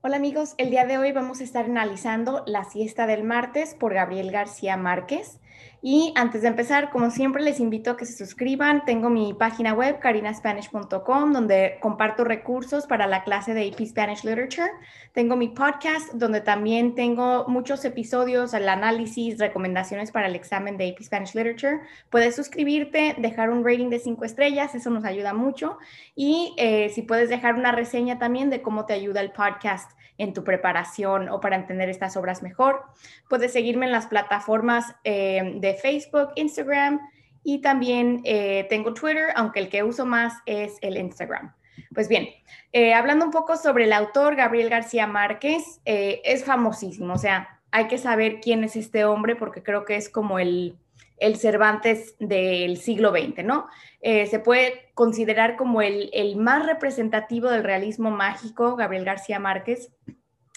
Hola 0.00 0.14
amigos, 0.14 0.54
el 0.58 0.70
día 0.70 0.86
de 0.86 0.96
hoy 0.96 1.10
vamos 1.10 1.40
a 1.40 1.42
estar 1.42 1.64
analizando 1.64 2.44
La 2.46 2.62
siesta 2.62 3.08
del 3.08 3.24
martes 3.24 3.74
por 3.74 3.94
Gabriel 3.94 4.30
García 4.30 4.76
Márquez. 4.76 5.40
Y 5.80 6.12
antes 6.16 6.42
de 6.42 6.48
empezar, 6.48 6.90
como 6.90 7.10
siempre, 7.10 7.42
les 7.42 7.60
invito 7.60 7.92
a 7.92 7.96
que 7.96 8.04
se 8.04 8.16
suscriban. 8.16 8.84
Tengo 8.84 9.10
mi 9.10 9.32
página 9.32 9.74
web, 9.74 10.00
carinaspanish.com, 10.00 11.32
donde 11.32 11.78
comparto 11.80 12.24
recursos 12.24 12.86
para 12.86 13.06
la 13.06 13.22
clase 13.22 13.54
de 13.54 13.68
AP 13.68 13.86
Spanish 13.86 14.24
Literature. 14.24 14.70
Tengo 15.12 15.36
mi 15.36 15.48
podcast, 15.48 16.12
donde 16.14 16.40
también 16.40 16.94
tengo 16.94 17.46
muchos 17.48 17.84
episodios, 17.84 18.54
el 18.54 18.68
análisis, 18.68 19.38
recomendaciones 19.38 20.10
para 20.10 20.26
el 20.26 20.34
examen 20.34 20.76
de 20.76 20.90
AP 20.90 21.02
Spanish 21.02 21.34
Literature. 21.34 21.80
Puedes 22.10 22.34
suscribirte, 22.34 23.14
dejar 23.18 23.50
un 23.50 23.64
rating 23.64 23.88
de 23.88 24.00
cinco 24.00 24.24
estrellas, 24.24 24.74
eso 24.74 24.90
nos 24.90 25.04
ayuda 25.04 25.32
mucho. 25.32 25.78
Y 26.16 26.54
eh, 26.56 26.88
si 26.90 27.02
puedes 27.02 27.28
dejar 27.28 27.54
una 27.54 27.72
reseña 27.72 28.18
también 28.18 28.50
de 28.50 28.62
cómo 28.62 28.84
te 28.84 28.94
ayuda 28.94 29.20
el 29.20 29.30
podcast 29.30 29.92
en 30.18 30.34
tu 30.34 30.44
preparación 30.44 31.28
o 31.28 31.40
para 31.40 31.56
entender 31.56 31.88
estas 31.88 32.16
obras 32.16 32.42
mejor. 32.42 32.82
Puedes 33.28 33.52
seguirme 33.52 33.86
en 33.86 33.92
las 33.92 34.06
plataformas 34.06 34.94
eh, 35.04 35.54
de 35.56 35.74
Facebook, 35.74 36.30
Instagram 36.34 37.00
y 37.42 37.60
también 37.60 38.20
eh, 38.24 38.66
tengo 38.68 38.92
Twitter, 38.92 39.28
aunque 39.36 39.60
el 39.60 39.68
que 39.68 39.82
uso 39.82 40.04
más 40.04 40.34
es 40.44 40.76
el 40.82 40.96
Instagram. 40.96 41.54
Pues 41.94 42.08
bien, 42.08 42.28
eh, 42.72 42.92
hablando 42.92 43.24
un 43.24 43.30
poco 43.30 43.56
sobre 43.56 43.84
el 43.84 43.92
autor, 43.92 44.34
Gabriel 44.36 44.68
García 44.68 45.06
Márquez, 45.06 45.80
es 45.84 46.44
famosísimo, 46.44 47.14
o 47.14 47.18
sea, 47.18 47.60
hay 47.70 47.86
que 47.86 47.98
saber 47.98 48.40
quién 48.40 48.64
es 48.64 48.76
este 48.76 49.04
hombre 49.04 49.36
porque 49.36 49.62
creo 49.62 49.84
que 49.84 49.96
es 49.96 50.08
como 50.08 50.38
el, 50.38 50.76
el 51.20 51.36
Cervantes 51.36 52.16
del 52.18 52.76
siglo 52.76 53.10
XX, 53.10 53.44
¿no? 53.44 53.66
se 54.00 54.38
puede 54.38 54.90
considerar 54.94 55.56
como 55.56 55.82
el, 55.82 56.10
el, 56.12 56.36
más 56.36 56.64
representativo 56.64 57.50
del 57.50 57.64
realismo 57.64 58.10
mágico, 58.12 58.76
Gabriel 58.76 59.04
García 59.04 59.40
Márquez. 59.40 59.90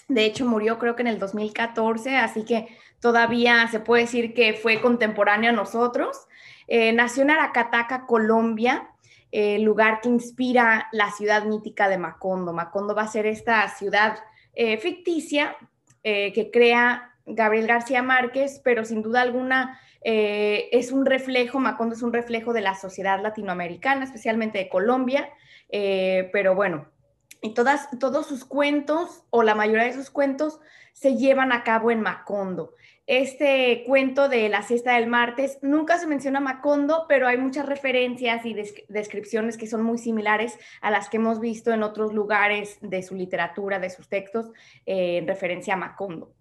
De 0.08 0.24
hecho, 0.24 0.46
murió 0.46 0.78
creo 0.78 0.94
que 0.94 1.02
en 1.02 1.08
el 1.08 1.18
2014, 1.18 2.16
así 2.16 2.44
que 2.44 2.68
todavía 3.00 3.66
se 3.68 3.80
puede 3.80 4.02
decir 4.02 4.32
que 4.32 4.54
fue 4.54 4.80
contemporáneo 4.80 5.50
a 5.50 5.54
nosotros. 5.54 6.16
Eh, 6.68 6.92
nació 6.92 7.24
en 7.24 7.32
Aracataca, 7.32 8.06
Colombia, 8.06 8.88
el 9.30 9.62
lugar 9.62 10.00
que 10.00 10.08
inspira 10.08 10.88
la 10.92 11.10
ciudad 11.10 11.44
mítica 11.44 11.88
de 11.88 11.98
Macondo. 11.98 12.52
Macondo 12.52 12.94
va 12.94 13.02
a 13.02 13.08
ser 13.08 13.26
esta 13.26 13.68
ciudad 13.68 14.18
eh, 14.54 14.78
ficticia 14.78 15.56
eh, 16.04 16.32
que 16.32 16.50
crea 16.50 17.14
Gabriel 17.26 17.66
García 17.66 18.02
Márquez, 18.02 18.60
pero 18.62 18.84
sin 18.84 19.02
duda 19.02 19.22
alguna 19.22 19.80
es 20.04 20.92
un 20.92 21.06
reflejo, 21.06 21.58
Macondo 21.60 21.94
es 21.94 22.02
un 22.02 22.12
reflejo 22.12 22.52
de 22.52 22.60
la 22.60 22.74
sociedad 22.74 23.22
latinoamericana, 23.22 24.04
especialmente 24.04 24.58
de 24.58 24.68
Colombia, 24.68 25.30
pero 25.70 26.54
bueno, 26.54 26.88
y 27.42 27.54
todas, 27.54 27.88
todos 27.98 28.26
sus 28.26 28.44
cuentos, 28.44 29.24
o 29.30 29.42
la 29.42 29.56
mayoría 29.56 29.84
de 29.84 29.92
sus 29.92 30.10
cuentos, 30.10 30.60
se 30.92 31.16
llevan 31.16 31.52
a 31.52 31.64
cabo 31.64 31.90
en 31.90 32.00
Macondo. 32.00 32.74
Este 33.08 33.82
cuento 33.84 34.28
de 34.28 34.48
la 34.48 34.62
siesta 34.62 34.94
del 34.94 35.08
martes 35.08 35.58
nunca 35.60 35.98
se 35.98 36.06
menciona 36.06 36.38
Macondo, 36.38 37.06
pero 37.08 37.26
hay 37.26 37.36
muchas 37.36 37.66
referencias 37.66 38.46
y 38.46 38.54
descripciones 38.88 39.56
que 39.56 39.66
son 39.66 39.82
muy 39.82 39.98
similares 39.98 40.56
a 40.80 40.92
las 40.92 41.08
que 41.08 41.16
hemos 41.16 41.40
visto 41.40 41.72
en 41.72 41.82
otros 41.82 42.14
lugares 42.14 42.78
de 42.80 43.02
su 43.02 43.16
literatura, 43.16 43.80
de 43.80 43.90
sus 43.90 44.08
textos, 44.08 44.52
eh, 44.86 45.18
en 45.18 45.26
referencia 45.26 45.74
a 45.74 45.78
Macondo. 45.78 46.32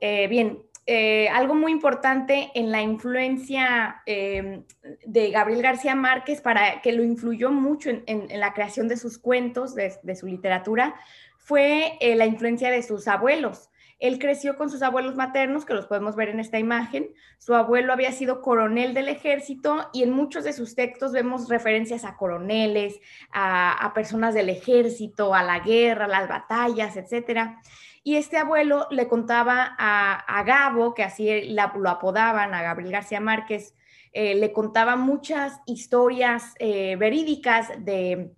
Eh, 0.00 0.26
bien, 0.26 0.64
eh, 0.86 1.28
algo 1.28 1.54
muy 1.54 1.72
importante 1.72 2.50
en 2.54 2.72
la 2.72 2.82
influencia 2.82 4.02
em, 4.06 4.64
de 5.04 5.30
Gabriel 5.30 5.62
García 5.62 5.94
Márquez, 5.94 6.40
para 6.40 6.80
que 6.80 6.92
lo 6.92 7.04
influyó 7.04 7.50
mucho 7.50 7.90
en, 7.90 8.40
la 8.40 8.54
creación 8.54 8.88
de 8.88 8.96
sus 8.96 9.18
cuentos, 9.18 9.74
de, 9.74 10.16
su 10.16 10.26
literatura, 10.26 10.94
fue 11.38 11.96
eh, 12.00 12.16
la 12.16 12.26
influencia 12.26 12.70
de 12.70 12.82
sus 12.82 13.08
abuelos. 13.08 13.68
Él 13.98 14.18
creció 14.18 14.56
con 14.56 14.70
sus 14.70 14.82
abuelos 14.82 15.14
maternos, 15.14 15.66
que 15.66 15.74
los 15.74 15.86
podemos 15.86 16.16
ver 16.16 16.30
en 16.30 16.40
esta 16.40 16.58
imagen. 16.58 17.10
Su 17.38 17.54
abuelo 17.54 17.92
había 17.92 18.12
sido 18.12 18.40
coronel 18.40 18.94
del 18.94 19.10
ejército 19.10 19.90
y 19.92 20.02
en 20.02 20.10
muchos 20.10 20.42
de 20.42 20.54
sus 20.54 20.74
textos 20.74 21.12
vemos 21.12 21.50
referencias 21.50 22.04
a 22.04 22.16
coroneles, 22.16 22.98
a, 23.30 23.72
a 23.72 23.92
personas 23.92 24.32
del 24.32 24.48
ejército, 24.48 25.34
a 25.34 25.42
la 25.42 25.60
guerra, 25.60 26.08
las 26.08 26.28
batallas, 26.28 26.96
etcétera. 26.96 27.60
Y 28.02 28.16
este 28.16 28.38
abuelo 28.38 28.86
le 28.90 29.08
contaba 29.08 29.76
a, 29.78 30.42
Gabo, 30.44 30.94
que 30.94 31.02
así 31.02 31.50
lo 31.50 31.90
apodaban, 31.90 32.54
a 32.54 32.62
Gabriel 32.62 32.92
García 32.92 33.20
Márquez, 33.20 33.74
eh, 34.12 34.34
le 34.34 34.52
contaba 34.52 34.96
muchas 34.96 35.60
historias 35.66 36.54
eh, 36.58 36.96
verídicas 36.96 37.68
de, 37.84 38.32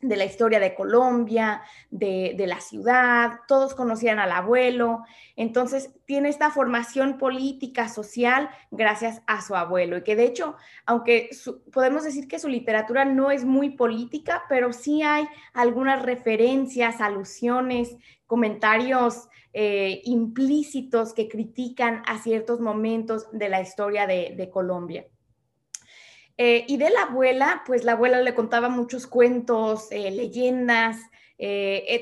de, 0.00 0.16
la 0.16 0.24
historia 0.24 0.60
de 0.60 0.74
Colombia, 0.74 1.62
de, 1.90 2.34
de, 2.36 2.46
la 2.46 2.60
ciudad, 2.60 3.40
todos 3.48 3.74
conocían 3.74 4.20
al 4.20 4.30
abuelo, 4.30 5.02
entonces 5.34 5.90
tiene 6.04 6.28
esta 6.28 6.50
formación 6.50 7.18
política, 7.18 7.88
social, 7.88 8.50
gracias 8.70 9.22
a 9.26 9.42
su 9.42 9.56
abuelo, 9.56 9.96
y 9.96 10.04
que 10.04 10.14
de 10.14 10.26
hecho, 10.26 10.54
aunque 10.84 11.30
podemos 11.72 12.04
decir 12.04 12.28
que 12.28 12.38
su 12.38 12.48
literatura 12.48 13.04
no 13.04 13.32
es 13.32 13.44
muy 13.44 13.70
política, 13.70 14.44
pero 14.48 14.72
sí 14.72 15.02
hay 15.02 15.26
algunas 15.54 16.02
referencias, 16.02 17.00
alusiones 17.00 17.96
comentarios 18.26 19.28
eh, 19.52 20.02
implícitos 20.04 21.14
que 21.14 21.28
critican 21.28 22.02
a 22.06 22.18
ciertos 22.18 22.60
momentos 22.60 23.26
de 23.32 23.48
la 23.48 23.60
historia 23.60 24.06
de, 24.06 24.50
Colombia. 24.52 25.06
Eh, 26.36 26.66
y 26.68 26.76
de 26.76 26.90
la 26.90 27.04
abuela, 27.04 27.62
pues 27.64 27.84
la 27.84 27.92
abuela 27.92 28.20
le 28.20 28.34
contaba 28.34 28.68
muchos 28.68 29.06
cuentos, 29.06 29.90
eh, 29.90 30.10
leyendas, 30.10 30.98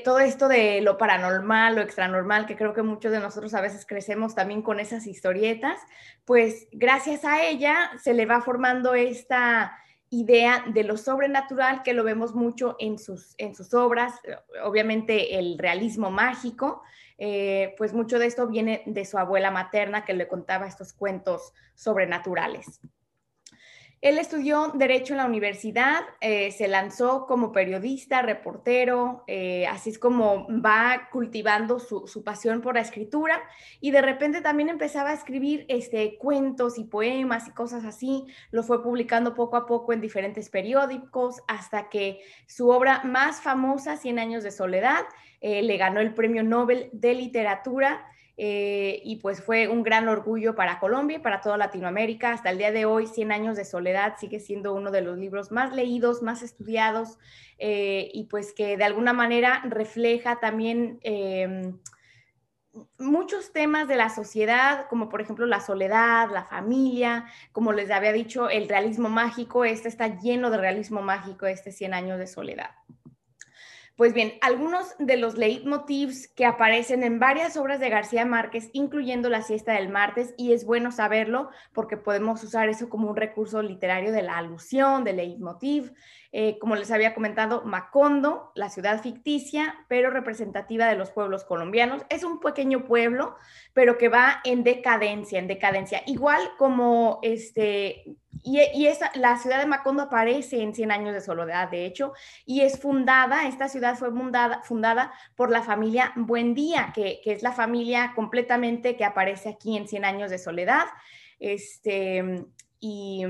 todo 0.05 0.19
esto 0.19 0.47
de 0.47 0.81
lo 0.81 0.97
paranormal, 0.97 1.75
lo 1.75 1.81
extranormal, 1.81 2.45
que 2.45 2.55
creo 2.55 2.73
que 2.73 2.81
muchos 2.81 3.11
de 3.11 3.19
nosotros 3.19 3.53
a 3.53 3.61
veces 3.61 3.85
crecemos 3.85 4.33
también 4.33 4.61
con 4.61 4.79
esas 4.79 5.07
historietas, 5.07 5.79
pues 6.23 6.67
gracias 6.71 7.25
a 7.25 7.43
ella 7.45 7.91
se 8.01 8.13
le 8.13 8.25
va 8.25 8.39
formando 8.39 8.93
esta 8.93 9.77
idea 10.09 10.63
de 10.73 10.83
lo 10.83 10.97
sobrenatural 10.97 11.83
que 11.83 11.93
lo 11.93 12.03
vemos 12.03 12.35
mucho 12.35 12.75
en 12.79 12.97
sus, 12.99 13.35
en 13.37 13.55
sus 13.55 13.73
obras, 13.73 14.13
obviamente 14.63 15.37
el 15.37 15.57
realismo 15.57 16.11
mágico, 16.11 16.83
eh, 17.17 17.73
pues 17.77 17.93
mucho 17.93 18.19
de 18.19 18.27
esto 18.27 18.47
viene 18.47 18.83
de 18.85 19.05
su 19.05 19.17
abuela 19.17 19.51
materna 19.51 20.05
que 20.05 20.13
le 20.13 20.27
contaba 20.27 20.67
estos 20.67 20.93
cuentos 20.93 21.53
sobrenaturales. 21.73 22.81
Él 24.05 24.19
estudió 24.19 24.71
Derecho 24.75 25.15
en 25.15 25.17
la 25.17 25.25
universidad, 25.25 26.01
eh, 26.21 26.51
se 26.51 26.67
lanzó 26.67 27.25
como 27.25 27.51
periodista, 27.51 28.21
reportero, 28.21 29.23
eh, 29.25 29.65
así 29.65 29.89
es 29.89 29.97
como 29.97 30.45
va 30.63 31.09
cultivando 31.11 31.79
su, 31.79 32.23
pasión 32.23 32.61
por 32.61 32.75
la 32.75 32.81
escritura 32.81 33.41
y 33.81 33.89
de 33.89 34.03
repente 34.03 34.41
también 34.41 34.69
empezaba 34.69 35.09
a 35.09 35.15
escribir 35.15 35.65
este, 35.69 36.19
cuentos 36.19 36.77
y 36.77 36.83
poemas 36.83 37.47
y 37.47 37.51
cosas 37.53 37.83
así. 37.83 38.27
Lo 38.51 38.61
fue 38.61 38.83
publicando 38.83 39.33
poco 39.33 39.57
a 39.57 39.65
poco 39.65 39.91
en 39.91 40.01
diferentes 40.01 40.51
periódicos 40.51 41.41
hasta 41.47 41.89
que 41.89 42.19
su 42.45 42.69
obra 42.69 43.01
más 43.05 43.41
famosa, 43.41 43.97
Cien 43.97 44.19
años 44.19 44.43
de 44.43 44.51
soledad, 44.51 45.03
eh, 45.41 45.61
le 45.63 45.77
ganó 45.77 45.99
el 45.99 46.13
Premio 46.13 46.43
Nobel 46.43 46.89
de 46.91 47.13
Literatura 47.13 48.07
eh, 48.37 49.01
y 49.03 49.17
pues 49.17 49.41
fue 49.41 49.67
un 49.67 49.83
gran 49.83 50.07
orgullo 50.07 50.55
para 50.55 50.79
Colombia 50.79 51.17
y 51.17 51.21
para 51.21 51.41
toda 51.41 51.57
Latinoamérica. 51.57 52.31
Hasta 52.31 52.49
el 52.49 52.57
día 52.57 52.71
de 52.71 52.85
hoy, 52.85 53.07
Cien 53.07 53.31
años 53.31 53.55
de 53.55 53.65
soledad 53.65 54.15
sigue 54.19 54.39
siendo 54.39 54.73
uno 54.73 54.91
de 54.91 55.01
los 55.01 55.17
libros 55.17 55.51
más 55.51 55.73
leídos, 55.73 56.21
más 56.21 56.41
estudiados 56.41 57.17
eh, 57.57 58.09
y 58.13 58.25
pues 58.25 58.53
que 58.53 58.77
de 58.77 58.83
alguna 58.83 59.13
manera 59.13 59.61
refleja 59.69 60.39
también 60.39 60.99
muchos 62.97 63.51
temas 63.53 63.87
de 63.87 63.95
la 63.95 64.09
sociedad, 64.09 64.87
como 64.89 65.09
por 65.09 65.21
ejemplo 65.21 65.45
la 65.45 65.61
soledad, 65.61 66.29
la 66.31 66.43
familia, 66.43 67.25
como 67.51 67.71
les 67.71 67.89
había 67.91 68.11
dicho, 68.11 68.49
el 68.49 68.67
realismo 68.67 69.09
mágico, 69.09 69.65
este 69.65 69.87
está 69.87 70.19
lleno 70.19 70.49
de 70.49 70.57
realismo 70.57 71.01
mágico, 71.01 71.45
este 71.45 71.71
Cien 71.71 71.93
años 71.93 72.19
de 72.19 72.27
soledad. 72.27 72.71
Pues 73.95 74.13
bien, 74.13 74.33
algunos 74.41 74.93
de 74.99 75.15
los 75.15 75.37
leitmotivs 75.37 76.27
que 76.27 76.45
aparecen 76.45 77.01
en 77.01 77.17
varias 77.17 77.55
obras 77.55 77.79
de 77.79 77.89
García 77.89 78.25
Márquez, 78.25 78.69
incluyendo 78.73 79.29
La 79.29 79.41
siesta 79.41 79.71
del 79.71 79.87
martes, 79.87 80.33
y 80.37 80.51
es 80.51 80.65
bueno 80.65 80.91
saberlo 80.91 81.49
porque 81.71 81.95
podemos 81.95 82.43
usar 82.43 82.67
eso 82.67 82.89
como 82.89 83.09
un 83.09 83.15
recurso 83.15 83.61
literario 83.61 84.11
de 84.11 84.21
la 84.21 84.37
alusión, 84.37 85.05
del 85.05 85.15
leitmotiv, 85.15 85.93
eh, 86.37 86.59
como 86.59 86.75
les 86.75 86.91
había 86.91 87.13
comentado, 87.13 87.61
Macondo, 87.63 88.51
la 88.55 88.67
ciudad 88.67 89.01
ficticia, 89.01 89.73
pero 89.87 90.09
representativa 90.09 90.85
de 90.85 90.97
los 90.97 91.09
pueblos 91.11 91.45
colombianos. 91.45 92.01
Es 92.09 92.25
un 92.25 92.41
pequeño 92.41 92.83
pueblo, 92.83 93.37
pero 93.71 93.97
que 93.97 94.09
va 94.09 94.41
en 94.43 94.65
decadencia, 94.65 95.39
en 95.39 95.47
decadencia. 95.47 96.01
Igual 96.07 96.41
como 96.57 97.19
este, 97.21 98.17
y, 98.43 98.85
esa, 98.85 99.11
la 99.15 99.37
ciudad 99.37 99.59
de 99.59 99.65
Macondo 99.65 100.03
aparece 100.03 100.61
en 100.61 100.75
Cien 100.75 100.91
años 100.91 101.13
de 101.13 101.21
soledad, 101.21 101.69
de 101.71 101.85
hecho, 101.85 102.11
y 102.45 102.63
es 102.63 102.81
fundada, 102.81 103.47
esta 103.47 103.69
ciudad 103.69 103.95
fue 103.95 104.09
fundada, 104.11 105.13
por 105.37 105.49
la 105.49 105.61
familia 105.61 106.11
Buendía, 106.17 106.91
que, 106.93 107.21
es 107.23 107.43
la 107.43 107.53
familia 107.53 108.11
completamente 108.13 108.97
que 108.97 109.05
aparece 109.05 109.47
aquí 109.47 109.77
en 109.77 109.87
Cien 109.87 110.03
años 110.03 110.29
de 110.31 110.37
soledad. 110.37 110.83
Este, 111.39 112.45
y, 112.81 113.23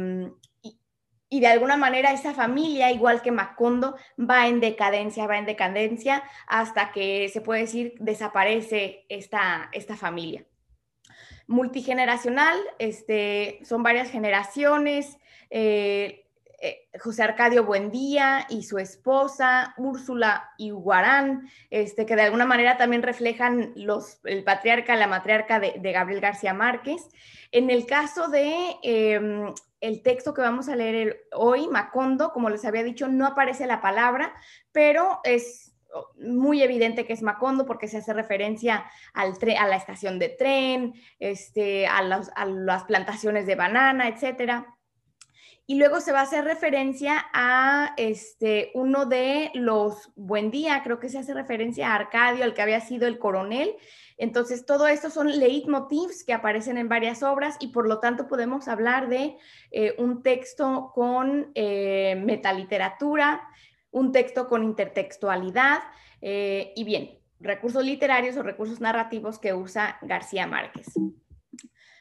y 1.35 1.41
de 1.41 1.47
alguna 1.47 1.75
manera 1.75 2.13
esa 2.13 2.33
familia, 2.33 2.91
igual 2.91 3.21
que 3.21 3.29
Macondo, 3.29 3.97
va 4.17 4.47
en 4.47 4.61
decadencia, 4.61 5.27
va 5.27 5.37
en 5.37 5.45
decadencia 5.45 6.23
hasta 6.47 6.93
que 6.93 7.27
se 7.27 7.41
puede 7.41 7.59
decir 7.59 7.95
desaparece 7.99 9.05
esta, 9.09 9.69
esta 9.73 9.97
familia. 9.97 10.45
Multigeneracional, 11.47 12.57
este, 12.79 13.59
son 13.65 13.83
varias 13.83 14.09
generaciones. 14.09 15.17
Eh, 15.49 16.25
eh, 16.61 16.87
José 17.03 17.23
Arcadio 17.23 17.65
Buendía 17.65 18.47
y 18.49 18.63
su 18.63 18.77
esposa, 18.77 19.73
Úrsula 19.77 20.51
Iguarán, 20.57 21.49
este, 21.69 22.05
que 22.05 22.15
de 22.15 22.21
alguna 22.21 22.45
manera 22.45 22.77
también 22.77 23.03
reflejan 23.03 23.73
los, 23.75 24.21
el 24.23 24.45
patriarca, 24.45 24.95
la 24.95 25.07
matriarca 25.07 25.59
de, 25.59 25.91
Gabriel 25.91 26.21
García 26.21 26.53
Márquez. 26.53 27.09
En 27.51 27.69
el 27.69 27.85
caso 27.85 28.29
de 28.29 28.77
em, 28.83 29.53
el 29.87 30.01
texto 30.01 30.33
que 30.33 30.41
vamos 30.41 30.67
a 30.67 30.75
leer 30.75 31.27
hoy, 31.33 31.67
Macondo, 31.67 32.31
como 32.31 32.49
les 32.49 32.65
había 32.65 32.83
dicho, 32.83 33.07
no 33.07 33.25
aparece 33.25 33.67
la 33.67 33.81
palabra, 33.81 34.33
pero 34.71 35.19
es 35.23 35.73
muy 36.17 36.61
evidente 36.61 37.05
que 37.05 37.13
es 37.13 37.21
Macondo 37.21 37.65
porque 37.65 37.87
se 37.87 37.97
hace 37.97 38.13
referencia 38.13 38.85
al 39.13 39.33
a 39.57 39.67
la 39.67 39.75
estación 39.75 40.19
de 40.19 40.29
tren, 40.29 40.93
este, 41.19 41.87
a, 41.87 41.99
a 41.99 42.45
las 42.45 42.83
plantaciones 42.83 43.45
de 43.45 43.55
banana, 43.55 44.09
etcétera 44.09 44.74
y 45.67 45.75
luego 45.75 45.99
se 45.99 46.11
va 46.11 46.19
a 46.19 46.23
hacer 46.23 46.43
referencia 46.43 47.25
a 47.33 47.93
este, 47.97 48.71
uno 48.75 49.05
de 49.05 49.49
los 49.55 50.11
Buen 50.15 50.51
Día, 50.51 50.81
creo 50.83 50.99
que 50.99 51.09
se 51.09 51.17
hace 51.17 51.33
referencia 51.33 51.89
a 51.89 51.95
Arcadio, 51.95 52.43
al 52.43 52.53
que 52.53 52.61
había 52.61 52.81
sido 52.81 53.07
el 53.07 53.17
coronel. 53.17 53.75
Entonces, 54.17 54.65
todo 54.65 54.87
esto 54.87 55.09
son 55.09 55.39
leitmotivs 55.39 56.23
que 56.23 56.33
aparecen 56.33 56.77
en 56.77 56.87
varias 56.87 57.23
obras 57.23 57.57
y 57.59 57.67
por 57.69 57.87
lo 57.87 57.99
tanto 57.99 58.27
podemos 58.27 58.67
hablar 58.67 59.09
de 59.09 59.37
eh, 59.71 59.95
un 59.97 60.21
texto 60.21 60.91
con 60.93 61.51
eh, 61.55 62.15
metaliteratura, 62.23 63.41
un 63.91 64.11
texto 64.11 64.47
con 64.47 64.63
intertextualidad 64.63 65.79
eh, 66.21 66.73
y 66.75 66.83
bien, 66.83 67.19
recursos 67.39 67.83
literarios 67.83 68.37
o 68.37 68.43
recursos 68.43 68.79
narrativos 68.79 69.39
que 69.39 69.53
usa 69.53 69.97
García 70.01 70.47
Márquez. 70.47 70.87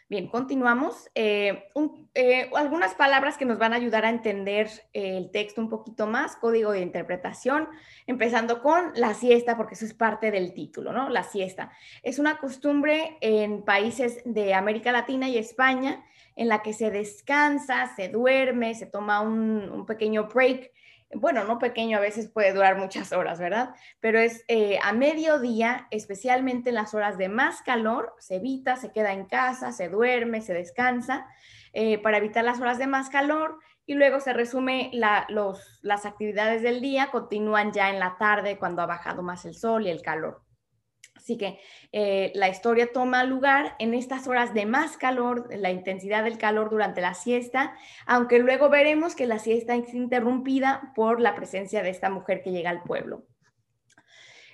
Bien, 0.07 0.29
continuamos. 0.29 1.09
Eh, 1.15 1.65
eh, 2.15 2.51
algunas 2.55 2.95
palabras 2.95 3.39
que 3.39 3.47
nos 3.47 3.59
van 3.59 3.73
a 3.73 3.77
ayudar 3.77 4.05
a 4.05 4.11
entender 4.11 4.69
eh, 4.93 5.17
el 5.17 5.31
texto 5.31 5.63
un 5.63 5.71
poquito 5.71 6.07
más, 6.07 6.37
código 6.37 6.73
de 6.73 6.83
interpretación, 6.83 7.69
empezando 8.07 8.61
con 8.61 8.93
la 8.97 9.15
siesta, 9.15 9.57
porque 9.57 9.75
eso 9.75 9.87
es 9.87 9.95
parte 9.95 10.31
del 10.31 10.53
título, 10.53 10.93
¿no? 10.93 11.09
La 11.09 11.23
siesta. 11.23 11.73
Es 12.03 12.19
una 12.19 12.37
costumbre 12.37 13.17
en 13.23 13.63
países 13.63 14.21
de 14.27 14.53
América 14.53 14.93
Latina 14.93 15.27
y 15.27 15.39
España 15.39 16.05
en 16.37 16.49
la 16.49 16.61
que 16.61 16.75
se 16.75 16.91
descansa, 16.91 17.91
se 17.97 18.11
duerme, 18.11 18.75
se 18.75 18.87
toma 18.87 19.23
un, 19.23 19.71
un 19.71 19.87
pequeño 19.87 20.29
break 20.29 20.71
bueno, 21.15 21.45
no 21.45 21.59
pequeño, 21.59 21.99
a 21.99 22.01
veces 22.01 22.29
puede 22.29 22.53
durar 22.53 22.77
muchas 22.77 23.13
horas, 23.13 23.39
¿verdad? 23.39 23.75
Pero 24.01 24.19
es 24.19 24.45
eh, 24.49 24.79
a 24.83 24.93
mediodía, 24.93 25.89
especialmente 25.91 26.69
en 26.69 26.77
las 26.77 26.95
horas 26.95 27.19
de 27.19 27.29
más 27.29 27.63
calor, 27.63 28.15
se 28.19 28.37
evita, 28.37 28.77
se 28.77 28.93
queda 28.93 29.13
en 29.13 29.27
casa, 29.27 29.73
se 29.73 29.89
duerme, 29.89 30.41
se 30.41 30.55
descansa, 30.55 31.27
eh, 31.73 31.99
para 31.99 32.19
evitar 32.19 32.45
las 32.45 32.61
horas 32.61 32.79
de 32.79 32.87
más 32.87 33.11
calor 33.11 33.59
y 33.87 33.95
luego 33.95 34.21
se 34.21 34.33
resume 34.33 34.91
las 34.93 36.07
actividades 36.07 36.63
del 36.63 36.81
día, 36.81 37.11
continúan 37.11 37.73
ya 37.73 37.91
en 37.91 37.99
la 37.99 38.17
tarde 38.17 38.59
cuando 38.59 38.83
ha 38.83 38.87
bajado 38.87 39.23
más 39.23 39.45
el 39.45 39.55
sol 39.55 39.87
y 39.87 39.91
el 39.91 40.01
calor. 40.01 40.44
Así 41.25 41.39
que 41.39 41.59
eh, 41.93 42.33
la 42.35 42.51
historia 42.51 42.93
toma 42.93 43.25
lugar 43.25 43.77
en 43.79 43.95
estas 43.95 44.27
horas 44.29 44.53
de 44.53 44.67
más 44.67 44.99
calor, 44.99 45.49
la 45.57 45.71
intensidad 45.71 46.23
del 46.23 46.37
calor 46.37 46.69
durante 46.69 47.01
la 47.01 47.15
siesta, 47.15 47.75
aunque 48.05 48.39
luego 48.39 48.69
veremos 48.69 49.15
que 49.15 49.27
la 49.27 49.39
siesta 49.39 49.75
es 49.75 49.95
interrumpida 49.95 50.93
por 50.95 51.23
la 51.23 51.35
presencia 51.35 51.83
de 51.83 51.89
esta 51.89 52.11
mujer 52.11 52.43
que 52.43 52.51
llega 52.51 52.69
al 52.69 52.83
pueblo. 52.83 53.25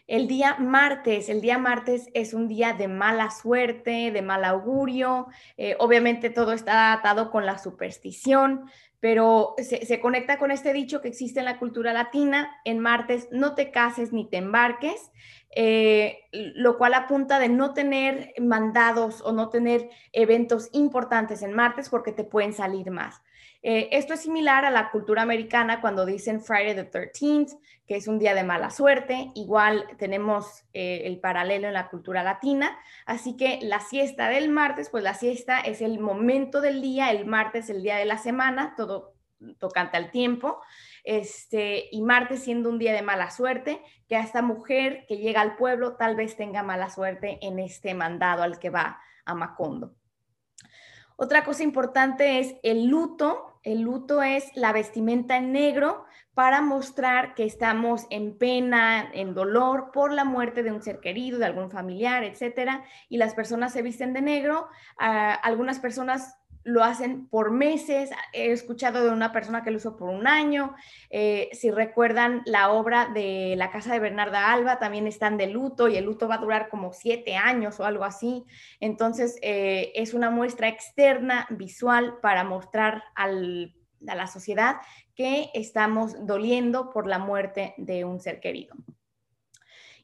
El 0.06 0.28
día 0.28 0.56
martes, 0.58 1.28
el 1.28 1.40
día 1.40 1.58
martes 1.58 2.08
es 2.14 2.34
un 2.34 2.46
día 2.46 2.72
de 2.72 2.86
mala 2.86 3.30
suerte, 3.30 4.12
de 4.12 4.22
mal 4.22 4.44
augurio. 4.44 5.26
Eh, 5.56 5.76
obviamente 5.78 6.30
todo 6.30 6.52
está 6.52 6.92
atado 6.92 7.32
con 7.32 7.46
la 7.46 7.58
superstición, 7.58 8.68
pero 9.00 9.54
se, 9.58 10.00
conecta 10.00 10.38
con 10.38 10.50
este 10.50 10.74
dicho 10.74 11.00
que 11.00 11.08
existe 11.08 11.40
en 11.40 11.46
la 11.46 11.58
cultura 11.58 11.94
latina. 11.94 12.60
En 12.64 12.78
martes 12.78 13.28
no 13.32 13.54
te 13.54 13.70
cases 13.70 14.12
ni 14.12 14.28
te 14.28 14.36
embarques. 14.36 15.10
Eh, 15.56 16.28
lo 16.30 16.78
cual 16.78 16.94
apunta 16.94 17.40
de 17.40 17.48
no 17.48 17.74
tener 17.74 18.34
mandados 18.38 19.20
o 19.22 19.32
no 19.32 19.48
tener 19.48 19.90
eventos 20.12 20.68
importantes 20.70 21.42
en 21.42 21.54
martes 21.54 21.88
porque 21.88 22.12
te 22.12 22.22
pueden 22.22 22.52
salir 22.52 22.92
más. 22.92 23.20
Eh, 23.62 23.88
esto 23.92 24.14
es 24.14 24.20
similar 24.20 24.64
a 24.64 24.70
la 24.70 24.90
cultura 24.90 25.22
americana 25.22 25.80
cuando 25.80 26.06
dicen 26.06 26.40
Friday 26.40 26.74
the 26.74 26.90
13th, 26.90 27.58
que 27.86 27.96
es 27.96 28.08
un 28.08 28.18
día 28.18 28.34
de 28.34 28.44
mala 28.44 28.70
suerte. 28.70 29.30
Igual 29.34 29.84
tenemos 29.98 30.64
eh, 30.72 31.02
el 31.04 31.20
paralelo 31.20 31.68
en 31.68 31.74
la 31.74 31.88
cultura 31.88 32.22
latina. 32.22 32.78
Así 33.06 33.36
que 33.36 33.58
la 33.62 33.80
siesta 33.80 34.28
del 34.28 34.48
martes, 34.48 34.88
pues 34.88 35.04
la 35.04 35.14
siesta 35.14 35.60
es 35.60 35.82
el 35.82 35.98
momento 35.98 36.60
del 36.60 36.80
día, 36.80 37.10
el 37.10 37.26
martes 37.26 37.68
el 37.68 37.82
día 37.82 37.96
de 37.96 38.06
la 38.06 38.18
semana, 38.18 38.74
todo 38.76 39.14
tocante 39.58 39.96
al 39.96 40.10
tiempo 40.10 40.60
este, 41.04 41.88
y 41.90 42.02
martes 42.02 42.42
siendo 42.42 42.68
un 42.68 42.78
día 42.78 42.92
de 42.92 43.02
mala 43.02 43.30
suerte, 43.30 43.82
que 44.08 44.18
esta 44.18 44.42
mujer 44.42 45.04
que 45.08 45.16
llega 45.16 45.40
al 45.40 45.56
pueblo 45.56 45.96
tal 45.96 46.16
vez 46.16 46.36
tenga 46.36 46.62
mala 46.62 46.90
suerte 46.90 47.38
en 47.42 47.58
este 47.58 47.94
mandado 47.94 48.42
al 48.42 48.58
que 48.58 48.70
va 48.70 49.00
a 49.24 49.34
Macondo. 49.34 49.94
Otra 51.16 51.44
cosa 51.44 51.62
importante 51.62 52.38
es 52.38 52.54
el 52.62 52.86
luto. 52.86 53.49
El 53.62 53.82
luto 53.82 54.22
es 54.22 54.56
la 54.56 54.72
vestimenta 54.72 55.36
en 55.36 55.52
negro 55.52 56.04
para 56.34 56.62
mostrar 56.62 57.34
que 57.34 57.44
estamos 57.44 58.06
en 58.08 58.38
pena, 58.38 59.10
en 59.12 59.34
dolor 59.34 59.90
por 59.92 60.12
la 60.12 60.24
muerte 60.24 60.62
de 60.62 60.72
un 60.72 60.82
ser 60.82 61.00
querido, 61.00 61.38
de 61.38 61.46
algún 61.46 61.70
familiar, 61.70 62.24
etcétera. 62.24 62.84
Y 63.08 63.18
las 63.18 63.34
personas 63.34 63.72
se 63.72 63.82
visten 63.82 64.14
de 64.14 64.22
negro. 64.22 64.68
Ah, 64.98 65.34
algunas 65.34 65.80
personas 65.80 66.39
lo 66.64 66.84
hacen 66.84 67.26
por 67.28 67.50
meses. 67.50 68.10
He 68.32 68.52
escuchado 68.52 69.02
de 69.04 69.10
una 69.10 69.32
persona 69.32 69.62
que 69.62 69.70
lo 69.70 69.78
usó 69.78 69.96
por 69.96 70.10
un 70.10 70.26
año. 70.26 70.74
Eh, 71.10 71.48
si 71.52 71.70
recuerdan 71.70 72.42
la 72.44 72.70
obra 72.70 73.06
de 73.06 73.54
La 73.56 73.70
Casa 73.70 73.92
de 73.92 74.00
Bernarda 74.00 74.52
Alba, 74.52 74.78
también 74.78 75.06
están 75.06 75.36
de 75.36 75.46
luto 75.46 75.88
y 75.88 75.96
el 75.96 76.04
luto 76.04 76.28
va 76.28 76.36
a 76.36 76.38
durar 76.38 76.68
como 76.68 76.92
siete 76.92 77.36
años 77.36 77.80
o 77.80 77.84
algo 77.84 78.04
así. 78.04 78.44
Entonces, 78.80 79.38
eh, 79.42 79.92
es 79.94 80.14
una 80.14 80.30
muestra 80.30 80.68
externa, 80.68 81.46
visual, 81.50 82.18
para 82.20 82.44
mostrar 82.44 83.02
a 83.14 83.28
la 83.28 84.26
sociedad 84.26 84.76
que 85.14 85.50
estamos 85.54 86.26
doliendo 86.26 86.90
por 86.90 87.06
la 87.06 87.18
muerte 87.18 87.74
de 87.76 88.04
un 88.04 88.20
ser 88.20 88.40
querido. 88.40 88.74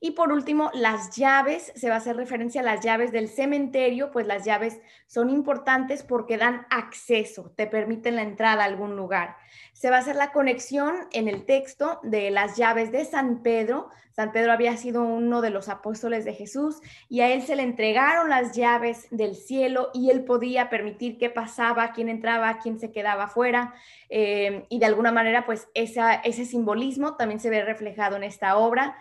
Y 0.00 0.12
por 0.12 0.32
último, 0.32 0.70
las 0.74 1.16
llaves, 1.16 1.72
se 1.74 1.88
va 1.88 1.94
a 1.94 1.98
hacer 1.98 2.16
referencia 2.16 2.60
a 2.60 2.64
las 2.64 2.84
llaves 2.84 3.12
del 3.12 3.28
cementerio, 3.28 4.10
pues 4.10 4.26
las 4.26 4.44
llaves 4.44 4.80
son 5.06 5.30
importantes 5.30 6.02
porque 6.02 6.36
dan 6.36 6.66
acceso, 6.70 7.52
te 7.56 7.66
permiten 7.66 8.16
la 8.16 8.22
entrada 8.22 8.62
a 8.62 8.66
algún 8.66 8.96
lugar. 8.96 9.36
Se 9.72 9.90
va 9.90 9.96
a 9.96 10.00
hacer 10.00 10.16
la 10.16 10.32
conexión 10.32 10.94
en 11.12 11.28
el 11.28 11.44
texto 11.44 12.00
de 12.02 12.30
las 12.30 12.56
llaves 12.56 12.92
de 12.92 13.04
San 13.04 13.42
Pedro. 13.42 13.88
San 14.12 14.32
Pedro 14.32 14.52
había 14.52 14.76
sido 14.78 15.02
uno 15.02 15.42
de 15.42 15.50
los 15.50 15.68
apóstoles 15.68 16.24
de 16.24 16.32
Jesús 16.32 16.80
y 17.08 17.20
a 17.20 17.28
él 17.32 17.42
se 17.42 17.54
le 17.54 17.62
entregaron 17.62 18.30
las 18.30 18.56
llaves 18.56 19.06
del 19.10 19.34
cielo 19.34 19.90
y 19.92 20.10
él 20.10 20.24
podía 20.24 20.70
permitir 20.70 21.18
qué 21.18 21.28
pasaba, 21.28 21.92
quién 21.92 22.08
entraba, 22.08 22.58
quién 22.58 22.80
se 22.80 22.90
quedaba 22.90 23.28
fuera. 23.28 23.74
Eh, 24.08 24.64
y 24.70 24.78
de 24.78 24.86
alguna 24.86 25.12
manera, 25.12 25.44
pues 25.44 25.68
ese 25.74 26.44
simbolismo 26.46 27.16
también 27.16 27.40
se 27.40 27.50
ve 27.50 27.62
reflejado 27.62 28.16
en 28.16 28.24
esta 28.24 28.56
obra 28.56 28.96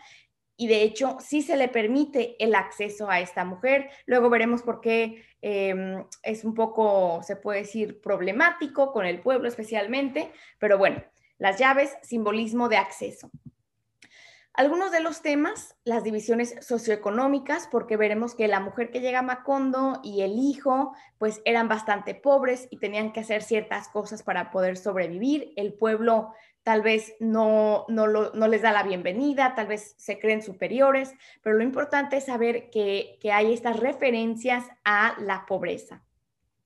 y 0.57 0.67
de 0.67 0.83
hecho 0.83 1.17
sí 1.19 1.41
se 1.41 1.57
le 1.57 1.67
permite 1.67 2.35
el 2.43 2.55
acceso 2.55 3.09
a 3.09 3.19
esta 3.19 3.45
mujer. 3.45 3.89
Luego 4.05 4.29
veremos 4.29 4.61
por 4.61 4.81
qué 4.81 5.23
em, 5.41 6.05
es 6.23 6.45
un 6.45 6.53
poco, 6.53 7.21
se 7.23 7.35
puede 7.35 7.59
decir, 7.59 8.01
problemático 8.01 8.91
con 8.91 9.05
el 9.05 9.21
pueblo 9.21 9.47
especialmente, 9.47 10.31
pero 10.59 10.77
bueno, 10.77 11.03
las 11.37 11.59
llaves, 11.59 11.95
simbolismo 12.01 12.69
de 12.69 12.77
acceso. 12.77 13.29
Algunos 14.57 14.89
de 14.93 15.01
los 15.01 15.21
temas, 15.21 15.75
las 15.83 16.05
divisiones 16.05 16.55
socioeconómicas, 16.61 17.67
porque 17.69 17.97
veremos 17.97 18.35
que 18.35 18.47
la 18.47 18.61
mujer 18.61 18.89
que 18.89 19.01
llega 19.01 19.19
a 19.19 19.21
Macondo 19.21 19.99
y 20.01 20.21
el 20.21 20.39
hijo, 20.39 20.93
pues 21.17 21.41
eran 21.43 21.67
bastante 21.67 22.15
pobres 22.15 22.69
y 22.71 22.77
tenían 22.77 23.11
que 23.11 23.19
hacer 23.19 23.43
ciertas 23.43 23.89
cosas 23.89 24.23
para 24.23 24.51
poder 24.51 24.77
sobrevivir. 24.77 25.51
El 25.57 25.73
pueblo 25.73 26.31
tal 26.65 26.81
vez 26.81 27.13
no, 27.19 27.85
no, 27.89 28.07
les 28.07 28.61
da 28.63 28.71
la 28.71 28.81
bienvenida, 28.81 29.53
tal 29.53 29.67
vez 29.67 29.93
se 29.99 30.17
creen 30.17 30.41
superiores, 30.41 31.13
pero 31.43 31.55
lo 31.55 31.63
importante 31.63 32.17
es 32.17 32.25
saber 32.25 32.71
que, 32.71 33.19
hay 33.31 33.53
estas 33.53 33.79
referencias 33.79 34.65
a 34.83 35.15
la 35.19 35.45
pobreza 35.45 36.01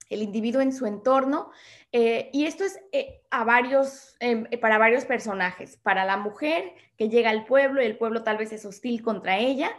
el 0.08 0.22
individuo 0.22 0.60
en 0.60 0.72
su 0.72 0.86
entorno. 0.86 1.52
Eh, 1.92 2.30
y 2.32 2.46
esto 2.46 2.64
es 2.64 2.80
eh, 2.90 3.22
a 3.30 3.44
varios, 3.44 4.16
em, 4.18 4.44
para 4.60 4.76
varios 4.76 5.04
personajes. 5.04 5.76
Para 5.76 6.04
la 6.04 6.16
mujer 6.16 6.72
que 6.98 7.08
llega 7.08 7.30
al 7.30 7.44
pueblo 7.44 7.80
y 7.80 7.84
el 7.84 7.96
pueblo 7.96 8.24
tal 8.24 8.36
vez 8.36 8.50
es 8.52 8.64
hostil 8.64 9.02
contra 9.02 9.38
ella. 9.38 9.70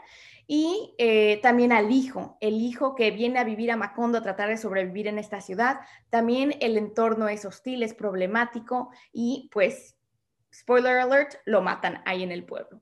y 0.47 0.95
eh, 0.97 1.39
también 1.41 1.71
al 1.71 1.91
hijo, 1.91 2.37
el 2.41 2.55
hijo 2.55 2.93
que 2.95 3.11
viene 3.11 3.39
a 3.39 3.45
vivir 3.45 3.71
a 3.71 3.77
Macondo 3.77 4.17
a 4.17 4.21
tratar 4.21 4.49
de 4.49 4.57
sobrevivir 4.57 5.07
en 5.07 5.17
esta 5.17 5.39
ciudad. 5.39 5.79
También 6.09 6.55
el 6.59 6.77
entorno 6.77 7.29
es 7.29 7.45
hostil, 7.45 7.83
es 7.83 7.93
problemático 7.93 8.89
y 9.13 9.49
pues, 9.53 9.95
spoiler 10.53 10.98
alert, 10.98 11.36
lo 11.46 11.62
matan 11.62 12.01
ahí 12.05 12.24
en 12.24 12.31
el 12.31 12.43
pueblo. 12.43 12.81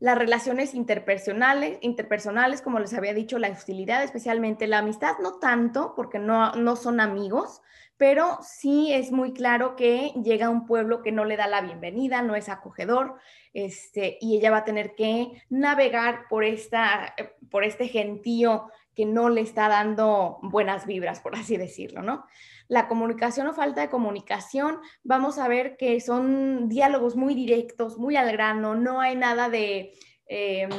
Las 0.00 0.18
relaciones 0.18 0.74
interpersonales, 0.74 1.78
interpersonales, 1.80 2.60
como 2.60 2.80
les 2.80 2.92
había 2.92 3.14
dicho, 3.14 3.38
la 3.38 3.50
hostilidad, 3.50 4.02
especialmente 4.02 4.66
la 4.66 4.78
amistad, 4.78 5.12
no 5.22 5.38
tanto, 5.38 5.94
porque 5.94 6.18
no, 6.18 6.52
no 6.56 6.74
son 6.74 6.98
amigos, 6.98 7.62
pero 7.96 8.38
sí 8.42 8.92
es 8.92 9.12
muy 9.12 9.32
claro 9.32 9.76
que 9.76 10.12
llega 10.24 10.46
a 10.46 10.50
un 10.50 10.66
pueblo 10.66 11.02
que 11.02 11.12
no 11.12 11.24
le 11.24 11.36
da 11.36 11.46
la 11.46 11.60
bienvenida, 11.60 12.20
no 12.20 12.34
es 12.34 12.48
acogedor, 12.48 13.14
este, 13.54 14.18
y 14.20 14.36
ella 14.36 14.50
va 14.50 14.58
a 14.58 14.64
tener 14.64 14.96
que 14.96 15.40
navegar 15.50 16.26
por, 16.28 16.42
esta, 16.42 17.14
por 17.48 17.62
este 17.62 17.86
gentío 17.86 18.72
que 18.94 19.06
no 19.06 19.28
le 19.28 19.40
está 19.40 19.68
dando 19.68 20.38
buenas 20.42 20.86
vibras, 20.86 21.20
por 21.20 21.34
así 21.34 21.56
decirlo, 21.56 22.02
¿no? 22.02 22.24
La 22.68 22.88
comunicación 22.88 23.46
o 23.46 23.54
falta 23.54 23.80
de 23.80 23.90
comunicación, 23.90 24.78
vamos 25.02 25.38
a 25.38 25.48
ver 25.48 25.76
que 25.76 26.00
son 26.00 26.68
diálogos 26.68 27.16
muy 27.16 27.34
directos, 27.34 27.98
muy 27.98 28.16
al 28.16 28.32
grano, 28.32 28.74
no 28.74 29.00
hay 29.00 29.16
nada 29.16 29.48
de... 29.48 29.92
Em, 30.26 30.70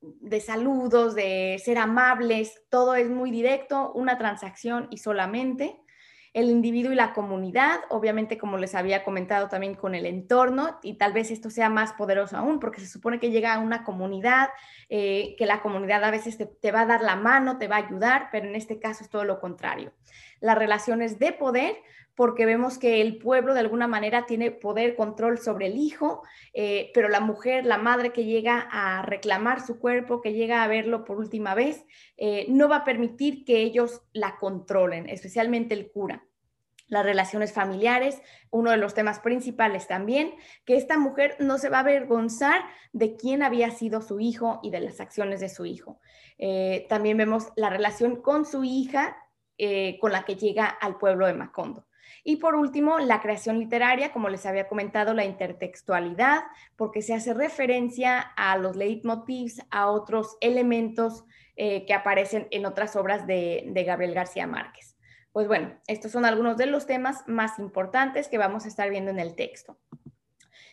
de 0.00 0.40
saludos, 0.40 1.16
de 1.16 1.60
ser 1.64 1.78
amables, 1.78 2.62
todo 2.68 2.94
es 2.94 3.08
muy 3.08 3.32
directo, 3.32 3.92
una 3.94 4.18
transacción 4.18 4.86
y 4.90 4.98
solamente 4.98 5.80
el 6.36 6.50
individuo 6.50 6.92
y 6.92 6.96
la 6.96 7.14
comunidad, 7.14 7.80
obviamente 7.88 8.36
como 8.36 8.58
les 8.58 8.74
había 8.74 9.04
comentado 9.04 9.48
también 9.48 9.74
con 9.74 9.94
el 9.94 10.04
entorno, 10.04 10.78
y 10.82 10.98
tal 10.98 11.14
vez 11.14 11.30
esto 11.30 11.48
sea 11.48 11.70
más 11.70 11.94
poderoso 11.94 12.36
aún, 12.36 12.60
porque 12.60 12.78
se 12.82 12.88
supone 12.88 13.18
que 13.18 13.30
llega 13.30 13.54
a 13.54 13.58
una 13.58 13.84
comunidad, 13.84 14.50
eh, 14.90 15.34
que 15.38 15.46
la 15.46 15.62
comunidad 15.62 16.04
a 16.04 16.10
veces 16.10 16.36
te, 16.36 16.44
te, 16.44 16.72
va 16.72 16.82
a 16.82 16.86
dar 16.86 17.00
la 17.00 17.16
mano, 17.16 17.56
te 17.56 17.68
va 17.68 17.76
a 17.76 17.86
ayudar, 17.86 18.28
pero 18.30 18.46
en 18.46 18.54
este 18.54 18.78
caso 18.78 19.02
es 19.02 19.08
todo 19.08 19.24
lo 19.24 19.40
contrario. 19.40 19.94
Las 20.46 20.56
relaciones 20.56 21.18
de 21.18 21.32
poder, 21.32 21.74
porque 22.14 22.46
vemos 22.46 22.78
que 22.78 23.00
el 23.00 23.18
pueblo 23.18 23.52
de 23.52 23.58
alguna 23.58 23.88
manera 23.88 24.26
tiene 24.26 24.52
poder, 24.52 24.94
control 24.94 25.38
sobre 25.38 25.66
el 25.66 25.76
hijo, 25.76 26.22
eh, 26.54 26.92
pero 26.94 27.08
la 27.08 27.18
mujer, 27.18 27.66
la 27.66 27.78
madre 27.78 28.12
que 28.12 28.24
llega 28.24 28.68
a 28.70 29.02
reclamar 29.02 29.60
su 29.60 29.80
cuerpo, 29.80 30.22
que 30.22 30.34
llega 30.34 30.62
a 30.62 30.68
verlo 30.68 31.04
por 31.04 31.18
última 31.18 31.56
vez, 31.56 31.84
eh, 32.16 32.46
no 32.48 32.68
va 32.68 32.76
a 32.76 32.84
permitir 32.84 33.44
que 33.44 33.62
ellos 33.62 34.02
la 34.12 34.36
controlen, 34.38 35.08
especialmente 35.08 35.74
el 35.74 35.90
cura 35.90 36.24
las 36.88 37.04
relaciones 37.04 37.52
familiares, 37.52 38.22
uno 38.50 38.70
de 38.70 38.76
los 38.76 38.94
temas 38.94 39.18
principales 39.18 39.88
también, 39.88 40.34
que 40.64 40.76
esta 40.76 40.98
mujer 40.98 41.36
no 41.40 41.58
se 41.58 41.68
va 41.68 41.78
a 41.78 41.80
avergonzar 41.80 42.60
de 42.92 43.16
quién 43.16 43.42
había 43.42 43.72
sido 43.72 44.00
su 44.02 44.20
hijo 44.20 44.60
y 44.62 44.70
de 44.70 44.80
las 44.80 45.00
acciones 45.00 45.40
de 45.40 45.48
su 45.48 45.66
hijo. 45.66 45.98
Eh, 46.38 46.86
también 46.88 47.16
vemos 47.16 47.48
la 47.56 47.70
relación 47.70 48.22
con 48.22 48.44
su 48.44 48.62
hija, 48.62 49.16
eh, 49.58 49.98
con 50.00 50.12
la 50.12 50.24
que 50.24 50.36
llega 50.36 50.66
al 50.66 50.98
pueblo 50.98 51.26
de 51.26 51.34
Macondo. 51.34 51.86
Y 52.24 52.36
por 52.36 52.54
último, 52.54 52.98
la 52.98 53.20
creación 53.20 53.58
literaria, 53.58 54.12
como 54.12 54.28
les 54.28 54.46
había 54.46 54.68
comentado, 54.68 55.14
la 55.14 55.24
intertextualidad, 55.24 56.42
porque 56.76 57.02
se 57.02 57.14
hace 57.14 57.34
referencia 57.34 58.18
a 58.18 58.56
los 58.58 58.76
leitmotivs, 58.76 59.60
a 59.70 59.90
otros 59.90 60.36
elementos 60.40 61.24
eh, 61.56 61.86
que 61.86 61.94
aparecen 61.94 62.48
en 62.50 62.66
otras 62.66 62.96
obras 62.96 63.26
de 63.26 63.84
Gabriel 63.86 64.14
García 64.14 64.46
Márquez. 64.46 64.96
Pues 65.36 65.48
bueno, 65.48 65.78
estos 65.86 66.12
son 66.12 66.24
algunos 66.24 66.56
de 66.56 66.64
los 66.64 66.86
temas 66.86 67.22
más 67.26 67.58
importantes 67.58 68.26
que 68.26 68.38
vamos 68.38 68.64
a 68.64 68.68
estar 68.68 68.88
viendo 68.88 69.10
en 69.10 69.18
el 69.18 69.34
texto. 69.34 69.76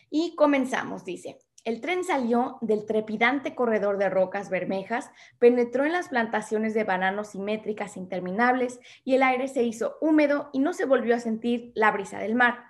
Y 0.08 0.34
comenzamos, 0.36 1.04
dice. 1.04 1.38
El 1.64 1.80
tren 1.80 2.04
salió 2.04 2.58
del 2.60 2.84
trepidante 2.84 3.54
corredor 3.54 3.96
de 3.96 4.10
rocas 4.10 4.50
bermejas, 4.50 5.10
penetró 5.38 5.86
en 5.86 5.92
las 5.92 6.10
plantaciones 6.10 6.74
de 6.74 6.84
bananos 6.84 7.28
simétricas 7.28 7.96
interminables 7.96 8.80
y 9.02 9.14
el 9.14 9.22
aire 9.22 9.48
se 9.48 9.62
hizo 9.62 9.96
húmedo 10.02 10.50
y 10.52 10.58
no 10.58 10.74
se 10.74 10.84
volvió 10.84 11.16
a 11.16 11.20
sentir 11.20 11.72
la 11.74 11.90
brisa 11.90 12.18
del 12.18 12.34
mar. 12.34 12.64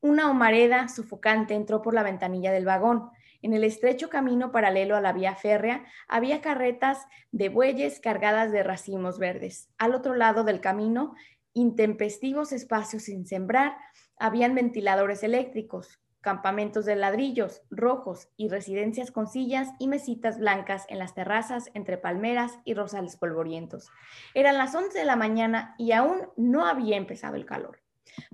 Una 0.00 0.28
humareda 0.28 0.88
sofocante 0.88 1.54
entró 1.54 1.80
por 1.80 1.94
la 1.94 2.02
ventanilla 2.02 2.50
del 2.50 2.64
vagón. 2.64 3.10
En 3.40 3.54
el 3.54 3.62
estrecho 3.62 4.10
camino 4.10 4.50
paralelo 4.50 4.96
a 4.96 5.00
la 5.00 5.12
vía 5.12 5.36
férrea 5.36 5.84
había 6.08 6.40
carretas 6.40 7.06
de 7.30 7.50
bueyes 7.50 8.00
cargadas 8.00 8.50
de 8.50 8.64
racimos 8.64 9.20
verdes. 9.20 9.70
Al 9.78 9.94
otro 9.94 10.16
lado 10.16 10.42
del 10.42 10.60
camino 10.60 11.14
intempestivos 11.52 12.52
espacios 12.52 13.04
sin 13.04 13.26
sembrar, 13.26 13.76
habían 14.18 14.54
ventiladores 14.54 15.22
eléctricos, 15.22 16.00
campamentos 16.20 16.84
de 16.84 16.96
ladrillos 16.96 17.62
rojos 17.70 18.28
y 18.36 18.48
residencias 18.48 19.10
con 19.10 19.26
sillas 19.26 19.68
y 19.78 19.88
mesitas 19.88 20.38
blancas 20.38 20.84
en 20.88 20.98
las 20.98 21.14
terrazas 21.14 21.70
entre 21.74 21.98
palmeras 21.98 22.58
y 22.64 22.74
rosales 22.74 23.16
polvorientos. 23.16 23.88
Eran 24.34 24.58
las 24.58 24.74
11 24.74 24.98
de 24.98 25.04
la 25.04 25.16
mañana 25.16 25.74
y 25.78 25.92
aún 25.92 26.28
no 26.36 26.66
había 26.66 26.96
empezado 26.96 27.36
el 27.36 27.46
calor. 27.46 27.80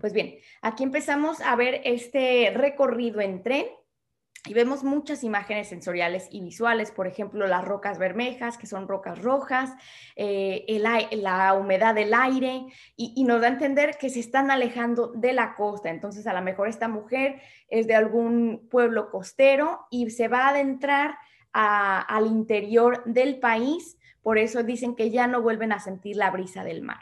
Pues 0.00 0.12
bien, 0.12 0.38
aquí 0.62 0.83
empezamos 0.83 1.40
a 1.40 1.55
ver 1.55 1.81
este 1.85 2.50
recorrido 2.55 3.21
en 3.21 3.43
tren 3.43 3.66
y 4.47 4.55
vemos 4.55 4.85
muchas 4.85 5.25
imágenes 5.25 5.69
sensoriales 5.69 6.29
y 6.31 6.41
visuales, 6.41 6.91
por 6.91 7.07
ejemplo, 7.07 7.47
las 7.47 7.65
rocas 7.65 7.99
bermejas, 7.99 8.57
que 8.57 8.67
son 8.67 8.88
rocas 8.88 9.21
rojas, 9.21 9.75
eh, 10.15 10.65
la 11.12 11.55
humedad 11.55 11.95
del 11.95 12.15
aire, 12.15 12.67
y, 12.97 13.25
nos 13.25 13.41
da 13.41 13.49
a 13.49 13.50
entender 13.50 13.97
que 13.99 14.09
se 14.09 14.21
están 14.21 14.50
alejando 14.50 15.09
de 15.09 15.33
la 15.33 15.55
costa. 15.55 15.91
Entonces, 15.91 16.26
a 16.26 16.33
lo 16.33 16.43
mejor 16.43 16.69
esta 16.69 16.88
mujer 16.88 17.41
es 17.69 17.87
de 17.87 17.95
algún 17.95 18.69
pueblo 18.71 19.11
costero 19.11 19.87
y 19.91 20.11
se 20.11 20.29
va 20.29 20.47
a 20.47 20.50
adentrar 20.50 21.17
al 21.53 22.26
interior 22.26 23.03
del 23.07 23.38
país 23.41 23.97
por 24.26 24.38
eso 24.38 24.64
dicen 24.64 24.97
que 24.97 25.12
ya 25.12 25.28
no 25.28 25.40
vuelven 25.40 25.71
a 25.71 25.78
sentir 25.78 26.16
la 26.16 26.33
brisa 26.33 26.64
del 26.64 26.83
mar. 26.83 26.99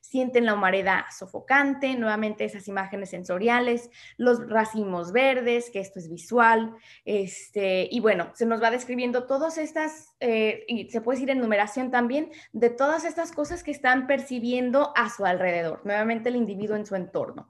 Sienten 0.00 0.46
la 0.46 0.54
humareda 0.54 1.04
sofocante, 1.10 1.96
nuevamente 1.96 2.44
esas 2.44 2.68
imágenes 2.68 3.10
sensoriales, 3.10 3.90
los 4.16 4.48
racimos 4.48 5.10
verdes, 5.10 5.68
que 5.70 5.80
esto 5.80 5.98
es 5.98 6.08
visual, 6.08 6.76
este, 7.04 7.88
y 7.90 7.98
bueno, 7.98 8.30
se 8.34 8.46
nos 8.46 8.62
va 8.62 8.70
describiendo 8.70 9.26
todas 9.26 9.58
estas, 9.58 10.14
eh, 10.20 10.64
y 10.68 10.88
se 10.90 11.00
puede 11.00 11.16
decir 11.16 11.30
en 11.30 11.40
numeración 11.40 11.90
también, 11.90 12.30
de 12.52 12.70
todas 12.70 13.04
estas 13.04 13.32
cosas 13.32 13.64
que 13.64 13.72
están 13.72 14.06
percibiendo 14.06 14.92
a 14.94 15.10
su 15.10 15.26
alrededor, 15.26 15.80
nuevamente 15.84 16.28
el 16.28 16.36
individuo 16.36 16.76
en 16.76 16.86
su 16.86 16.94
entorno. 16.94 17.48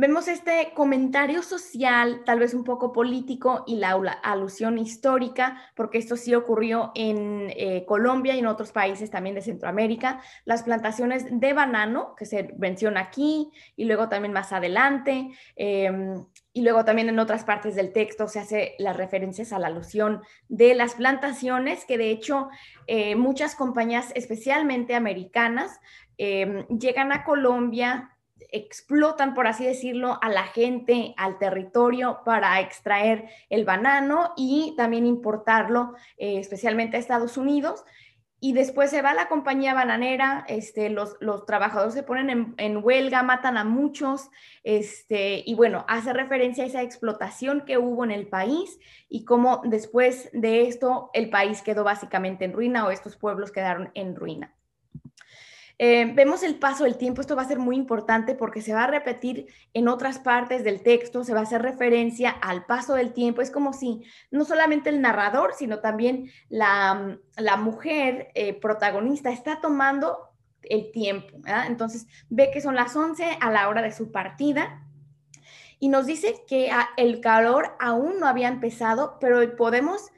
Vemos 0.00 0.28
este 0.28 0.72
comentario 0.74 1.42
social, 1.42 2.22
tal 2.24 2.38
vez 2.38 2.54
un 2.54 2.64
poco 2.64 2.90
político, 2.90 3.64
y 3.66 3.76
la 3.76 3.90
alusión 4.22 4.78
histórica, 4.78 5.60
porque 5.76 5.98
esto 5.98 6.16
sí 6.16 6.34
ocurrió 6.34 6.90
en 6.94 7.50
eh, 7.50 7.84
Colombia 7.86 8.34
y 8.34 8.38
en 8.38 8.46
otros 8.46 8.72
países 8.72 9.10
también 9.10 9.34
de 9.34 9.42
Centroamérica. 9.42 10.22
Las 10.46 10.62
plantaciones 10.62 11.26
de 11.30 11.52
banano, 11.52 12.14
que 12.16 12.24
se 12.24 12.54
menciona 12.56 13.00
aquí, 13.00 13.50
y 13.76 13.84
luego 13.84 14.08
también 14.08 14.32
más 14.32 14.54
adelante, 14.54 15.32
em, 15.54 16.24
y 16.54 16.62
luego 16.62 16.86
también 16.86 17.10
en 17.10 17.18
otras 17.18 17.44
partes 17.44 17.74
del 17.74 17.92
texto 17.92 18.26
se 18.26 18.40
hace 18.40 18.76
las 18.78 18.96
referencias 18.96 19.52
a 19.52 19.58
la 19.58 19.66
alusión 19.66 20.22
de 20.48 20.74
las 20.74 20.94
plantaciones, 20.94 21.84
que 21.84 21.98
de 21.98 22.10
hecho 22.10 22.48
eh, 22.86 23.16
muchas 23.16 23.54
compañías, 23.54 24.12
especialmente 24.14 24.94
americanas, 24.94 25.78
em, 26.16 26.66
llegan 26.68 27.12
a 27.12 27.22
Colombia 27.22 28.09
explotan, 28.52 29.34
por 29.34 29.46
así 29.46 29.64
decirlo, 29.64 30.18
a 30.22 30.28
la 30.28 30.44
gente, 30.44 31.14
al 31.16 31.38
territorio 31.38 32.20
para 32.24 32.60
extraer 32.60 33.28
el 33.48 33.64
banano 33.64 34.32
y 34.36 34.74
también 34.76 35.06
importarlo, 35.06 35.94
eh, 36.18 36.38
especialmente 36.38 36.96
a 36.96 37.00
Estados 37.00 37.36
Unidos. 37.36 37.84
Y 38.42 38.54
después 38.54 38.88
se 38.88 39.02
va 39.02 39.12
la 39.12 39.28
compañía 39.28 39.74
bananera, 39.74 40.46
este, 40.48 40.88
los, 40.88 41.18
los 41.20 41.44
trabajadores 41.44 41.92
se 41.92 42.02
ponen 42.02 42.54
en, 42.56 42.76
huelga, 42.82 43.22
matan 43.22 43.58
a 43.58 43.64
muchos, 43.64 44.30
este, 44.64 45.42
y 45.44 45.54
bueno, 45.54 45.84
hace 45.88 46.14
referencia 46.14 46.64
a 46.64 46.66
esa 46.66 46.82
explotación 46.82 47.66
que 47.66 47.76
hubo 47.76 48.02
en 48.02 48.10
el 48.10 48.28
país 48.28 48.78
y 49.10 49.26
cómo 49.26 49.60
después 49.64 50.30
de 50.32 50.62
esto 50.62 51.10
el 51.12 51.28
país 51.28 51.60
quedó 51.60 51.84
básicamente 51.84 52.46
en 52.46 52.54
ruina 52.54 52.86
o 52.86 52.90
estos 52.90 53.18
pueblos 53.18 53.52
quedaron 53.52 53.90
en 53.92 54.16
ruina. 54.16 54.54
Eh, 55.82 56.12
vemos 56.14 56.42
el 56.42 56.56
paso 56.56 56.84
del 56.84 56.98
tiempo, 56.98 57.22
esto 57.22 57.34
va 57.34 57.40
a 57.40 57.48
ser 57.48 57.58
muy 57.58 57.74
importante 57.74 58.34
porque 58.34 58.60
se 58.60 58.74
va 58.74 58.84
a 58.84 58.86
repetir 58.86 59.46
en 59.72 59.88
otras 59.88 60.18
partes 60.18 60.62
del 60.62 60.82
texto, 60.82 61.24
se 61.24 61.32
va 61.32 61.40
a 61.40 61.44
hacer 61.44 61.62
referencia 61.62 62.28
al 62.28 62.66
paso 62.66 62.92
del 62.92 63.14
tiempo, 63.14 63.40
es 63.40 63.50
como 63.50 63.72
si 63.72 64.02
no 64.30 64.44
solamente 64.44 64.90
el 64.90 65.00
narrador, 65.00 65.54
sino 65.54 65.78
también 65.78 66.30
la, 66.50 67.16
mujer 67.58 68.28
eh, 68.34 68.52
protagonista 68.52 69.30
está 69.30 69.62
tomando 69.62 70.18
el 70.64 70.92
tiempo, 70.92 71.38
entonces 71.66 72.06
ve 72.28 72.50
que 72.52 72.60
son 72.60 72.74
las 72.74 72.94
11 72.94 73.38
a 73.40 73.50
la 73.50 73.66
hora 73.70 73.80
de 73.80 73.92
su 73.92 74.12
partida 74.12 74.86
y 75.78 75.88
nos 75.88 76.04
dice 76.04 76.44
que 76.46 76.70
el 76.98 77.22
calor 77.22 77.74
aún 77.80 78.20
no 78.20 78.26
había 78.26 78.48
empezado, 78.48 79.16
pero 79.18 79.56
podemos 79.56 80.10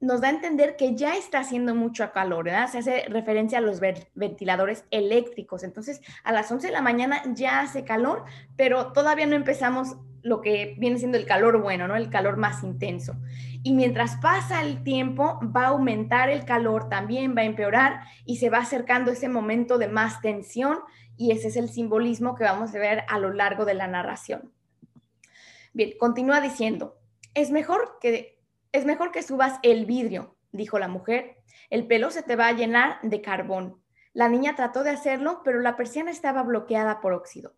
nos 0.00 0.20
da 0.20 0.28
a 0.28 0.32
entender 0.32 0.76
que 0.76 0.94
ya 0.94 1.16
está 1.16 1.40
haciendo 1.40 1.74
mucho 1.74 2.10
calor, 2.12 2.44
¿verdad? 2.44 2.70
Se 2.70 2.78
hace 2.78 3.04
referencia 3.08 3.58
a 3.58 3.60
los 3.60 3.80
ventiladores 4.14 4.84
eléctricos. 4.90 5.64
Entonces, 5.64 6.00
a 6.22 6.32
las 6.32 6.50
11 6.50 6.68
de 6.68 6.72
la 6.72 6.82
mañana 6.82 7.22
ya 7.34 7.60
hace 7.60 7.84
calor, 7.84 8.24
pero 8.56 8.92
todavía 8.92 9.26
no 9.26 9.34
empezamos 9.34 9.96
lo 10.22 10.40
que 10.40 10.74
viene 10.78 10.98
siendo 10.98 11.18
el 11.18 11.26
calor 11.26 11.60
bueno, 11.60 11.86
¿no? 11.86 11.96
El 11.96 12.08
calor 12.08 12.36
más 12.36 12.62
intenso. 12.62 13.14
y 13.66 13.72
mientras 13.72 14.16
pasa 14.16 14.62
el 14.62 14.82
tiempo 14.84 15.40
va 15.54 15.64
a 15.64 15.68
aumentar 15.68 16.28
el 16.28 16.44
calor, 16.44 16.88
también 16.90 17.34
va 17.34 17.40
a 17.40 17.46
empeorar 17.46 18.00
y 18.26 18.36
se 18.36 18.50
va 18.50 18.58
acercando 18.58 19.10
ese 19.10 19.28
momento 19.28 19.78
de 19.78 19.88
más 19.88 20.20
tensión 20.20 20.80
y 21.16 21.32
ese 21.32 21.48
es 21.48 21.56
el 21.56 21.70
simbolismo 21.70 22.34
que 22.34 22.44
vamos 22.44 22.74
a 22.74 22.78
ver 22.78 23.04
a 23.08 23.18
lo 23.18 23.32
largo 23.32 23.64
de 23.64 23.74
la 23.74 23.86
narración. 23.86 24.52
Bien, 25.72 25.92
continúa 25.98 26.40
diciendo, 26.40 26.98
es 27.34 27.50
mejor 27.50 27.98
que, 28.00 28.33
es 28.74 28.84
mejor 28.84 29.12
que 29.12 29.22
subas 29.22 29.60
el 29.62 29.86
vidrio, 29.86 30.36
dijo 30.50 30.80
la 30.80 30.88
mujer, 30.88 31.36
el 31.70 31.86
pelo 31.86 32.10
se 32.10 32.24
te 32.24 32.34
va 32.34 32.48
a 32.48 32.52
llenar 32.52 32.98
de 33.02 33.22
carbón. 33.22 33.80
La 34.12 34.28
niña 34.28 34.56
trató 34.56 34.82
de 34.82 34.90
hacerlo, 34.90 35.42
pero 35.44 35.60
la 35.60 35.76
persiana 35.76 36.10
estaba 36.10 36.42
bloqueada 36.42 37.00
por 37.00 37.12
óxido. 37.12 37.54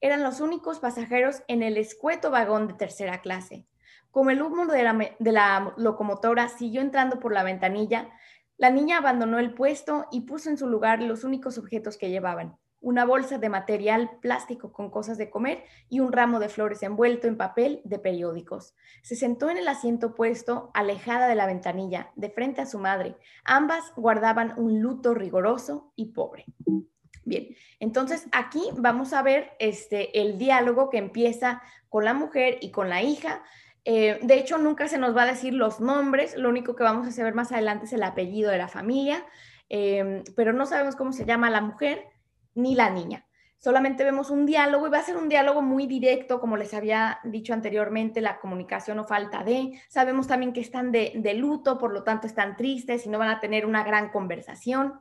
Eran 0.00 0.22
los 0.22 0.40
únicos 0.40 0.78
pasajeros 0.78 1.42
en 1.48 1.64
el 1.64 1.76
escueto 1.76 2.30
vagón 2.30 2.68
de 2.68 2.74
tercera 2.74 3.20
clase. 3.20 3.66
Como 4.12 4.30
el 4.30 4.40
humo 4.42 4.64
de 4.66 4.84
la, 4.84 5.16
de 5.18 5.32
la 5.32 5.74
locomotora 5.76 6.48
siguió 6.48 6.82
entrando 6.82 7.18
por 7.18 7.34
la 7.34 7.42
ventanilla, 7.42 8.08
la 8.56 8.70
niña 8.70 8.98
abandonó 8.98 9.40
el 9.40 9.54
puesto 9.54 10.06
y 10.12 10.20
puso 10.20 10.50
en 10.50 10.56
su 10.56 10.68
lugar 10.68 11.02
los 11.02 11.24
únicos 11.24 11.58
objetos 11.58 11.96
que 11.96 12.10
llevaban, 12.10 12.59
una 12.80 13.04
bolsa 13.04 13.38
de 13.38 13.48
material 13.48 14.10
plástico 14.20 14.72
con 14.72 14.90
cosas 14.90 15.18
de 15.18 15.30
comer 15.30 15.64
y 15.88 16.00
un 16.00 16.12
ramo 16.12 16.40
de 16.40 16.48
flores 16.48 16.82
envuelto 16.82 17.26
en 17.26 17.36
papel 17.36 17.80
de 17.84 17.98
periódicos. 17.98 18.74
Se 19.02 19.16
sentó 19.16 19.50
en 19.50 19.58
el 19.58 19.68
asiento 19.68 20.08
opuesto, 20.08 20.70
alejada 20.74 21.28
de 21.28 21.34
la 21.34 21.46
ventanilla, 21.46 22.10
de 22.16 22.30
frente 22.30 22.62
a 22.62 22.66
su 22.66 22.78
madre. 22.78 23.16
Ambas 23.44 23.92
guardaban 23.96 24.54
un 24.56 24.80
luto 24.80 25.14
rigoroso 25.14 25.92
y 25.94 26.06
pobre. 26.06 26.46
Bien, 27.24 27.48
entonces 27.80 28.26
aquí 28.32 28.62
vamos 28.76 29.12
a 29.12 29.22
ver 29.22 29.52
este, 29.58 30.20
el 30.20 30.38
diálogo 30.38 30.88
que 30.88 30.98
empieza 30.98 31.62
con 31.88 32.04
la 32.04 32.14
mujer 32.14 32.58
y 32.62 32.70
con 32.70 32.88
la 32.88 33.02
hija. 33.02 33.42
Eh, 33.84 34.18
de 34.22 34.34
hecho, 34.34 34.56
nunca 34.56 34.88
se 34.88 34.98
nos 34.98 35.14
va 35.14 35.22
a 35.22 35.26
decir 35.26 35.52
los 35.52 35.80
nombres, 35.80 36.36
lo 36.36 36.48
único 36.48 36.74
que 36.76 36.82
vamos 36.82 37.06
a 37.06 37.12
saber 37.12 37.34
más 37.34 37.52
adelante 37.52 37.84
es 37.84 37.92
el 37.92 38.02
apellido 38.02 38.50
de 38.50 38.58
la 38.58 38.68
familia, 38.68 39.24
eh, 39.68 40.22
pero 40.34 40.52
no 40.52 40.66
sabemos 40.66 40.96
cómo 40.96 41.12
se 41.12 41.24
llama 41.24 41.50
la 41.50 41.60
mujer 41.60 42.06
ni 42.54 42.74
la 42.74 42.90
niña. 42.90 43.26
Solamente 43.58 44.04
vemos 44.04 44.30
un 44.30 44.46
diálogo 44.46 44.86
y 44.86 44.90
va 44.90 45.00
a 45.00 45.02
ser 45.02 45.18
un 45.18 45.28
diálogo 45.28 45.60
muy 45.60 45.86
directo, 45.86 46.40
como 46.40 46.56
les 46.56 46.72
había 46.72 47.20
dicho 47.24 47.52
anteriormente, 47.52 48.22
la 48.22 48.40
comunicación 48.40 48.98
o 48.98 49.04
falta 49.04 49.44
de. 49.44 49.78
Sabemos 49.88 50.26
también 50.26 50.54
que 50.54 50.62
están 50.62 50.92
de, 50.92 51.34
luto, 51.34 51.76
por 51.76 51.92
lo 51.92 52.02
tanto 52.02 52.26
están 52.26 52.56
tristes 52.56 53.04
y 53.04 53.10
no 53.10 53.18
van 53.18 53.28
a 53.28 53.38
tener 53.38 53.66
una 53.66 53.84
gran 53.84 54.08
conversación, 54.08 54.94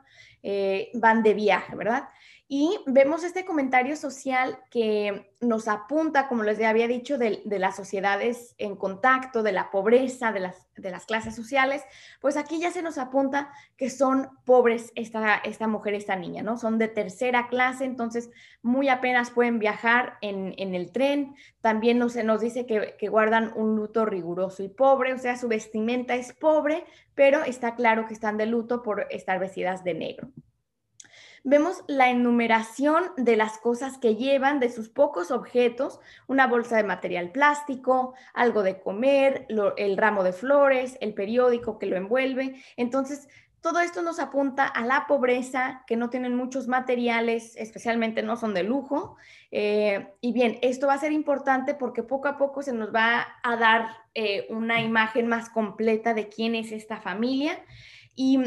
eh, 0.43 0.89
van 0.93 1.23
de 1.23 1.35
viaje, 1.35 1.73
¿verdad? 1.73 2.09
Y 2.51 2.79
vemos 2.87 3.23
este 3.23 3.45
comentario 3.45 3.95
social 3.95 4.57
que 4.71 5.31
nos 5.39 5.67
apunta, 5.67 6.27
como 6.27 6.41
les 6.41 6.59
había 6.63 6.87
dicho, 6.87 7.19
de, 7.19 7.43
las 7.45 7.75
sociedades 7.75 8.55
en 8.57 8.75
contacto, 8.75 9.43
de 9.43 9.51
la 9.51 9.69
pobreza, 9.69 10.31
de 10.31 10.39
las, 10.39 11.05
clases 11.05 11.35
sociales. 11.35 11.83
Pues 12.19 12.37
aquí 12.37 12.59
ya 12.59 12.71
se 12.71 12.81
nos 12.81 12.97
apunta 12.97 13.53
que 13.77 13.91
son 13.91 14.29
pobres 14.45 14.91
esta, 14.95 15.43
mujer, 15.67 15.93
esta 15.93 16.15
niña, 16.15 16.41
¿no? 16.41 16.57
Son 16.57 16.79
de 16.79 16.87
tercera 16.87 17.49
clase, 17.49 17.85
entonces 17.85 18.31
muy 18.63 18.89
apenas 18.89 19.29
pueden 19.29 19.59
viajar 19.59 20.17
en, 20.21 20.55
el 20.57 20.91
tren. 20.91 21.35
También 21.61 21.99
nos, 21.99 22.13
se 22.13 22.23
nos 22.23 22.41
dice 22.41 22.65
que 22.65 23.09
guardan 23.09 23.53
un 23.55 23.75
luto 23.75 24.07
riguroso 24.07 24.63
y 24.63 24.69
pobre, 24.69 25.13
o 25.13 25.19
sea, 25.19 25.37
su 25.37 25.49
vestimenta 25.49 26.15
es 26.15 26.33
pobre, 26.33 26.83
pero 27.13 27.43
está 27.43 27.75
claro 27.75 28.07
que 28.07 28.15
están 28.15 28.37
de 28.37 28.47
luto 28.47 28.81
por 28.81 29.05
estar 29.11 29.37
vestidas 29.37 29.83
de 29.83 29.93
negro 29.93 30.31
vemos 31.43 31.83
la 31.87 32.09
enumeración 32.09 33.03
de 33.17 33.35
las 33.35 33.57
cosas 33.57 33.97
que 33.97 34.15
llevan, 34.15 34.59
de 34.59 34.71
sus 34.71 34.89
pocos 34.89 35.31
objetos, 35.31 35.99
una 36.27 36.47
bolsa 36.47 36.77
de 36.77 36.83
material 36.83 37.31
plástico, 37.31 38.13
algo 38.33 38.63
de 38.63 38.79
comer, 38.79 39.47
el 39.77 39.97
ramo 39.97 40.23
de 40.23 40.33
flores, 40.33 40.97
el 41.01 41.13
periódico 41.13 41.79
que 41.79 41.85
lo 41.85 41.97
envuelve. 41.97 42.61
Entonces, 42.77 43.27
todo 43.61 43.81
esto 43.81 44.01
nos 44.01 44.19
apunta 44.19 44.65
a 44.65 44.85
la 44.85 45.05
pobreza, 45.05 45.83
que 45.85 45.97
no 45.97 46.09
tienen 46.09 46.33
muchos 46.33 46.67
materiales, 46.67 47.55
especialmente 47.57 48.23
no 48.23 48.37
son 48.37 48.53
de 48.53 48.63
lujo. 48.63 49.17
Eh, 49.51 50.13
y 50.21 50.31
bien, 50.31 50.59
esto 50.61 50.87
va 50.87 50.93
a 50.93 50.99
ser 50.99 51.11
importante 51.11 51.73
porque 51.73 52.01
poco 52.01 52.29
a 52.29 52.37
poco 52.37 52.61
se 52.61 52.71
nos 52.71 52.95
va 52.95 53.27
a 53.43 53.55
dar 53.57 53.89
eh, 54.13 54.47
una 54.49 54.81
imagen 54.81 55.27
más 55.27 55.49
completa 55.49 56.13
de 56.13 56.29
quién 56.29 56.55
es 56.55 56.71
esta 56.71 57.01
familia. 57.01 57.61
Y 58.15 58.39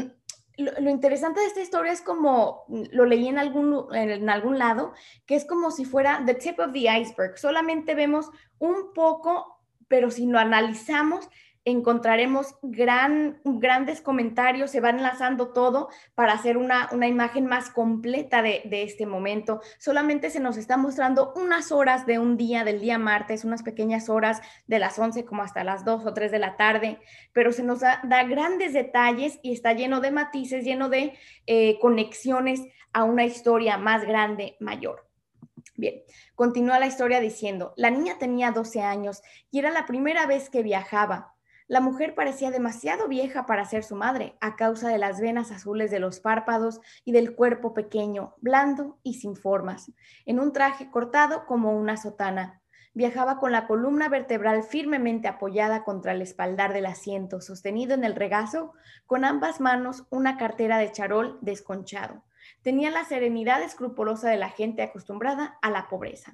lo, 0.57 0.89
interesante 0.89 1.39
de 1.39 1.47
esta 1.47 1.61
historia 1.61 1.91
es 1.91 2.01
como, 2.01 2.65
lo 2.67 3.05
leí 3.05 3.27
en 3.27 3.39
algún, 3.39 3.87
en 3.95 4.29
algún 4.29 4.57
lado, 4.59 4.93
que 5.25 5.35
es 5.35 5.45
como 5.45 5.71
si 5.71 5.85
fuera 5.85 6.23
the 6.25 6.35
tip 6.35 6.59
of 6.59 6.73
the 6.73 6.87
iceberg. 6.99 7.37
Solamente 7.37 7.95
vemos 7.95 8.29
un 8.59 8.93
poco, 8.93 9.61
pero 9.87 10.11
si 10.11 10.25
lo 10.25 10.39
analizamos, 10.39 11.29
encontraremos 11.65 12.55
gran, 12.61 13.39
grandes 13.43 14.01
comentarios, 14.01 14.71
se 14.71 14.81
va 14.81 14.89
enlazando 14.89 15.53
todo 15.53 15.89
para 16.13 16.33
hacer 16.33 16.57
una, 16.57 16.89
imagen 17.07 17.45
más 17.45 17.69
completa 17.69 18.41
de, 18.41 18.61
este 18.65 19.05
momento. 19.05 19.61
Solamente 19.79 20.29
se 20.29 20.39
nos 20.39 20.57
está 20.57 20.75
mostrando 20.77 21.33
unas 21.35 21.71
horas 21.71 22.05
de 22.05 22.19
un 22.19 22.35
día, 22.37 22.63
del 22.63 22.81
día 22.81 22.97
martes, 22.97 23.45
unas 23.45 23.63
pequeñas 23.63 24.09
horas 24.09 24.41
de 24.67 24.79
las 24.79 24.99
11 24.99 25.23
como 25.25 25.43
hasta 25.43 25.63
las 25.63 25.85
2 25.85 26.05
o 26.05 26.13
3 26.13 26.31
de 26.31 26.39
la 26.39 26.57
tarde, 26.57 26.99
pero 27.31 27.51
se 27.51 27.63
nos 27.63 27.79
da, 27.79 28.01
grandes 28.03 28.73
detalles 28.73 29.39
y 29.41 29.53
está 29.53 29.73
lleno 29.73 30.01
de 30.01 30.11
matices, 30.11 30.65
lleno 30.65 30.89
de 30.89 31.13
eh, 31.47 31.79
conexiones 31.79 32.61
a 32.91 33.03
una 33.03 33.25
historia 33.25 33.77
más 33.77 34.05
grande, 34.05 34.55
mayor. 34.59 35.07
Bien, 35.75 36.03
continúa 36.35 36.79
la 36.79 36.85
historia 36.85 37.19
diciendo, 37.19 37.73
la 37.77 37.89
niña 37.89 38.17
tenía 38.19 38.51
12 38.51 38.81
años 38.81 39.23
y 39.49 39.59
era 39.59 39.71
la 39.71 39.85
primera 39.85 40.27
vez 40.27 40.49
que 40.49 40.61
viajaba. 40.61 41.32
La 41.67 41.79
mujer 41.79 42.13
parecía 42.13 42.51
demasiado 42.51 43.07
vieja 43.07 43.45
para 43.45 43.65
ser 43.65 43.83
su 43.83 43.95
madre, 43.95 44.35
a 44.41 44.55
causa 44.55 44.89
de 44.89 44.97
las 44.97 45.21
venas 45.21 45.51
azules 45.51 45.91
de 45.91 45.99
los 45.99 46.19
párpados 46.19 46.81
y 47.05 47.13
del 47.13 47.35
cuerpo 47.35 47.73
pequeño, 47.73 48.35
blando 48.41 48.99
y 49.01 49.15
sin 49.15 49.35
formas, 49.35 49.91
en 50.25 50.39
un 50.39 50.51
traje 50.51 50.91
cortado 50.91 51.45
como 51.45 51.71
una 51.77 51.95
sotana. 51.97 52.61
Viajaba 52.95 53.39
con 53.39 53.51
la 53.51 53.65
columna 53.65 54.07
vertebral 54.07 54.61
firmemente 54.63 55.27
apoyada 55.27 55.83
contra 55.83 56.11
el 56.11 56.21
espaldar 56.21 56.73
del 56.73 56.85
asiento, 56.85 57.41
sostenido 57.41 57.95
en 57.95 58.03
el 58.03 58.13
regazo, 58.13 58.73
con 59.07 59.25
ambas 59.25 59.59
manos 59.59 60.05
una 60.11 60.37
cartera 60.37 60.77
de 60.77 60.91
charol 60.91 61.39
desconchado. 61.41 62.23
Tenía 62.61 62.91
la 62.91 63.03
serenidad 63.05 63.63
escrupulosa 63.63 64.29
de 64.29 64.37
la 64.37 64.49
gente 64.49 64.83
acostumbrada 64.83 65.57
a 65.61 65.71
la 65.71 65.87
pobreza. 65.87 66.33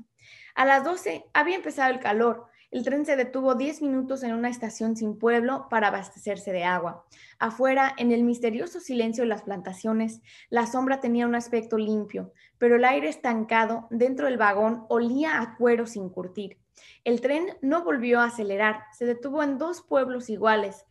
A 0.53 0.65
las 0.65 0.83
doce 0.83 1.25
había 1.33 1.55
empezado 1.55 1.91
el 1.91 1.99
calor 1.99 2.47
el 2.71 2.83
tren 2.83 3.05
se 3.05 3.15
detuvo 3.15 3.55
10 3.55 3.81
minutos 3.81 4.21
en 4.21 4.33
una 4.33 4.49
estación 4.49 4.95
sin 4.95 5.17
pueblo 5.17 5.67
para 5.69 5.87
abastecerse 5.87 6.51
de 6.51 6.63
agua. 6.63 7.05
Afuera, 7.39 7.93
en 7.97 8.11
el 8.11 8.23
misterioso 8.23 8.79
silencio 8.79 9.23
de 9.23 9.29
las 9.29 9.41
plantaciones, 9.41 10.21
la 10.49 10.67
sombra 10.67 10.99
tenía 10.99 11.25
un 11.25 11.33
aspecto 11.33 11.77
limpio, 11.77 12.31
pero 12.59 12.75
el 12.75 12.85
aire 12.85 13.09
estancado 13.09 13.87
dentro 13.89 14.27
del 14.27 14.37
vagón 14.37 14.85
olía 14.87 15.41
a 15.41 15.55
cuero 15.57 15.87
sin 15.87 16.09
curtir. 16.09 16.59
El 17.03 17.21
tren 17.21 17.57
no 17.61 17.83
volvió 17.83 18.19
a 18.19 18.25
acelerar, 18.25 18.83
se 18.95 19.05
detuvo 19.05 19.41
en 19.41 19.57
dos 19.57 19.81
pueblos 19.81 20.29
iguales, 20.29 20.85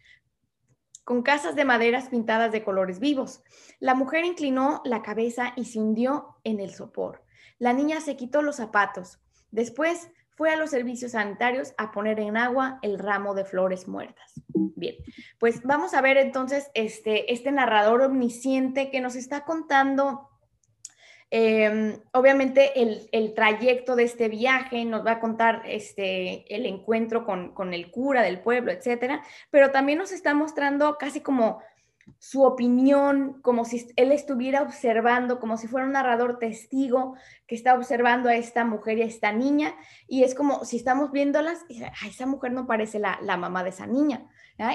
con 1.05 1.23
casas 1.23 1.55
de 1.55 1.65
maderas 1.65 2.09
pintadas 2.09 2.53
de 2.53 2.65
colores 2.65 2.99
vivos. 2.99 3.43
La 3.79 3.95
mujer 3.95 4.25
inclinó 4.25 4.83
la 4.85 5.01
cabeza 5.01 5.53
y 5.57 5.65
se 5.67 5.79
hundió 5.79 6.37
en 6.45 6.61
el 6.61 6.75
sopor. 6.75 7.25
La 7.59 7.73
niña 7.73 8.01
se 8.01 8.17
quitó 8.17 8.43
los 8.43 8.57
zapatos. 8.57 9.19
Después 9.51 10.11
fue 10.39 10.53
a 10.53 10.57
los 10.57 10.71
servicios 10.71 11.13
sanitarios 11.13 11.75
a 11.79 11.91
poner 11.91 12.21
en 12.21 12.37
agua 12.37 12.79
el 12.83 13.01
ramo 13.01 13.35
de 13.35 13.45
flores 13.45 13.89
muertas. 13.89 14.41
Bien, 14.55 14.95
pues 15.41 15.65
vamos 15.65 15.95
a 15.95 16.01
ver 16.01 16.17
entonces 16.17 16.71
este, 16.75 17.33
este 17.33 17.51
narrador 17.51 18.03
omnisciente 18.03 18.89
que 18.89 19.01
nos 19.01 19.17
está 19.17 19.45
contando 19.45 20.29
em, 21.31 21.99
obviamente 22.13 22.81
el, 22.81 23.35
trayecto 23.35 23.97
de 23.97 24.05
este 24.05 24.29
viaje 24.29 24.85
nos 24.85 25.05
va 25.05 25.13
a 25.13 25.21
contar 25.21 25.63
este, 25.67 26.45
el 26.55 26.67
encuentro 26.67 27.27
con, 27.27 27.53
con, 27.53 27.75
el 27.75 27.91
cura 27.91 28.23
del 28.23 28.39
pueblo, 28.39 28.71
etcétera, 28.71 29.25
pero 29.51 29.73
también 29.73 29.99
nos 29.99 30.13
está 30.13 30.35
mostrando 30.35 30.99
casi 30.99 31.21
como 31.21 31.61
su 32.19 32.43
opinión, 32.43 33.41
como 33.43 33.65
si 33.65 33.87
él 33.97 34.13
estuviera 34.13 34.63
observando, 34.63 35.39
como 35.41 35.57
si 35.57 35.69
fuera 35.69 35.87
un 35.87 35.93
narrador 35.93 36.39
testigo 36.39 37.15
que 37.47 37.55
está 37.55 37.75
observando 37.75 38.29
a 38.29 38.35
esta 38.35 38.65
mujer 38.65 38.99
y 38.99 39.03
a 39.03 39.07
esta 39.07 39.33
niña, 39.33 39.75
y 40.07 40.25
es 40.25 40.35
como 40.35 40.65
si 40.65 40.77
estamos 40.77 41.13
viéndolas, 41.13 41.65
y 41.69 41.83
esa 42.07 42.27
mujer 42.27 42.53
no 42.53 42.67
parece 42.67 42.99
la, 42.99 43.37
mamá 43.37 43.63
de 43.63 43.71
esa 43.71 43.87
niña, 43.87 44.27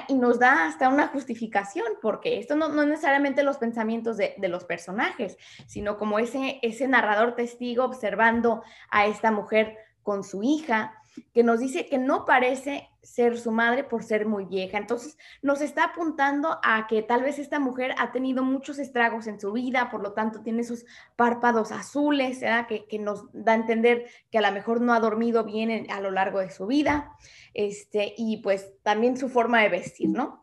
y 0.08 0.14
nos 0.14 0.38
da 0.38 0.66
hasta 0.66 0.88
una 0.88 1.08
justificación, 1.08 1.86
porque 2.00 2.38
esto 2.38 2.56
no, 2.56 2.68
no 2.68 2.84
necesariamente 2.86 3.42
los 3.42 3.58
pensamientos 3.58 4.16
de, 4.16 4.34
de, 4.38 4.48
los 4.48 4.64
personajes, 4.64 5.36
sino 5.66 5.98
como 5.98 6.18
ese, 6.18 6.58
ese 6.62 6.88
narrador 6.88 7.34
testigo 7.34 7.84
observando 7.84 8.62
a 8.90 9.06
esta 9.06 9.30
mujer 9.30 9.76
con 10.02 10.24
su 10.24 10.42
hija, 10.42 10.94
que 11.32 11.42
nos 11.42 11.60
dice 11.60 11.86
que 11.86 11.98
no 11.98 12.24
parece 12.24 12.88
ser 13.02 13.38
su 13.38 13.50
madre 13.50 13.84
por 13.84 14.02
ser 14.02 14.26
muy 14.26 14.44
vieja. 14.46 14.78
Entonces 14.78 15.18
nos 15.42 15.60
está 15.60 15.84
apuntando 15.84 16.58
a 16.62 16.86
que 16.86 17.02
tal 17.02 17.22
vez 17.22 17.38
esta 17.38 17.58
mujer 17.58 17.94
ha 17.98 18.12
tenido 18.12 18.42
muchos 18.42 18.78
estragos 18.78 19.26
en 19.26 19.38
su 19.38 19.52
vida, 19.52 19.90
por 19.90 20.02
lo 20.02 20.12
tanto 20.12 20.40
tiene 20.40 20.62
esos 20.62 20.84
párpados 21.16 21.72
azules, 21.72 22.40
que, 22.68 22.86
que, 22.86 22.98
nos 22.98 23.26
da 23.32 23.52
a 23.52 23.56
entender 23.56 24.06
que 24.30 24.38
a 24.38 24.42
lo 24.42 24.52
mejor 24.52 24.80
no 24.80 24.94
ha 24.94 25.00
dormido 25.00 25.44
bien 25.44 25.86
a 25.90 26.00
lo 26.00 26.10
largo 26.10 26.40
de 26.40 26.50
su 26.50 26.66
vida, 26.66 27.12
este, 27.52 28.14
y 28.16 28.38
pues 28.38 28.72
también 28.82 29.16
su 29.16 29.28
forma 29.28 29.62
de 29.62 29.68
vestir, 29.68 30.08
¿no? 30.08 30.40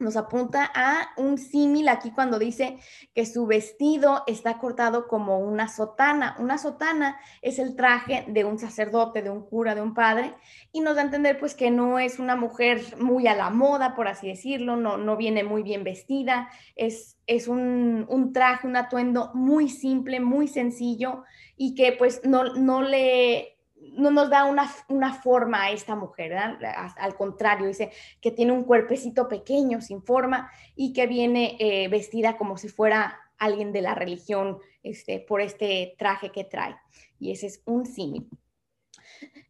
Nos 0.00 0.16
apunta 0.16 0.70
a 0.74 1.10
un 1.16 1.38
símil 1.38 1.88
aquí 1.88 2.10
cuando 2.10 2.38
dice 2.38 2.78
que 3.14 3.26
su 3.26 3.46
vestido 3.46 4.24
está 4.26 4.58
cortado 4.58 5.06
como 5.06 5.38
una 5.38 5.68
sotana. 5.68 6.36
Una 6.38 6.58
sotana 6.58 7.20
es 7.42 7.58
el 7.58 7.76
traje 7.76 8.24
de 8.26 8.44
un 8.44 8.58
sacerdote, 8.58 9.22
de 9.22 9.30
un 9.30 9.44
cura, 9.46 9.74
de 9.74 9.82
un 9.82 9.94
padre, 9.94 10.34
y 10.72 10.80
nos 10.80 10.96
da 10.96 11.02
a 11.02 11.04
entender 11.04 11.38
pues 11.38 11.54
que 11.54 11.70
no 11.70 11.98
es 11.98 12.18
una 12.18 12.34
mujer 12.34 12.80
muy 12.98 13.26
a 13.26 13.36
la 13.36 13.50
moda, 13.50 13.94
por 13.94 14.08
así 14.08 14.28
decirlo, 14.28 14.76
no, 14.76 14.96
no 14.96 15.16
viene 15.16 15.44
muy 15.44 15.62
bien 15.62 15.84
vestida, 15.84 16.48
es, 16.76 17.18
es 17.26 17.46
un, 17.46 18.06
un 18.08 18.32
traje, 18.32 18.66
un 18.66 18.76
atuendo 18.76 19.30
muy 19.34 19.68
simple, 19.68 20.18
muy 20.20 20.48
sencillo 20.48 21.24
y 21.56 21.74
que 21.74 21.92
pues 21.92 22.22
no, 22.24 22.54
no 22.54 22.80
le 22.82 23.59
no 23.94 24.10
nos 24.10 24.30
da 24.30 24.44
una, 24.44 25.12
forma 25.14 25.64
a 25.64 25.70
esta 25.70 25.94
mujer, 25.94 26.34
al 26.34 27.14
contrario, 27.16 27.66
dice 27.66 27.90
que 28.20 28.30
tiene 28.30 28.52
un 28.52 28.64
cuerpecito 28.64 29.28
pequeño, 29.28 29.80
sin 29.80 30.02
forma, 30.02 30.50
y 30.76 30.92
que 30.92 31.06
viene 31.06 31.56
eh, 31.58 31.88
vestida 31.88 32.36
como 32.36 32.56
si 32.56 32.68
fuera 32.68 33.18
alguien 33.38 33.72
de 33.72 33.82
la 33.82 33.94
religión 33.94 34.58
este, 34.82 35.20
por 35.20 35.40
este 35.40 35.94
traje 35.98 36.30
que 36.30 36.44
trae. 36.44 36.76
Y 37.18 37.32
ese 37.32 37.46
es 37.46 37.62
un 37.64 37.86
símil. 37.86 38.28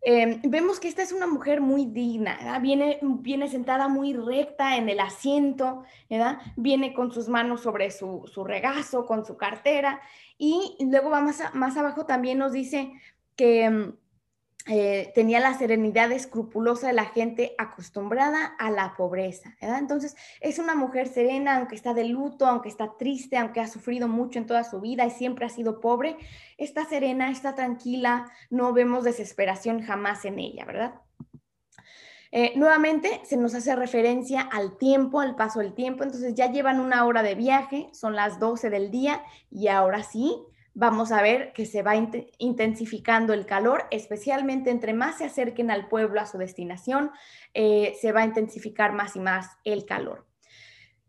Em, 0.03 0.40
vemos 0.42 0.81
que 0.81 0.88
esta 0.88 1.03
es 1.03 1.12
una 1.12 1.26
mujer 1.26 1.61
muy 1.61 1.87
digna, 1.87 2.59
viene, 2.61 2.98
viene 3.03 3.48
sentada 3.48 3.87
muy 3.87 4.14
recta 4.14 4.76
en 4.76 4.88
el 4.88 4.98
asiento, 4.98 5.85
viene 6.57 6.94
con 6.94 7.12
sus 7.12 7.29
manos 7.29 7.61
sobre 7.61 7.90
su, 7.90 8.24
regazo, 8.46 9.07
con 9.07 9.24
su 9.24 9.37
cartera, 9.37 10.00
y 10.38 10.76
luego 10.81 11.11
va 11.11 11.20
más, 11.20 11.42
más 11.55 11.76
abajo 11.76 12.07
también 12.07 12.38
nos 12.38 12.53
dice 12.53 12.92
que 13.37 13.64
em, 13.64 13.96
eh, 14.66 15.11
tenía 15.14 15.40
la 15.40 15.57
serenidad 15.57 16.12
escrupulosa 16.12 16.88
de 16.88 16.92
la 16.92 17.07
gente 17.07 17.55
acostumbrada 17.57 18.44
a 18.59 18.70
la 18.70 18.94
pobreza. 18.96 19.57
Entonces, 19.61 20.16
es 20.40 20.59
una 20.59 20.75
mujer 20.75 21.09
serena, 21.09 21.57
aunque 21.57 21.75
está 21.75 21.94
de 21.94 22.05
luto, 22.05 22.46
aunque 22.46 22.68
está 22.68 22.96
triste, 22.99 23.38
aunque 23.38 23.61
ha 23.61 23.66
sufrido 23.66 24.07
mucho 24.07 24.38
en 24.38 24.46
toda 24.46 24.64
su 24.64 24.81
vida 24.81 25.07
y 25.07 25.11
siempre 25.11 25.46
ha 25.46 25.51
sido 25.51 25.81
pobre, 25.81 26.16
está 26.59 26.85
serena, 26.85 27.31
está 27.31 27.55
tranquila, 27.55 28.31
no 28.51 28.73
vemos 28.73 29.05
desesperación 29.05 29.83
jamás 29.83 30.25
en 30.25 30.38
ella, 30.38 30.64
¿verdad? 30.66 30.94
Eh, 32.33 32.53
nuevamente 32.55 33.20
se 33.25 33.37
nos 33.37 33.55
hace 33.55 33.75
referencia 33.75 34.42
al 34.42 34.77
tiempo, 34.77 35.20
al 35.20 35.35
paso 35.35 35.59
del 35.59 35.75
tiempo, 35.75 36.05
entonces 36.05 36.35
ya 36.35 36.51
llevan 36.53 36.79
una 36.79 37.05
hora 37.05 37.23
de 37.23 37.35
viaje, 37.35 37.88
son 37.92 38.14
las 38.14 38.38
12 38.38 38.70
del 38.70 38.90
día 38.90 39.25
y 39.51 39.66
ahora 39.66 40.05
sí, 40.05 40.37
vamos 40.81 41.12
a 41.12 41.21
ver 41.21 41.53
que 41.53 41.66
se 41.66 41.83
va 41.83 41.93
intensificando 42.38 43.35
el 43.35 43.45
calor, 43.45 43.85
especialmente 43.90 44.71
entre 44.71 44.95
más 44.95 45.19
se 45.19 45.27
acerquen 45.27 45.71
al 45.71 45.88
pueblo, 45.88 46.23
a 46.23 46.27
su 46.27 46.38
destinación, 46.38 47.11
eh, 47.53 47.99
se 48.01 48.12
va 48.12 48.23
a 48.23 48.25
intensificar 48.25 48.95
más 48.95 49.14
y 49.14 49.21
más 49.21 49.59
el 49.64 49.85
calor. 49.85 50.27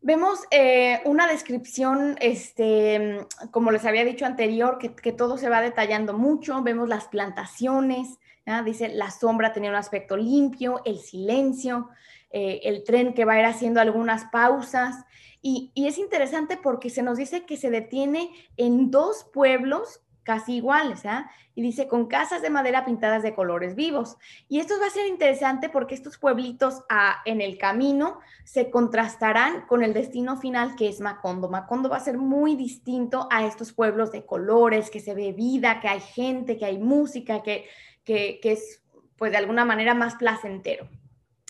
Vemos 0.01 0.41
eh, 0.51 0.99
una 1.05 1.25
descripción, 1.25 2.17
este, 2.19 3.25
como 3.51 3.71
les 3.71 3.85
había 3.85 4.03
dicho 4.03 4.25
anterior, 4.25 4.77
que, 4.77 5.13
todo 5.13 5.37
se 5.37 5.47
va 5.47 5.61
detallando 5.61 6.17
mucho. 6.17 6.61
Vemos 6.63 6.89
las 6.89 7.07
plantaciones, 7.07 8.17
dice 8.65 8.89
la 8.89 9.09
sombra 9.09 9.53
tenía 9.53 9.69
un 9.69 9.77
aspecto 9.77 10.17
limpio, 10.17 10.81
el 10.83 10.99
silencio, 10.99 11.87
eh, 12.33 12.61
el 12.63 12.83
tren 12.83 13.13
que 13.13 13.25
va 13.25 13.33
a 13.33 13.39
ir 13.39 13.45
haciendo 13.45 13.81
algunas 13.81 14.25
pausas. 14.25 15.05
Y, 15.41 15.71
es 15.75 15.97
interesante 15.97 16.57
porque 16.57 16.89
se 16.89 17.03
nos 17.03 17.17
dice 17.17 17.45
que 17.45 17.57
se 17.57 17.69
detiene 17.69 18.31
en 18.57 18.91
dos 18.91 19.25
pueblos 19.33 20.01
casi 20.23 20.57
iguales, 20.57 21.03
¿ah? 21.05 21.31
Y 21.55 21.63
dice 21.63 21.87
con 21.87 22.05
casas 22.05 22.43
de 22.43 22.51
madera 22.51 22.85
pintadas 22.85 23.23
de 23.23 23.33
colores 23.33 23.75
vivos. 23.75 24.17
Y 24.47 24.59
esto 24.59 24.75
va 24.79 24.85
a 24.85 24.91
ser 24.91 25.07
interesante 25.07 25.67
porque 25.67 25.95
estos 25.95 26.19
pueblitos 26.19 26.83
ah, 26.89 27.17
en 27.25 27.41
el 27.41 27.57
camino 27.57 28.19
se 28.45 28.69
contrastarán 28.69 29.65
con 29.65 29.83
el 29.83 29.93
destino 29.93 30.37
final 30.37 30.75
que 30.75 30.87
es 30.87 31.01
Macondo. 31.01 31.49
Macondo 31.49 31.89
va 31.89 31.97
a 31.97 32.01
ser 32.01 32.19
muy 32.19 32.55
distinto 32.55 33.27
a 33.31 33.45
estos 33.45 33.73
pueblos 33.73 34.11
de 34.11 34.25
colores, 34.25 34.91
que 34.91 34.99
se 34.99 35.15
ve 35.15 35.33
vida, 35.33 35.81
que 35.81 35.87
hay 35.87 35.99
gente, 35.99 36.55
que 36.55 36.65
hay 36.65 36.77
música, 36.77 37.41
que, 37.41 37.65
que, 38.05 38.39
que 38.41 38.51
es 38.53 38.83
pues 39.17 39.31
de 39.31 39.37
alguna 39.37 39.65
manera 39.65 39.95
más 39.95 40.15
placentero. 40.15 40.87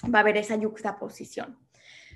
Va 0.04 0.20
a 0.20 0.22
haber 0.22 0.38
esa 0.38 0.56
yuxtaposición. 0.56 1.58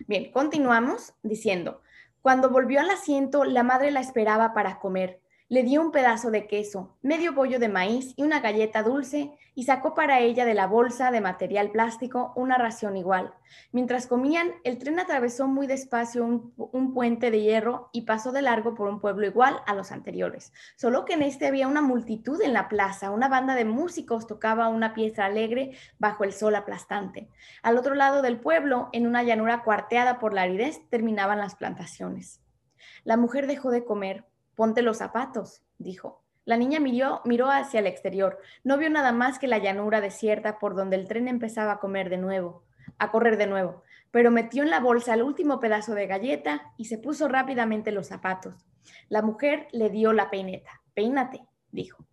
Bien, 0.07 0.31
continuamos 0.31 1.13
diciendo, 1.23 1.81
cuando 2.21 2.49
volvió 2.49 2.79
al 2.79 2.89
asiento, 2.89 3.43
la 3.43 3.63
madre 3.63 3.91
la 3.91 3.99
esperaba 3.99 4.53
para 4.53 4.79
comer. 4.79 5.21
Le 5.47 5.61
dio 5.61 5.79
un 5.79 5.91
pedazo 5.91 6.31
de 6.31 6.47
queso, 6.47 6.97
medio 7.03 7.33
bollo 7.33 7.59
de 7.59 7.69
maíz 7.69 8.15
y 8.17 8.23
una 8.23 8.39
galleta 8.39 8.81
dulce 8.81 9.37
y 9.53 9.65
sacó 9.65 9.93
para 9.93 10.19
ella 10.19 10.43
de 10.43 10.55
la 10.55 10.65
bolsa 10.65 11.11
de 11.11 11.21
material 11.21 11.69
plástico 11.69 12.33
una 12.35 12.57
ración 12.57 12.97
igual. 12.97 13.31
Mientras 13.71 14.07
comían, 14.07 14.53
el 14.63 14.79
tren 14.79 14.99
atravesó 14.99 15.47
muy 15.47 15.67
despacio 15.67 16.25
un, 16.25 16.93
puente 16.95 17.29
de 17.29 17.41
hierro 17.41 17.91
y 17.93 18.01
pasó 18.07 18.31
de 18.31 18.41
largo 18.41 18.73
por 18.73 18.87
un 18.87 18.99
pueblo 18.99 19.27
igual 19.27 19.61
a 19.67 19.75
los 19.75 19.91
anteriores. 19.91 20.51
Solo 20.77 21.05
que 21.05 21.13
en 21.13 21.21
este 21.21 21.45
había 21.45 21.67
una 21.67 21.83
multitud 21.83 22.41
en 22.41 22.53
la 22.53 22.67
plaza, 22.67 23.11
una 23.11 23.29
banda 23.29 23.53
de 23.53 23.65
músicos 23.65 24.25
tocaba 24.25 24.69
una 24.69 24.95
pieza 24.95 25.25
alegre 25.25 25.77
bajo 25.99 26.23
el 26.23 26.33
sol 26.33 26.55
aplastante. 26.55 27.29
Al 27.61 27.77
otro 27.77 27.93
lado 27.93 28.23
del 28.23 28.39
pueblo, 28.39 28.89
en 28.93 29.05
una 29.05 29.21
llanura 29.21 29.61
cuarteada 29.61 30.17
por 30.17 30.33
la 30.33 30.41
aridez, 30.41 30.81
terminaban 30.89 31.37
las 31.37 31.53
plantaciones. 31.53 32.41
La 33.03 33.15
mujer 33.15 33.45
dejó 33.45 33.69
de 33.69 33.85
comer 33.85 34.25
Ponte 34.55 34.81
los 34.81 34.97
zapatos, 34.97 35.61
dijo. 35.77 36.21
La 36.45 36.57
niña 36.57 36.79
miró, 36.79 37.21
miró 37.25 37.49
hacia 37.49 37.79
el 37.79 37.87
exterior. 37.87 38.39
No 38.63 38.77
vio 38.77 38.89
nada 38.89 39.11
más 39.11 39.39
que 39.39 39.47
la 39.47 39.57
llanura 39.57 39.99
desierta 39.99 40.59
por 40.59 40.75
donde 40.75 40.95
el 40.95 41.07
tren 41.07 41.27
empezaba 41.27 41.73
a 41.73 41.79
comer 41.79 42.09
de 42.09 42.17
nuevo, 42.17 42.63
a 42.99 43.11
correr 43.11 43.37
de 43.37 43.47
nuevo, 43.47 43.83
pero 44.11 44.31
metió 44.31 44.63
en 44.63 44.69
la 44.69 44.79
bolsa 44.79 45.15
el 45.15 45.23
último 45.23 45.59
pedazo 45.59 45.95
de 45.95 46.07
galleta 46.07 46.73
y 46.77 46.85
se 46.85 46.97
puso 46.97 47.27
rápidamente 47.27 47.91
los 47.91 48.07
zapatos. 48.07 48.65
La 49.09 49.21
mujer 49.21 49.67
le 49.71 49.89
dio 49.89 50.13
la 50.13 50.29
peineta. 50.29 50.81
Peínate, 50.93 51.41
dijo. 51.71 52.05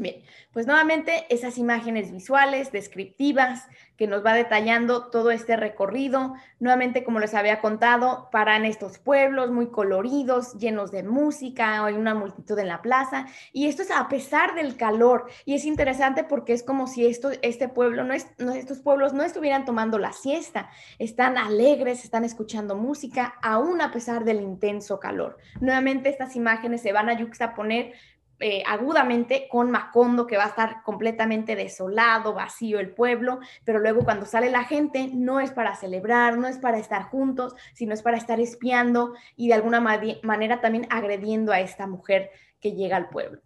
Bien, 0.00 0.22
pues 0.54 0.66
nuevamente 0.66 1.26
esas 1.28 1.58
imágenes 1.58 2.10
visuales, 2.10 2.72
descriptivas, 2.72 3.68
que 3.98 4.06
nos 4.06 4.24
va 4.24 4.32
detallando 4.32 5.10
todo 5.10 5.30
este 5.30 5.58
recorrido. 5.58 6.32
Nuevamente, 6.58 7.04
como 7.04 7.18
les 7.18 7.34
había 7.34 7.60
contado, 7.60 8.30
paran 8.32 8.64
estos 8.64 8.96
pueblos 8.96 9.50
muy 9.50 9.66
coloridos, 9.66 10.54
llenos 10.54 10.90
de 10.90 11.02
música, 11.02 11.84
hay 11.84 11.96
una 11.96 12.14
multitud 12.14 12.58
en 12.58 12.68
la 12.68 12.80
plaza, 12.80 13.26
y 13.52 13.66
esto 13.66 13.82
es 13.82 13.90
a 13.90 14.08
pesar 14.08 14.54
del 14.54 14.78
calor. 14.78 15.26
Y 15.44 15.52
es 15.52 15.66
interesante 15.66 16.24
porque 16.24 16.54
es 16.54 16.62
como 16.62 16.86
si 16.86 17.04
esto, 17.04 17.32
este 17.42 17.68
pueblo, 17.68 18.02
no 18.02 18.14
es, 18.14 18.26
estos 18.56 18.80
pueblos 18.80 19.12
no 19.12 19.22
estuvieran 19.22 19.66
tomando 19.66 19.98
la 19.98 20.14
siesta, 20.14 20.70
están 20.98 21.36
alegres, 21.36 22.04
están 22.04 22.24
escuchando 22.24 22.74
música, 22.74 23.34
aún 23.42 23.82
a 23.82 23.92
pesar 23.92 24.24
del 24.24 24.40
intenso 24.40 24.98
calor. 24.98 25.36
Nuevamente, 25.60 26.08
estas 26.08 26.36
imágenes 26.36 26.80
se 26.80 26.92
van 26.92 27.10
a 27.10 27.18
yuxtaponer 27.18 27.92
eh, 28.40 28.62
agudamente 28.66 29.46
con 29.50 29.70
Macondo, 29.70 30.26
que 30.26 30.36
va 30.36 30.44
a 30.44 30.48
estar 30.48 30.82
completamente 30.82 31.56
desolado, 31.56 32.32
vacío 32.32 32.80
el 32.80 32.90
pueblo, 32.90 33.40
pero 33.64 33.78
luego 33.78 34.02
cuando 34.02 34.24
sale 34.24 34.50
la 34.50 34.64
gente 34.64 35.10
no 35.12 35.40
es 35.40 35.50
para 35.50 35.76
celebrar, 35.76 36.38
no 36.38 36.48
es 36.48 36.58
para 36.58 36.78
estar 36.78 37.02
juntos, 37.04 37.54
sino 37.74 37.92
es 37.92 38.02
para 38.02 38.16
estar 38.16 38.40
espiando 38.40 39.14
y 39.36 39.48
de 39.48 39.54
alguna 39.54 39.80
manera 39.80 40.60
también 40.60 40.86
agrediendo 40.90 41.52
a 41.52 41.60
esta 41.60 41.86
mujer 41.86 42.30
que 42.60 42.72
llega 42.72 42.96
al 42.96 43.10
pueblo. 43.10 43.42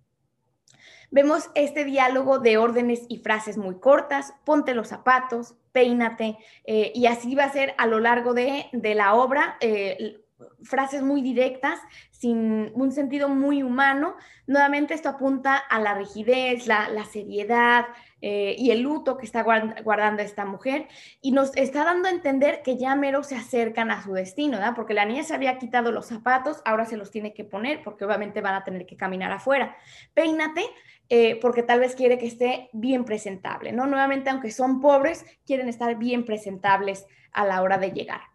Vemos 1.11 1.50
este 1.54 1.85
diálogo 1.85 2.38
de 2.38 2.59
órdenes 2.59 3.02
y 3.09 3.18
frases 3.18 3.57
muy 3.57 3.78
cortas, 3.78 4.35
ponte 4.44 4.74
los 4.74 4.88
zapatos, 4.88 5.54
peínate, 5.70 6.38
eh, 6.64 6.92
y 6.94 7.07
así 7.07 7.35
va 7.35 7.44
a 7.44 7.52
ser 7.52 7.74
a 7.78 7.87
lo 7.87 8.00
largo 8.00 8.35
de, 8.35 8.68
la 8.72 9.14
obra. 9.14 9.57
Eh, 9.61 10.23
frases 10.62 11.02
muy 11.02 11.22
directas, 11.22 11.80
sin 12.11 12.72
un 12.74 12.92
sentido 12.92 13.28
muy 13.28 13.62
humano. 13.62 14.16
Nuevamente 14.46 14.94
esto 14.94 15.09
apunta 15.09 15.57
a 15.57 15.80
la 15.80 15.94
rigidez, 15.94 16.66
la, 16.66 17.04
seriedad 17.04 17.87
eh, 18.20 18.57
y 18.59 18.70
el 18.70 18.80
luto 18.80 19.16
que 19.16 19.26
está 19.26 19.42
guardando 19.42 20.22
esta 20.22 20.44
mujer 20.44 20.88
y 21.20 21.33
nos 21.33 21.54
está 21.57 21.85
dando 21.85 22.09
a 22.09 22.12
entender 22.12 22.62
que 22.62 22.76
ya 22.76 22.94
mero 22.94 23.22
se 23.22 23.37
acercan 23.37 23.90
a 23.90 24.02
su 24.02 24.12
destino, 24.12 24.59
¿verdad? 24.59 24.74
Porque 24.74 24.94
la 24.94 25.04
niña 25.04 25.22
se 25.22 25.35
había 25.35 25.59
quitado 25.59 25.92
los 25.92 26.07
zapatos, 26.07 26.62
ahora 26.64 26.87
se 26.87 26.96
los 26.96 27.11
tiene 27.11 27.35
que 27.35 27.44
poner 27.44 27.83
porque 27.83 28.04
obviamente 28.04 28.40
van 28.40 28.54
a 28.54 28.64
tener 28.64 28.87
que 28.87 28.96
caminar 28.96 29.33
afuera. 29.33 29.76
Peínate. 30.14 30.62
Eh, 31.11 31.38
porque 31.42 31.62
tal 31.62 31.80
vez 31.80 31.94
quiere 31.94 32.16
que 32.16 32.26
esté 32.26 32.70
bien 32.72 33.04
presentable, 33.04 33.72
¿no? 33.72 33.87
Nuevamente, 33.87 34.30
aunque 34.30 34.50
son 34.50 34.80
pobres, 34.80 35.26
quieren 35.44 35.68
estar 35.68 35.96
bien 35.98 36.24
presentables 36.24 37.07
a 37.30 37.44
la 37.44 37.61
hora 37.61 37.76
de 37.76 37.90
llegar. 37.90 38.33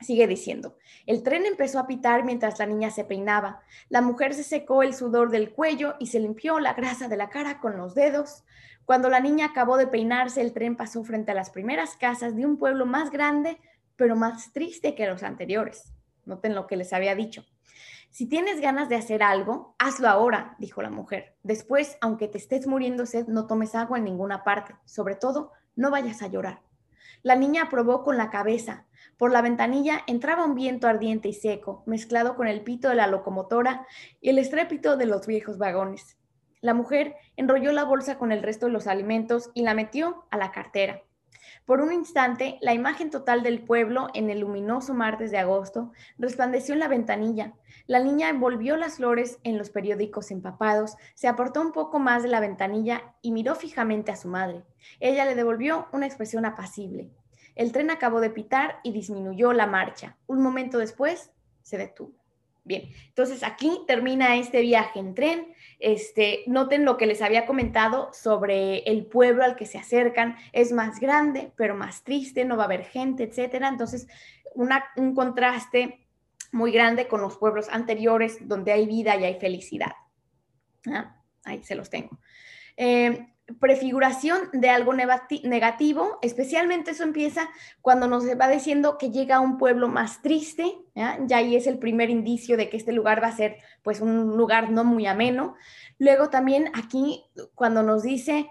Sigue 0.00 0.28
diciendo, 0.28 0.76
el 1.06 1.24
tren 1.24 1.44
empezó 1.44 1.80
a 1.80 1.88
pitar 1.88 2.24
mientras 2.24 2.58
la 2.60 2.66
niña 2.66 2.90
se 2.90 3.04
peinaba. 3.04 3.62
La 3.88 4.00
mujer 4.00 4.32
se 4.32 4.44
secó 4.44 4.84
el 4.84 4.94
sudor 4.94 5.30
del 5.30 5.50
cuello 5.50 5.96
y 5.98 6.06
se 6.06 6.20
limpió 6.20 6.60
la 6.60 6.74
grasa 6.74 7.08
de 7.08 7.16
la 7.16 7.30
cara 7.30 7.58
con 7.60 7.76
los 7.76 7.94
dedos. 7.94 8.44
Cuando 8.84 9.08
la 9.08 9.20
niña 9.20 9.46
acabó 9.46 9.76
de 9.76 9.88
peinarse, 9.88 10.40
el 10.40 10.52
tren 10.52 10.76
pasó 10.76 11.02
frente 11.02 11.32
a 11.32 11.34
las 11.34 11.50
primeras 11.50 11.96
casas 11.96 12.36
de 12.36 12.46
un 12.46 12.58
pueblo 12.58 12.86
más 12.86 13.10
grande, 13.10 13.58
pero 13.96 14.14
más 14.14 14.52
triste 14.52 14.94
que 14.94 15.08
los 15.08 15.24
anteriores. 15.24 15.92
Noten 16.24 16.54
lo 16.54 16.66
que 16.68 16.76
les 16.76 16.92
había 16.92 17.16
dicho. 17.16 17.44
Si 18.10 18.26
tienes 18.26 18.60
ganas 18.60 18.88
de 18.88 18.96
hacer 18.96 19.22
algo, 19.22 19.74
hazlo 19.78 20.08
ahora, 20.08 20.54
dijo 20.58 20.80
la 20.80 20.90
mujer. 20.90 21.36
Después, 21.42 21.98
aunque 22.00 22.28
te 22.28 22.38
estés 22.38 22.66
muriendo 22.66 23.04
sed, 23.04 23.26
no 23.26 23.46
tomes 23.46 23.74
agua 23.74 23.98
en 23.98 24.04
ninguna 24.04 24.44
parte. 24.44 24.74
Sobre 24.84 25.16
todo, 25.16 25.52
no 25.76 25.90
vayas 25.90 26.22
a 26.22 26.28
llorar. 26.28 26.62
La 27.22 27.36
niña 27.36 27.64
aprobó 27.64 28.04
con 28.04 28.16
la 28.16 28.30
cabeza. 28.30 28.86
Por 29.16 29.32
la 29.32 29.42
ventanilla 29.42 30.02
entraba 30.06 30.44
un 30.44 30.54
viento 30.54 30.86
ardiente 30.86 31.28
y 31.28 31.32
seco, 31.32 31.82
mezclado 31.86 32.36
con 32.36 32.46
el 32.46 32.62
pito 32.62 32.88
de 32.88 32.94
la 32.94 33.06
locomotora 33.06 33.86
y 34.20 34.30
el 34.30 34.38
estrépito 34.38 34.96
de 34.96 35.06
los 35.06 35.26
viejos 35.26 35.58
vagones. 35.58 36.16
La 36.60 36.74
mujer 36.74 37.14
enrolló 37.36 37.72
la 37.72 37.84
bolsa 37.84 38.18
con 38.18 38.32
el 38.32 38.42
resto 38.42 38.66
de 38.66 38.72
los 38.72 38.86
alimentos 38.86 39.50
y 39.54 39.62
la 39.62 39.74
metió 39.74 40.26
a 40.30 40.36
la 40.36 40.52
cartera. 40.52 41.02
Por 41.64 41.80
un 41.80 41.92
instante, 41.92 42.58
la 42.60 42.74
imagen 42.74 43.10
total 43.10 43.42
del 43.42 43.60
pueblo 43.60 44.08
en 44.14 44.30
el 44.30 44.40
luminoso 44.40 44.94
martes 44.94 45.30
de 45.30 45.38
agosto 45.38 45.92
resplandeció 46.18 46.74
en 46.74 46.80
la 46.80 46.88
ventanilla. 46.88 47.54
La 47.86 48.00
niña 48.00 48.28
envolvió 48.28 48.76
las 48.76 48.96
flores 48.96 49.38
en 49.44 49.56
los 49.56 49.70
periódicos 49.70 50.30
empapados, 50.30 50.96
se 51.14 51.28
aportó 51.28 51.60
un 51.60 51.72
poco 51.72 51.98
más 51.98 52.22
de 52.22 52.28
la 52.28 52.40
ventanilla 52.40 53.14
y 53.22 53.32
miró 53.32 53.54
fijamente 53.54 54.12
a 54.12 54.16
su 54.16 54.28
madre. 54.28 54.64
Ella 55.00 55.24
le 55.24 55.34
devolvió 55.34 55.88
una 55.92 56.06
expresión 56.06 56.44
apacible. 56.44 57.10
El 57.54 57.72
tren 57.72 57.90
acabó 57.90 58.20
de 58.20 58.30
pitar 58.30 58.80
y 58.82 58.92
disminuyó 58.92 59.52
la 59.52 59.66
marcha. 59.66 60.16
Un 60.26 60.42
momento 60.42 60.78
después, 60.78 61.32
se 61.62 61.78
detuvo. 61.78 62.17
Bien, 62.68 62.90
entonces 63.06 63.42
aquí 63.42 63.80
termina 63.86 64.36
este 64.36 64.60
viaje 64.60 65.00
en 65.00 65.14
tren. 65.14 65.54
Este, 65.78 66.44
noten 66.46 66.84
lo 66.84 66.98
que 66.98 67.06
les 67.06 67.22
había 67.22 67.46
comentado 67.46 68.10
sobre 68.12 68.80
el 68.80 69.06
pueblo 69.06 69.42
al 69.42 69.56
que 69.56 69.64
se 69.64 69.78
acercan. 69.78 70.36
Es 70.52 70.70
más 70.70 71.00
grande, 71.00 71.50
pero 71.56 71.74
más 71.74 72.04
triste, 72.04 72.44
no 72.44 72.58
va 72.58 72.64
a 72.64 72.66
haber 72.66 72.84
gente, 72.84 73.22
etcétera. 73.22 73.68
Entonces, 73.68 74.06
un 74.54 75.14
contraste 75.14 76.06
muy 76.52 76.70
grande 76.70 77.08
con 77.08 77.22
los 77.22 77.38
pueblos 77.38 77.70
anteriores 77.70 78.46
donde 78.46 78.72
hay 78.72 78.84
vida 78.84 79.16
y 79.16 79.24
hay 79.24 79.40
felicidad. 79.40 79.92
Ah, 80.86 81.16
ahí 81.44 81.62
se 81.62 81.74
los 81.74 81.88
tengo. 81.88 82.18
Eh, 82.76 83.32
prefiguración 83.60 84.50
de 84.52 84.68
algo 84.68 84.92
negativo, 84.92 86.18
especialmente 86.20 86.90
eso 86.90 87.02
empieza 87.02 87.48
cuando 87.80 88.06
nos 88.06 88.24
va 88.26 88.48
diciendo 88.48 88.98
que 88.98 89.10
llega 89.10 89.36
a 89.36 89.40
un 89.40 89.56
pueblo 89.56 89.88
más 89.88 90.20
triste, 90.20 90.76
¿ya? 90.94 91.18
ahí 91.34 91.56
es 91.56 91.66
el 91.66 91.78
primer 91.78 92.10
indicio 92.10 92.56
de 92.56 92.68
que 92.68 92.76
este 92.76 92.92
lugar 92.92 93.22
va 93.22 93.28
a 93.28 93.36
ser 93.36 93.56
pues 93.82 94.00
un 94.00 94.36
lugar 94.36 94.70
no 94.70 94.84
muy 94.84 95.06
ameno. 95.06 95.56
Luego 95.98 96.28
también 96.28 96.70
aquí 96.74 97.24
cuando 97.54 97.82
nos 97.82 98.02
dice 98.02 98.50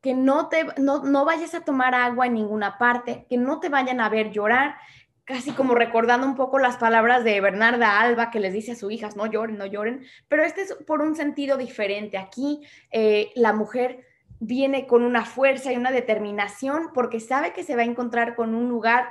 que 0.00 0.14
no, 0.14 0.48
te, 0.48 0.66
no, 0.78 1.04
no 1.04 1.26
vayas 1.26 1.54
a 1.54 1.60
tomar 1.60 1.94
agua 1.94 2.26
en 2.26 2.34
ninguna 2.34 2.78
parte, 2.78 3.26
que 3.28 3.36
no 3.36 3.60
te 3.60 3.68
vayan 3.68 4.00
a 4.00 4.08
ver 4.08 4.30
llorar, 4.30 4.76
casi 5.24 5.52
como 5.52 5.74
recordando 5.74 6.26
un 6.26 6.34
poco 6.34 6.58
las 6.58 6.78
palabras 6.78 7.22
de 7.24 7.40
Bernarda 7.42 8.00
Alba 8.00 8.30
que 8.30 8.40
les 8.40 8.54
dice 8.54 8.72
a 8.72 8.76
sus 8.76 8.90
hijas, 8.90 9.16
no 9.16 9.26
lloren, 9.26 9.58
no 9.58 9.66
lloren, 9.66 10.04
pero 10.28 10.42
este 10.42 10.62
es 10.62 10.74
por 10.86 11.02
un 11.02 11.14
sentido 11.14 11.58
diferente. 11.58 12.16
Aquí 12.16 12.62
eh, 12.90 13.30
la 13.36 13.52
mujer 13.52 14.09
viene 14.40 14.86
con 14.86 15.02
una 15.02 15.24
fuerza 15.24 15.72
y 15.72 15.76
una 15.76 15.92
determinación 15.92 16.90
porque 16.92 17.20
sabe 17.20 17.52
que 17.52 17.62
se 17.62 17.76
va 17.76 17.82
a 17.82 17.84
encontrar 17.86 18.34
con 18.34 18.54
un 18.54 18.68
lugar 18.68 19.08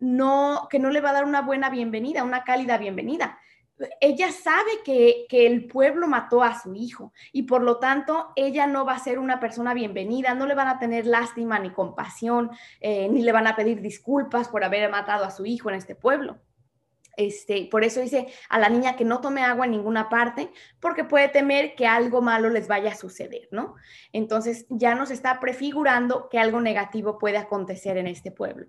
no, 0.00 0.66
que 0.70 0.78
no 0.78 0.90
le 0.90 1.00
va 1.00 1.10
a 1.10 1.14
dar 1.14 1.24
una 1.24 1.40
buena 1.40 1.70
bienvenida, 1.70 2.24
una 2.24 2.44
cálida 2.44 2.76
bienvenida. 2.76 3.38
Ella 4.00 4.30
sabe 4.30 4.70
que, 4.84 5.26
el 5.30 5.66
pueblo 5.66 6.06
mató 6.06 6.42
a 6.42 6.60
su 6.60 6.74
hijo 6.74 7.12
y 7.32 7.42
por 7.42 7.62
lo 7.62 7.78
tanto 7.78 8.32
ella 8.36 8.66
no 8.66 8.84
va 8.84 8.94
a 8.94 8.98
ser 8.98 9.18
una 9.18 9.40
persona 9.40 9.74
bienvenida, 9.74 10.34
no 10.34 10.46
le 10.46 10.54
van 10.54 10.68
a 10.68 10.78
tener 10.78 11.06
lástima 11.06 11.58
ni 11.58 11.70
compasión, 11.70 12.50
eh, 12.80 13.08
ni 13.08 13.22
le 13.22 13.32
van 13.32 13.46
a 13.46 13.56
pedir 13.56 13.80
disculpas 13.80 14.48
por 14.48 14.62
haber 14.62 14.88
matado 14.90 15.24
a 15.24 15.30
su 15.30 15.44
hijo 15.46 15.70
en 15.70 15.76
este 15.76 15.94
pueblo. 15.96 16.38
Este, 17.16 17.68
por 17.70 17.84
eso 17.84 18.00
dice 18.00 18.26
a 18.48 18.58
la 18.58 18.68
niña 18.68 18.96
que 18.96 19.04
no 19.04 19.20
tome 19.20 19.42
agua 19.42 19.66
en 19.66 19.72
ninguna 19.72 20.08
parte, 20.08 20.50
porque 20.80 21.04
puede 21.04 21.28
temer 21.28 21.74
que 21.74 21.86
algo 21.86 22.22
malo 22.22 22.50
les 22.50 22.68
vaya 22.68 22.92
a 22.92 22.96
suceder, 22.96 23.48
¿no? 23.50 23.74
Entonces 24.12 24.66
ya 24.68 24.94
nos 24.94 25.10
está 25.10 25.40
prefigurando 25.40 26.28
que 26.28 26.38
algo 26.38 26.60
negativo 26.60 27.18
puede 27.18 27.38
acontecer 27.38 27.96
en 27.96 28.06
este 28.06 28.30
pueblo. 28.30 28.66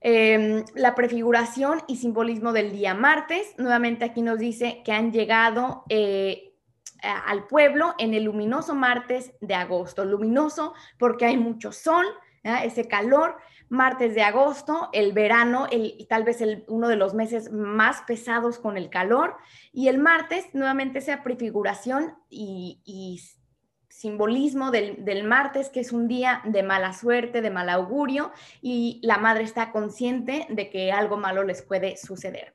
Em, 0.00 0.64
la 0.74 0.94
prefiguración 0.94 1.82
y 1.88 1.96
simbolismo 1.96 2.52
del 2.52 2.70
día 2.70 2.94
martes, 2.94 3.54
nuevamente 3.58 4.04
aquí 4.04 4.22
nos 4.22 4.38
dice 4.38 4.82
que 4.84 4.92
han 4.92 5.10
llegado 5.10 5.84
eh, 5.88 6.54
al 7.02 7.46
pueblo 7.46 7.94
en 7.98 8.14
el 8.14 8.24
luminoso 8.24 8.74
martes 8.74 9.32
de 9.40 9.54
agosto. 9.54 10.04
Luminoso 10.04 10.74
porque 10.98 11.26
hay 11.26 11.36
mucho 11.36 11.72
sol, 11.72 12.06
ese 12.42 12.86
calor, 12.86 13.36
martes 13.68 14.14
de 14.14 14.22
agosto, 14.22 14.88
el 14.92 15.12
verano, 15.12 15.66
el, 15.70 16.06
tal 16.08 16.24
vez 16.24 16.40
el, 16.40 16.64
uno 16.68 16.88
de 16.88 16.96
los 16.96 17.14
meses 17.14 17.52
más 17.52 18.02
pesados 18.02 18.58
con 18.58 18.76
el 18.76 18.90
calor, 18.90 19.36
y 19.72 19.88
el 19.88 19.98
martes 19.98 20.46
nuevamente 20.54 20.98
esa 21.00 21.22
prefiguración 21.22 22.14
y, 22.30 23.20
simbolismo 23.88 24.70
del, 24.70 25.04
del, 25.04 25.24
martes, 25.24 25.70
que 25.70 25.80
es 25.80 25.90
un 25.90 26.06
día 26.06 26.40
de 26.44 26.62
mala 26.62 26.92
suerte, 26.92 27.42
de 27.42 27.50
mal 27.50 27.68
augurio, 27.68 28.30
y 28.62 29.00
la 29.02 29.18
madre 29.18 29.42
está 29.42 29.72
consciente 29.72 30.46
de 30.50 30.70
que 30.70 30.92
algo 30.92 31.16
malo 31.16 31.42
les 31.42 31.62
puede 31.62 31.96
suceder. 31.96 32.54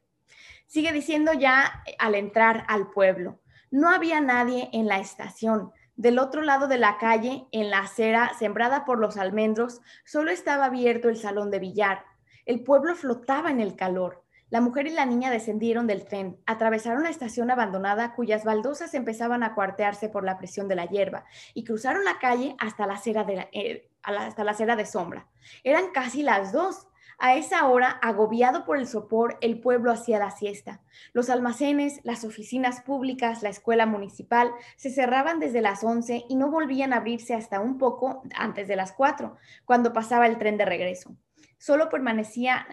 Sigue 0.68 0.94
diciendo 0.94 1.34
ya 1.34 1.84
al 2.00 2.16
entrar 2.16 2.64
al 2.70 2.90
pueblo, 2.92 3.42
no 3.72 3.90
había 3.90 4.22
nadie 4.22 4.70
en 4.72 4.88
la 4.88 5.00
estación 5.00 5.74
del 5.96 6.20
otro 6.20 6.42
lado 6.42 6.68
de 6.68 6.78
la 6.78 6.98
calle, 6.98 7.46
en 7.52 7.70
la 7.70 7.80
acera 7.80 8.32
sembrada 8.38 8.86
por 8.86 9.00
los 9.00 9.18
almendros, 9.18 9.82
solo 10.06 10.32
estaba 10.32 10.66
abierto 10.66 11.10
el 11.10 11.18
salón 11.18 11.52
de 11.52 11.60
billar. 11.60 12.06
El 12.46 12.64
pueblo 12.64 12.96
flotaba 12.96 13.52
en 13.52 13.60
el 13.60 13.76
calor. 13.76 14.24
La 14.50 14.62
mujer 14.62 14.86
y 14.86 14.92
la 14.92 15.08
niña 15.08 15.32
descendieron 15.32 15.88
del 15.88 16.06
tren, 16.06 16.38
atravesaron 16.46 17.04
la 17.04 17.10
estación 17.10 17.50
abandonada 17.50 18.14
cuyas 18.14 18.44
baldosas 18.44 18.94
empezaban 18.94 19.42
a 19.42 19.56
cuartearse 19.56 20.10
por 20.10 20.24
la 20.24 20.38
presión 20.38 20.68
de 20.68 20.76
la 20.76 20.86
hierba 20.86 21.26
y 21.56 21.64
cruzaron 21.64 22.04
la 22.04 22.20
calle 22.20 22.56
hasta 22.60 22.86
la 22.86 22.94
acera 22.94 23.24
de, 23.24 23.50
eh, 23.52 23.90
hasta 24.04 24.44
la 24.44 24.52
acera 24.52 24.76
de 24.76 24.86
sombra. 24.86 25.28
Eran 25.64 25.92
casi 25.92 26.22
las 26.22 26.52
dos. 26.52 26.86
A 27.20 27.36
esa 27.36 27.68
hora, 27.68 27.90
agobiado 27.90 28.66
por 28.66 28.78
el 28.78 28.88
sopor, 28.88 29.38
el 29.42 29.60
pueblo 29.60 29.92
hacía 29.92 30.20
la 30.20 30.32
siesta. 30.32 30.82
Los 31.14 31.30
almacenes, 31.30 32.00
las 32.04 32.24
oficinas 32.24 32.82
públicas, 32.82 33.44
la 33.44 33.50
escuela 33.50 33.86
municipal 33.86 34.52
se 34.76 34.90
cerraban 34.90 35.40
desde 35.40 35.62
las 35.62 35.84
11 35.84 36.26
y 36.28 36.36
no 36.36 36.50
volvían 36.50 36.94
a 36.94 36.98
abrirse 36.98 37.34
hasta 37.34 37.60
un 37.60 37.78
poco 37.78 38.24
antes 38.36 38.68
de 38.68 38.76
las 38.76 38.92
4, 38.92 39.38
cuando 39.66 39.94
pasaba 39.94 40.28
el 40.28 40.38
tren 40.38 40.58
de 40.58 40.66
regreso. 40.66 41.16
Solo 41.58 41.90
permanecían 41.90 42.66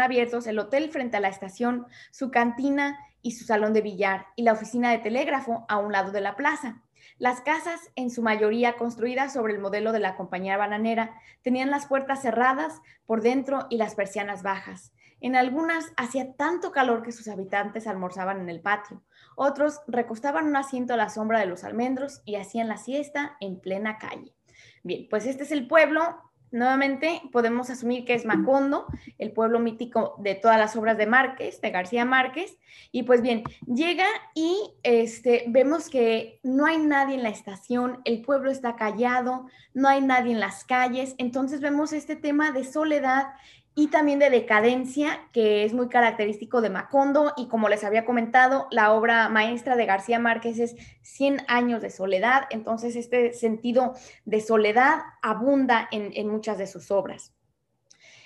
abiertos 0.00 0.46
el 0.46 0.58
hotel 0.58 0.90
frente 0.90 1.16
a 1.16 1.20
la 1.20 1.28
estación, 1.28 1.86
su 2.10 2.30
cantina 2.30 2.98
y 3.22 3.32
su 3.32 3.44
salón 3.44 3.72
de 3.72 3.80
billar, 3.80 4.26
y 4.36 4.42
la 4.42 4.52
oficina 4.52 4.90
de 4.90 4.98
telégrafo 4.98 5.64
a 5.68 5.78
un 5.78 5.92
lado 5.92 6.12
de 6.12 6.20
la 6.20 6.36
plaza. 6.36 6.82
Las 7.18 7.40
casas, 7.40 7.80
en 7.94 8.10
su 8.10 8.22
mayoría 8.22 8.76
construidas 8.76 9.32
sobre 9.32 9.54
el 9.54 9.60
modelo 9.60 9.92
de 9.92 10.00
la 10.00 10.16
compañía 10.16 10.56
bananera, 10.56 11.14
tenían 11.42 11.70
las 11.70 11.86
puertas 11.86 12.22
cerradas 12.22 12.80
por 13.06 13.22
dentro 13.22 13.66
y 13.70 13.76
las 13.76 13.94
persianas 13.94 14.42
bajas. 14.42 14.92
En 15.20 15.36
algunas 15.36 15.92
hacía 15.96 16.32
tanto 16.34 16.72
calor 16.72 17.02
que 17.02 17.12
sus 17.12 17.28
habitantes 17.28 17.86
almorzaban 17.86 18.40
en 18.40 18.48
el 18.48 18.60
patio. 18.60 19.02
Otros 19.36 19.80
recostaban 19.86 20.46
un 20.46 20.56
asiento 20.56 20.94
a 20.94 20.96
la 20.96 21.10
sombra 21.10 21.38
de 21.38 21.46
los 21.46 21.62
almendros 21.62 22.22
y 22.24 22.34
hacían 22.34 22.66
la 22.66 22.76
siesta 22.76 23.36
en 23.40 23.60
plena 23.60 23.98
calle. 23.98 24.34
Bien, 24.82 25.06
pues 25.08 25.26
este 25.26 25.44
es 25.44 25.52
el 25.52 25.68
pueblo 25.68 26.31
nuevamente 26.52 27.20
podemos 27.32 27.70
asumir 27.70 28.04
que 28.04 28.14
es 28.14 28.24
Macondo, 28.24 28.86
el 29.18 29.32
pueblo 29.32 29.58
mítico 29.58 30.14
de 30.18 30.34
todas 30.34 30.58
las 30.58 30.76
obras 30.76 30.98
de 30.98 31.06
Márquez, 31.06 31.60
de 31.60 31.70
García 31.70 32.04
Márquez. 32.04 32.58
Y 32.90 33.02
pues 33.02 33.22
bien, 33.22 33.42
llega 33.66 34.06
y 34.34 34.56
este, 34.82 35.44
vemos 35.48 35.88
que 35.88 36.40
no 36.42 36.66
hay 36.66 36.78
nadie 36.78 37.16
en 37.16 37.22
la 37.22 37.30
estación, 37.30 38.00
el 38.04 38.22
pueblo 38.22 38.50
está 38.50 38.76
callado, 38.76 39.46
no 39.74 39.88
hay 39.88 40.00
nadie 40.00 40.32
en 40.32 40.40
las 40.40 40.64
calles. 40.64 41.14
Entonces 41.18 41.60
vemos 41.60 41.92
este 41.92 42.16
tema 42.16 42.52
de 42.52 42.64
soledad 42.64 43.28
y 43.74 43.88
también 43.88 44.18
de 44.18 44.28
decadencia, 44.28 45.28
que 45.32 45.64
es 45.64 45.72
muy 45.72 45.88
característico 45.88 46.60
de 46.60 46.68
Macondo, 46.68 47.32
y 47.36 47.48
como 47.48 47.68
les 47.68 47.84
había 47.84 48.04
comentado, 48.04 48.66
la 48.70 48.92
obra 48.92 49.28
maestra 49.30 49.76
de 49.76 49.86
García 49.86 50.18
Márquez 50.18 50.58
es 50.58 50.76
100 51.02 51.42
años 51.48 51.80
de 51.80 51.90
soledad, 51.90 52.44
entonces 52.50 52.96
este 52.96 53.32
sentido 53.32 53.94
de 54.26 54.40
soledad 54.40 55.00
abunda 55.22 55.88
en, 55.90 56.28
muchas 56.28 56.58
de 56.58 56.66
sus 56.66 56.90
obras. 56.90 57.32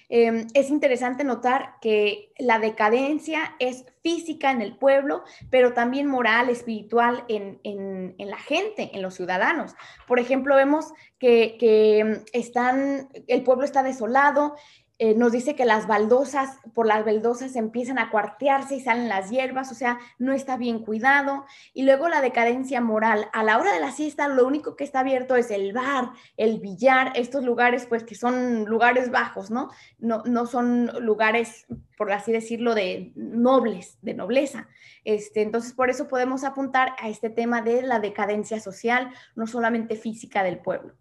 Em, 0.08 0.46
es 0.54 0.70
interesante 0.70 1.24
notar 1.24 1.74
que 1.80 2.32
la 2.38 2.60
decadencia 2.60 3.56
es 3.58 3.84
física 4.02 4.52
en 4.52 4.62
el 4.62 4.76
pueblo, 4.76 5.24
pero 5.50 5.72
también 5.72 6.06
moral, 6.06 6.48
espiritual 6.48 7.24
en, 7.28 8.14
la 8.18 8.38
gente, 8.38 8.90
en 8.94 9.02
los 9.02 9.14
ciudadanos. 9.14 9.74
Por 10.06 10.20
ejemplo, 10.20 10.54
vemos 10.54 10.92
que, 11.18 11.56
que 11.58 12.22
están, 12.32 13.08
el 13.26 13.42
pueblo 13.42 13.64
está 13.64 13.82
desolado, 13.82 14.54
eh, 14.98 15.14
nos 15.14 15.32
dice 15.32 15.54
que 15.54 15.66
las 15.66 15.86
baldosas, 15.86 16.58
por 16.72 16.86
las 16.86 17.04
baldosas 17.04 17.54
empiezan 17.54 17.98
a 17.98 18.10
cuartearse 18.10 18.76
y 18.76 18.80
salen 18.80 19.08
las 19.10 19.28
hierbas, 19.28 19.70
o 19.70 19.74
sea, 19.74 19.98
no 20.18 20.32
está 20.32 20.56
bien 20.56 20.78
cuidado. 20.78 21.44
Y 21.74 21.82
luego 21.82 22.08
la 22.08 22.22
decadencia 22.22 22.80
moral. 22.80 23.28
A 23.34 23.44
la 23.44 23.58
hora 23.58 23.74
de 23.74 23.80
la 23.80 23.92
siesta, 23.92 24.26
lo 24.28 24.46
único 24.46 24.74
que 24.74 24.84
está 24.84 25.00
abierto 25.00 25.36
es 25.36 25.50
el 25.50 25.74
bar, 25.74 26.12
el 26.38 26.60
billar, 26.60 27.12
estos 27.14 27.44
lugares, 27.44 27.84
pues 27.86 28.04
que 28.04 28.14
son 28.14 28.64
lugares 28.64 29.10
bajos, 29.10 29.50
¿no? 29.50 29.70
No, 29.98 30.22
no 30.24 30.46
son 30.46 30.86
lugares, 31.04 31.66
por 31.98 32.10
así 32.10 32.32
decirlo, 32.32 32.74
de 32.74 33.12
nobles, 33.14 33.98
de 34.00 34.14
nobleza. 34.14 34.68
Este, 35.04 35.42
entonces, 35.42 35.74
por 35.74 35.90
eso 35.90 36.08
podemos 36.08 36.42
apuntar 36.42 36.94
a 36.98 37.10
este 37.10 37.28
tema 37.28 37.60
de 37.60 37.82
la 37.82 38.00
decadencia 38.00 38.60
social, 38.60 39.10
no 39.34 39.46
solamente 39.46 39.96
física 39.96 40.42
del 40.42 40.58
pueblo. 40.58 40.94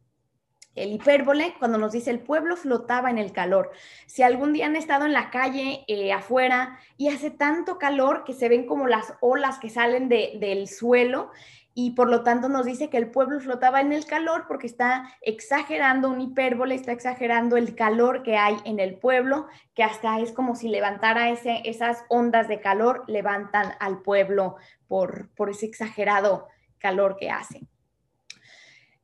El 0.76 0.92
hipérbole, 0.92 1.56
cuando 1.58 1.78
nos 1.78 1.94
dice 1.94 2.12
el 2.12 2.20
pueblo 2.20 2.58
flotaba 2.58 3.10
en 3.10 3.18
el 3.18 3.32
calor. 3.32 3.72
Si 4.06 4.24
algún 4.24 4.52
día 4.52 4.66
han 4.66 4.76
estado 4.76 5.06
en 5.06 5.14
la 5.14 5.30
calle 5.30 5.86
eh, 5.88 6.12
afuera 6.12 6.78
y 6.98 7.08
hace 7.08 7.32
tanto 7.32 7.80
calor 7.80 8.26
que 8.26 8.34
se 8.34 8.50
ven 8.50 8.66
como 8.66 8.88
las 8.88 9.14
olas 9.22 9.58
que 9.58 9.70
salen 9.70 10.10
del 10.10 10.68
suelo 10.68 11.32
y 11.78 11.92
por 11.92 12.10
lo 12.10 12.24
tanto 12.24 12.48
nos 12.48 12.66
dice 12.66 12.90
que 12.90 12.98
el 12.98 13.12
pueblo 13.12 13.40
flotaba 13.42 13.82
en 13.82 13.92
el 13.92 14.06
calor 14.06 14.46
porque 14.48 14.66
está 14.66 15.10
exagerando 15.22 16.10
un 16.10 16.22
hipérbole, 16.22 16.74
está 16.74 16.94
exagerando 16.94 17.58
el 17.58 17.76
calor 17.76 18.24
que 18.24 18.38
hay 18.38 18.56
en 18.64 18.80
el 18.80 18.96
pueblo, 18.96 19.48
que 19.76 19.84
hasta 19.84 20.20
es 20.20 20.32
como 20.32 20.56
si 20.56 20.70
levantara 20.70 21.30
ese, 21.30 21.62
esas 21.66 22.06
ondas 22.08 22.48
de 22.48 22.62
calor, 22.62 23.04
levantan 23.08 23.74
al 23.80 24.02
pueblo 24.02 24.56
por, 24.88 25.30
por 25.36 25.50
ese 25.50 25.66
exagerado 25.66 26.48
calor 26.80 27.18
que 27.18 27.30
hace. 27.30 27.68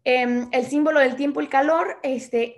Em, 0.04 0.48
el 0.52 0.66
símbolo 0.66 1.00
del 1.00 1.16
tiempo 1.16 1.42
y 1.42 1.48
calor 1.48 1.98
este, 2.02 2.58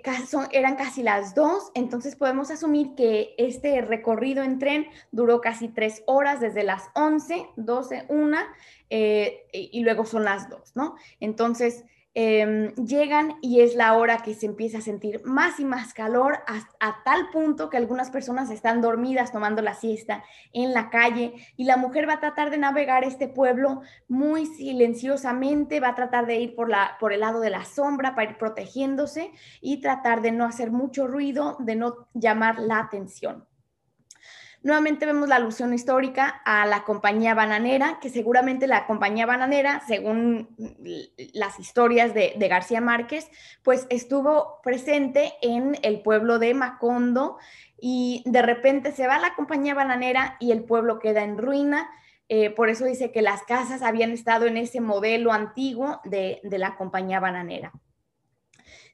eran 0.52 0.76
casi 0.76 1.02
las 1.02 1.34
dos, 1.34 1.70
entonces 1.74 2.16
podemos 2.16 2.50
asumir 2.50 2.94
que 2.94 3.34
este 3.36 3.82
recorrido 3.82 4.42
en 4.42 4.58
tren 4.58 4.86
duró 5.12 5.42
casi 5.42 5.68
tres 5.68 6.02
horas, 6.06 6.40
desde 6.40 6.64
las 6.64 6.84
11, 6.94 7.46
12, 7.56 8.06
1, 8.08 8.38
y 8.88 9.80
luego 9.82 10.06
son 10.06 10.24
las 10.24 10.48
dos, 10.48 10.74
¿no? 10.74 10.96
Entonces, 11.20 11.84
Em, 12.16 12.72
llegan 12.76 13.38
y 13.40 13.60
es 13.60 13.74
la 13.74 13.94
hora 13.94 14.18
que 14.18 14.34
se 14.34 14.46
empieza 14.46 14.78
a 14.78 14.82
sentir 14.82 15.20
más 15.24 15.58
y 15.58 15.64
más 15.64 15.92
calor 15.94 16.38
a, 16.46 17.02
tal 17.04 17.30
punto 17.30 17.68
que 17.68 17.76
algunas 17.76 18.10
personas 18.10 18.52
están 18.52 18.80
dormidas 18.80 19.32
tomando 19.32 19.62
la 19.62 19.74
siesta 19.74 20.22
en 20.52 20.72
la 20.72 20.90
calle 20.90 21.34
y 21.56 21.64
la 21.64 21.76
mujer 21.76 22.08
va 22.08 22.14
a 22.14 22.20
tratar 22.20 22.50
de 22.50 22.58
navegar 22.58 23.02
este 23.02 23.26
pueblo 23.26 23.82
muy 24.06 24.46
silenciosamente, 24.46 25.80
va 25.80 25.88
a 25.88 25.94
tratar 25.96 26.26
de 26.26 26.36
ir 26.36 26.54
por, 26.54 26.68
la, 26.68 26.96
por 27.00 27.12
el 27.12 27.18
lado 27.18 27.40
de 27.40 27.50
la 27.50 27.64
sombra 27.64 28.14
para 28.14 28.30
ir 28.30 28.38
protegiéndose 28.38 29.32
y 29.60 29.80
tratar 29.80 30.22
de 30.22 30.30
no 30.30 30.44
hacer 30.44 30.70
mucho 30.70 31.08
ruido, 31.08 31.56
de 31.58 31.74
no 31.74 32.06
llamar 32.14 32.60
la 32.60 32.78
atención. 32.78 33.44
Nuevamente 34.64 35.04
vemos 35.04 35.28
la 35.28 35.36
alusión 35.36 35.74
histórica 35.74 36.40
a 36.46 36.64
la 36.64 36.84
compañía 36.84 37.34
bananera, 37.34 37.98
que 38.00 38.08
seguramente 38.08 38.66
la 38.66 38.86
compañía 38.86 39.26
bananera, 39.26 39.82
según 39.86 40.48
las 41.34 41.60
historias 41.60 42.14
de, 42.14 42.34
García 42.48 42.80
Márquez, 42.80 43.30
pues 43.62 43.86
estuvo 43.90 44.62
presente 44.62 45.34
en 45.42 45.76
el 45.82 46.00
pueblo 46.00 46.38
de 46.38 46.54
Macondo 46.54 47.36
y 47.78 48.22
de 48.24 48.40
repente 48.40 48.92
se 48.92 49.06
va 49.06 49.18
la 49.18 49.34
compañía 49.34 49.74
bananera 49.74 50.38
y 50.40 50.50
el 50.50 50.64
pueblo 50.64 50.98
queda 50.98 51.24
en 51.24 51.36
ruina. 51.36 51.90
Eh, 52.30 52.48
por 52.48 52.70
eso 52.70 52.86
dice 52.86 53.12
que 53.12 53.20
las 53.20 53.42
casas 53.42 53.82
habían 53.82 54.12
estado 54.12 54.46
en 54.46 54.56
ese 54.56 54.80
modelo 54.80 55.34
antiguo 55.34 56.00
de 56.04 56.40
la 56.42 56.76
compañía 56.76 57.20
bananera. 57.20 57.70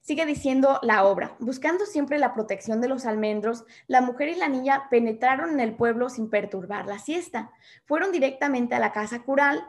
Sigue 0.00 0.24
diciendo 0.24 0.78
la 0.82 1.04
obra, 1.04 1.36
buscando 1.40 1.84
siempre 1.84 2.18
la 2.18 2.32
protección 2.32 2.80
de 2.80 2.88
los 2.88 3.04
almendros, 3.04 3.64
la 3.86 4.00
mujer 4.00 4.30
y 4.30 4.34
la 4.34 4.48
niña 4.48 4.88
penetraron 4.90 5.50
en 5.50 5.60
el 5.60 5.74
pueblo 5.74 6.08
sin 6.08 6.30
perturbar 6.30 6.86
la 6.86 6.98
siesta. 6.98 7.52
Fueron 7.84 8.10
directamente 8.10 8.74
a 8.74 8.80
la 8.80 8.92
casa 8.92 9.22
cural. 9.22 9.62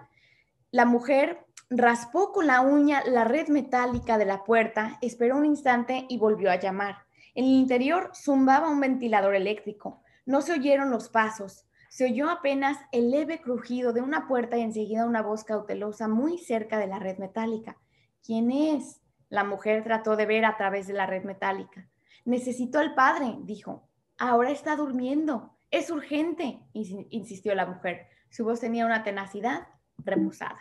La 0.72 0.86
mujer 0.86 1.46
raspó 1.70 2.32
con 2.32 2.48
la 2.48 2.62
uña 2.62 3.04
la 3.06 3.26
red 3.26 3.50
metálica 3.50 4.17
de 4.17 4.26
la 4.26 4.44
puerta, 4.46 4.98
esperó 5.02 5.38
un 5.38 5.46
instante 5.46 6.06
y 6.08 6.17
volvió 6.17 6.50
a 6.50 6.60
llamar. 6.60 7.00
En 7.36 7.44
el 7.44 7.52
interior 7.52 8.12
zumbaba 8.13 8.70
un 8.70 8.80
ventilador 8.80 9.36
eléctrico. 9.36 10.02
No 10.26 10.41
se 10.41 10.54
oyeron 10.54 10.91
los 10.91 11.10
pasos. 11.10 11.65
Se 11.89 12.06
oyó 12.06 12.30
apenas 12.30 12.78
el 12.94 13.12
leve 13.12 13.41
crujido 13.41 13.91
de 13.91 14.00
una 14.00 14.30
puerta 14.30 14.58
y 14.58 14.62
enseguida 14.62 15.06
una 15.06 15.22
voz 15.22 15.44
cautelosa 15.44 16.08
muy 16.08 16.38
cerca 16.38 16.78
de 16.78 16.88
la 16.88 17.00
red 17.00 17.17
metálica. 17.17 17.78
¿Quién 18.26 18.50
es? 18.50 19.01
La 19.32 19.46
mujer 19.46 19.84
trató 19.84 20.17
de 20.17 20.26
ver 20.26 20.44
a 20.44 20.58
través 20.58 20.88
de 20.88 20.94
la 20.94 21.06
red 21.08 21.24
metálica. 21.24 21.88
Necesito 22.26 22.80
al 22.80 22.94
padre, 22.94 23.38
dijo. 23.44 23.88
Ahora 24.17 24.52
está 24.52 24.76
durmiendo. 24.76 25.58
Es 25.72 25.89
urgente, 25.89 26.60
insistió 26.74 27.56
la 27.56 27.65
mujer. 27.65 28.08
Su 28.30 28.44
voz 28.44 28.60
tenía 28.60 28.86
una 28.86 29.04
tenacidad 29.04 29.70
reposada. 29.98 30.60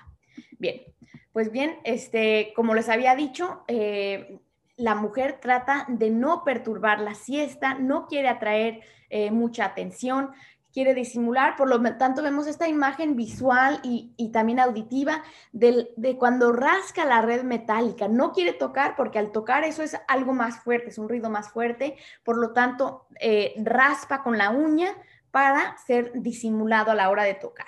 Bien, 0.59 0.83
pues 1.33 1.51
bien, 1.51 1.79
este, 1.83 2.53
como 2.55 2.75
les 2.75 2.89
había 2.89 3.17
dicho, 3.17 3.65
eh, 3.67 4.39
la 4.77 4.95
mujer 4.95 5.41
trata 5.41 5.85
de 5.89 6.11
no 6.11 6.45
perturbar 6.45 7.01
la 7.01 7.15
siesta, 7.15 7.75
no 7.75 8.07
quiere 8.07 8.29
atraer 8.29 8.83
eh, 9.09 9.33
mucha 9.33 9.65
atención, 9.65 10.31
quiere 10.73 10.95
disimular, 10.95 11.57
por 11.57 11.69
lo 11.69 11.81
tanto 11.97 12.23
vemos 12.23 12.47
esta 12.47 12.69
imagen 12.69 13.17
visual 13.17 13.81
y, 13.83 14.31
también 14.33 14.61
auditiva 14.61 15.23
de 15.53 16.17
cuando 16.19 16.53
rasca 16.53 17.05
la 17.05 17.23
red 17.23 17.43
metálica. 17.43 18.09
No 18.09 18.33
quiere 18.33 18.53
tocar 18.53 18.95
porque 18.97 19.19
al 19.19 19.33
tocar 19.33 19.65
eso 19.65 19.83
es 19.83 19.97
algo 20.09 20.33
más 20.33 20.61
fuerte, 20.61 20.91
es 20.91 20.99
un 20.99 21.09
ruido 21.09 21.31
más 21.31 21.51
fuerte, 21.51 21.97
por 22.25 22.37
lo 22.37 22.53
tanto 22.53 23.07
eh, 23.21 23.55
raspa 23.59 24.23
con 24.23 24.39
la 24.39 24.51
uña 24.51 24.91
para 25.31 25.77
ser 25.79 26.13
disimulado 26.15 26.91
a 26.91 26.95
la 26.95 27.11
hora 27.11 27.25
de 27.25 27.35
tocar. 27.35 27.67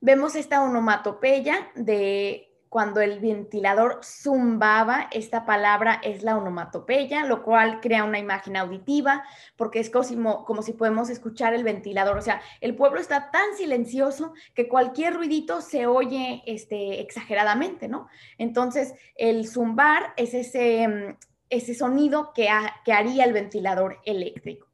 Vemos 0.00 0.34
esta 0.36 0.62
onomatopeya 0.62 1.70
de 1.76 2.53
cuando 2.74 3.00
el 3.00 3.20
ventilador 3.20 4.00
zumbaba, 4.02 5.08
esta 5.12 5.46
palabra 5.46 6.00
es 6.02 6.24
la 6.24 6.36
onomatopeya, 6.36 7.24
lo 7.24 7.44
cual 7.44 7.80
crea 7.80 8.02
una 8.02 8.18
imagen 8.18 8.56
auditiva, 8.56 9.22
porque 9.54 9.78
es 9.78 9.90
como, 9.90 10.60
si 10.60 10.72
podemos 10.72 11.08
escuchar 11.08 11.54
el 11.54 11.62
ventilador. 11.62 12.18
O 12.18 12.20
sea, 12.20 12.42
el 12.60 12.74
pueblo 12.74 12.98
está 12.98 13.30
tan 13.30 13.54
silencioso 13.56 14.32
que 14.54 14.66
cualquier 14.66 15.14
ruidito 15.14 15.60
se 15.60 15.86
oye 15.86 16.42
este, 16.46 17.00
exageradamente, 17.00 17.86
¿no? 17.86 18.08
Entonces, 18.38 18.94
el 19.14 19.46
zumbar 19.46 20.12
es 20.16 20.34
ese, 20.34 20.88
mm, 20.88 21.16
ese 21.50 21.74
sonido 21.74 22.32
que 22.32 22.48
haría 22.48 23.24
el 23.24 23.32
ventilador 23.32 24.00
eléctrico. 24.04 24.73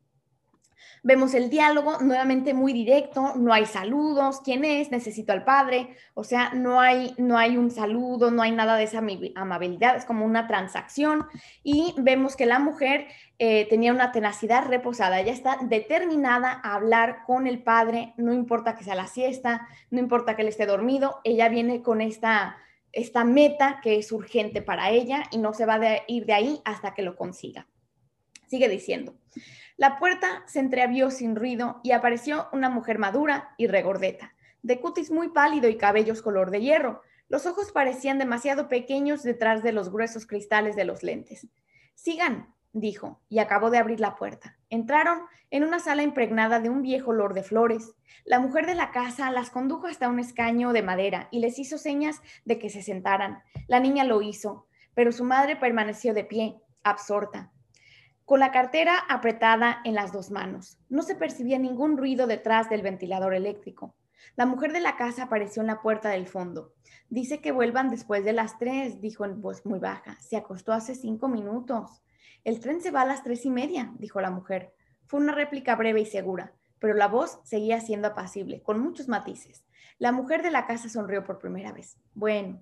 Vemos 1.02 1.32
el 1.32 1.48
diálogo 1.48 1.98
nuevamente 2.00 2.52
muy 2.52 2.74
directo, 2.74 3.34
no 3.34 3.54
hay 3.54 3.64
saludos, 3.64 4.40
¿quién 4.44 4.64
es? 4.64 4.90
Necesito 4.90 5.32
al 5.32 5.44
padre, 5.44 5.96
o 6.12 6.24
sea, 6.24 6.52
no 6.52 6.78
hay, 6.78 7.14
no 7.16 7.38
hay 7.38 7.56
un 7.56 7.70
saludo, 7.70 8.30
no 8.30 8.42
hay 8.42 8.52
nada 8.52 8.76
de 8.76 8.84
esa 8.84 9.02
amabilidad, 9.34 9.96
es 9.96 10.04
como 10.04 10.26
una 10.26 10.46
transacción 10.46 11.26
y 11.62 11.94
vemos 11.96 12.36
que 12.36 12.44
la 12.44 12.58
mujer 12.58 13.06
eh, 13.38 13.66
tenía 13.70 13.94
una 13.94 14.12
tenacidad 14.12 14.66
reposada, 14.66 15.20
ella 15.20 15.32
está 15.32 15.56
determinada 15.62 16.60
a 16.62 16.74
hablar 16.74 17.20
con 17.26 17.46
el 17.46 17.62
padre, 17.62 18.12
no 18.18 18.34
importa 18.34 18.76
que 18.76 18.84
sea 18.84 18.94
la 18.94 19.06
siesta, 19.06 19.66
no 19.90 20.00
importa 20.00 20.36
que 20.36 20.42
él 20.42 20.48
esté 20.48 20.66
dormido, 20.66 21.20
ella 21.24 21.48
viene 21.48 21.80
con 21.82 22.02
esta, 22.02 22.58
esta 22.92 23.24
meta 23.24 23.80
que 23.82 23.96
es 23.96 24.12
urgente 24.12 24.60
para 24.60 24.90
ella 24.90 25.22
y 25.30 25.38
no 25.38 25.54
se 25.54 25.64
va 25.64 25.76
a 25.76 26.02
ir 26.06 26.26
de 26.26 26.34
ahí 26.34 26.60
hasta 26.66 26.92
que 26.92 27.00
lo 27.00 27.16
consiga. 27.16 27.66
Sigue 28.48 28.68
diciendo. 28.68 29.14
La 29.80 29.98
puerta 29.98 30.42
se 30.44 30.60
entreabrió 30.60 31.10
sin 31.10 31.34
ruido 31.34 31.80
y 31.82 31.92
apareció 31.92 32.48
una 32.52 32.68
mujer 32.68 32.98
madura 32.98 33.54
y 33.56 33.66
regordeta, 33.66 34.34
de 34.60 34.78
cutis 34.78 35.10
muy 35.10 35.30
pálido 35.30 35.70
y 35.70 35.78
cabellos 35.78 36.20
color 36.20 36.50
de 36.50 36.60
hierro. 36.60 37.00
Los 37.30 37.46
ojos 37.46 37.72
parecían 37.72 38.18
demasiado 38.18 38.68
pequeños 38.68 39.22
detrás 39.22 39.62
de 39.62 39.72
los 39.72 39.90
gruesos 39.90 40.26
cristales 40.26 40.76
de 40.76 40.84
los 40.84 41.02
lentes. 41.02 41.46
Sigan, 41.94 42.54
dijo, 42.74 43.22
y 43.30 43.38
acabó 43.38 43.70
de 43.70 43.78
abrir 43.78 44.00
la 44.00 44.16
puerta. 44.16 44.58
Entraron 44.68 45.22
en 45.50 45.64
una 45.64 45.78
sala 45.78 46.02
impregnada 46.02 46.60
de 46.60 46.68
un 46.68 46.82
viejo 46.82 47.12
olor 47.12 47.32
de 47.32 47.42
flores. 47.42 47.94
La 48.26 48.38
mujer 48.38 48.66
de 48.66 48.74
la 48.74 48.90
casa 48.90 49.30
las 49.30 49.48
condujo 49.48 49.86
hasta 49.86 50.10
un 50.10 50.18
escaño 50.20 50.74
de 50.74 50.82
madera 50.82 51.28
y 51.30 51.38
les 51.38 51.58
hizo 51.58 51.78
señas 51.78 52.20
de 52.44 52.58
que 52.58 52.68
se 52.68 52.82
sentaran. 52.82 53.42
La 53.66 53.80
niña 53.80 54.04
lo 54.04 54.20
hizo, 54.20 54.66
pero 54.92 55.10
su 55.10 55.24
madre 55.24 55.56
permaneció 55.56 56.12
de 56.12 56.24
pie, 56.24 56.60
absorta 56.82 57.50
con 58.30 58.38
la 58.38 58.52
cartera 58.52 58.96
apretada 59.08 59.80
en 59.82 59.96
las 59.96 60.12
dos 60.12 60.30
manos. 60.30 60.78
No 60.88 61.02
se 61.02 61.16
percibía 61.16 61.58
ningún 61.58 61.96
ruido 61.96 62.28
detrás 62.28 62.70
del 62.70 62.80
ventilador 62.80 63.34
eléctrico. 63.34 63.96
La 64.36 64.46
mujer 64.46 64.72
de 64.72 64.78
la 64.78 64.94
casa 64.94 65.24
apareció 65.24 65.62
en 65.62 65.66
la 65.66 65.82
puerta 65.82 66.10
del 66.10 66.28
fondo. 66.28 66.72
Dice 67.08 67.40
que 67.40 67.50
vuelvan 67.50 67.90
después 67.90 68.24
de 68.24 68.32
las 68.32 68.56
tres, 68.56 69.00
dijo 69.00 69.24
en 69.24 69.42
voz 69.42 69.66
muy 69.66 69.80
baja. 69.80 70.16
Se 70.20 70.36
acostó 70.36 70.72
hace 70.72 70.94
cinco 70.94 71.26
minutos. 71.26 72.04
El 72.44 72.60
tren 72.60 72.80
se 72.80 72.92
va 72.92 73.00
a 73.00 73.04
las 73.04 73.24
tres 73.24 73.44
y 73.46 73.50
media, 73.50 73.92
dijo 73.98 74.20
la 74.20 74.30
mujer. 74.30 74.74
Fue 75.06 75.18
una 75.18 75.34
réplica 75.34 75.74
breve 75.74 76.02
y 76.02 76.06
segura, 76.06 76.52
pero 76.78 76.94
la 76.94 77.08
voz 77.08 77.40
seguía 77.42 77.80
siendo 77.80 78.06
apacible, 78.06 78.62
con 78.62 78.78
muchos 78.78 79.08
matices. 79.08 79.64
La 79.98 80.12
mujer 80.12 80.42
de 80.42 80.52
la 80.52 80.68
casa 80.68 80.88
sonrió 80.88 81.24
por 81.24 81.40
primera 81.40 81.72
vez. 81.72 81.98
Bueno, 82.14 82.60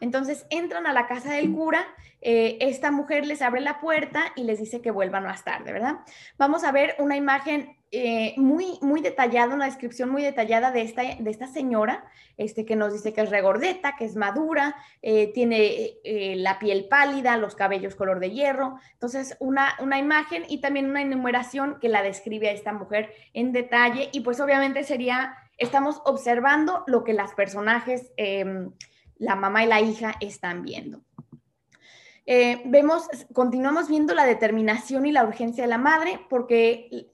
Entonces 0.00 0.46
entran 0.50 0.86
a 0.86 0.92
la 0.92 1.06
casa 1.06 1.34
del 1.34 1.52
cura, 1.52 1.86
eh, 2.24 2.58
esta 2.60 2.92
mujer 2.92 3.26
les 3.26 3.42
abre 3.42 3.60
la 3.60 3.80
puerta 3.80 4.32
y 4.36 4.44
les 4.44 4.60
dice 4.60 4.80
que 4.80 4.92
vuelvan 4.92 5.24
más 5.24 5.42
tarde, 5.42 5.72
¿verdad? 5.72 5.96
Vamos 6.38 6.62
a 6.62 6.70
ver 6.70 6.94
una 6.98 7.16
imagen 7.16 7.76
eh, 7.90 8.34
muy, 8.36 8.78
muy 8.80 9.00
detallada, 9.00 9.54
una 9.54 9.64
descripción 9.64 10.08
muy 10.08 10.22
detallada 10.22 10.70
de 10.70 10.82
esta, 10.82 11.02
de 11.02 11.30
esta 11.30 11.48
señora, 11.48 12.04
este, 12.36 12.64
que 12.64 12.76
nos 12.76 12.92
dice 12.92 13.12
que 13.12 13.22
es 13.22 13.30
regordeta, 13.30 13.96
que 13.98 14.04
es 14.04 14.14
madura, 14.14 14.76
eh, 15.02 15.32
tiene 15.34 15.94
la 16.36 16.60
piel 16.60 16.86
pálida, 16.88 17.36
los 17.36 17.56
cabellos 17.56 17.96
color 17.96 18.20
de 18.20 18.30
hierro. 18.30 18.78
Entonces, 18.92 19.36
una, 19.40 19.74
una 19.80 19.98
imagen 19.98 20.44
y 20.48 20.60
también 20.60 20.88
una 20.88 21.02
enumeración 21.02 21.78
que 21.80 21.88
la 21.88 22.02
describe 22.02 22.48
a 22.48 22.52
esta 22.52 22.72
mujer 22.72 23.12
en 23.34 23.52
detalle 23.52 24.10
y 24.12 24.20
pues 24.20 24.40
obviamente 24.40 24.84
sería, 24.84 25.36
estamos 25.58 26.00
observando 26.04 26.84
lo 26.86 27.02
que 27.02 27.14
las 27.14 27.34
personajes 27.34 28.12
em, 28.16 28.70
la 29.22 29.36
mamá 29.36 29.62
y 29.62 29.68
la 29.68 29.80
hija 29.80 30.14
están 30.20 30.62
viendo. 30.62 31.00
Eh, 32.26 32.62
vemos, 32.66 33.08
continuamos 33.32 33.88
viendo 33.88 34.14
la 34.14 34.24
determinación 34.24 35.06
y 35.06 35.12
la 35.12 35.24
urgencia 35.24 35.64
de 35.64 35.70
la 35.70 35.78
madre, 35.78 36.20
porque 36.28 37.10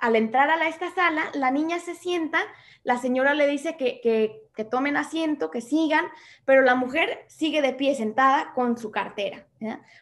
al 0.00 0.16
entrar 0.16 0.50
a 0.50 0.68
esta 0.68 0.92
sala, 0.92 1.30
la 1.34 1.50
niña 1.50 1.78
se 1.78 1.94
sienta, 1.94 2.40
la 2.82 2.98
señora 2.98 3.34
le 3.34 3.46
dice 3.46 3.76
que, 3.76 4.42
tomen 4.70 4.96
asiento, 4.96 5.50
que 5.50 5.60
sigan, 5.60 6.04
pero 6.44 6.62
la 6.62 6.74
mujer 6.74 7.24
sigue 7.28 7.62
de 7.62 7.72
pie 7.72 7.94
sentada 7.94 8.52
con 8.54 8.76
su 8.76 8.90
cartera. 8.90 9.46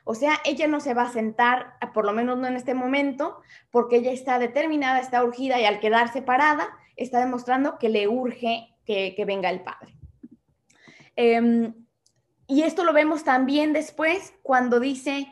O 0.05 0.15
sea, 0.15 0.33
ella 0.45 0.67
no 0.67 0.81
se 0.81 0.95
va 0.95 1.03
a 1.03 1.13
sentar, 1.13 1.75
por 1.95 2.05
lo 2.05 2.13
menos 2.13 2.39
no 2.39 2.47
en 2.47 2.57
este 2.57 2.75
momento, 2.75 3.41
porque 3.71 3.97
ella 3.97 4.13
está 4.13 4.39
determinada, 4.39 4.99
está 4.99 5.23
urgida 5.23 5.61
y 5.61 5.65
al 5.65 5.79
quedarse 5.79 6.23
parada, 6.23 6.71
está 6.97 7.21
demostrando 7.21 7.79
que 7.79 7.89
le 7.89 8.09
urge 8.09 8.75
que 8.85 9.25
venga 9.27 9.51
el 9.51 9.61
padre. 9.61 9.98
Em, 11.21 11.75
y 12.47 12.63
esto 12.63 12.85
lo 12.85 12.93
vemos 12.93 13.25
también 13.25 13.73
después 13.73 14.35
cuando 14.45 14.79
dice 14.79 15.27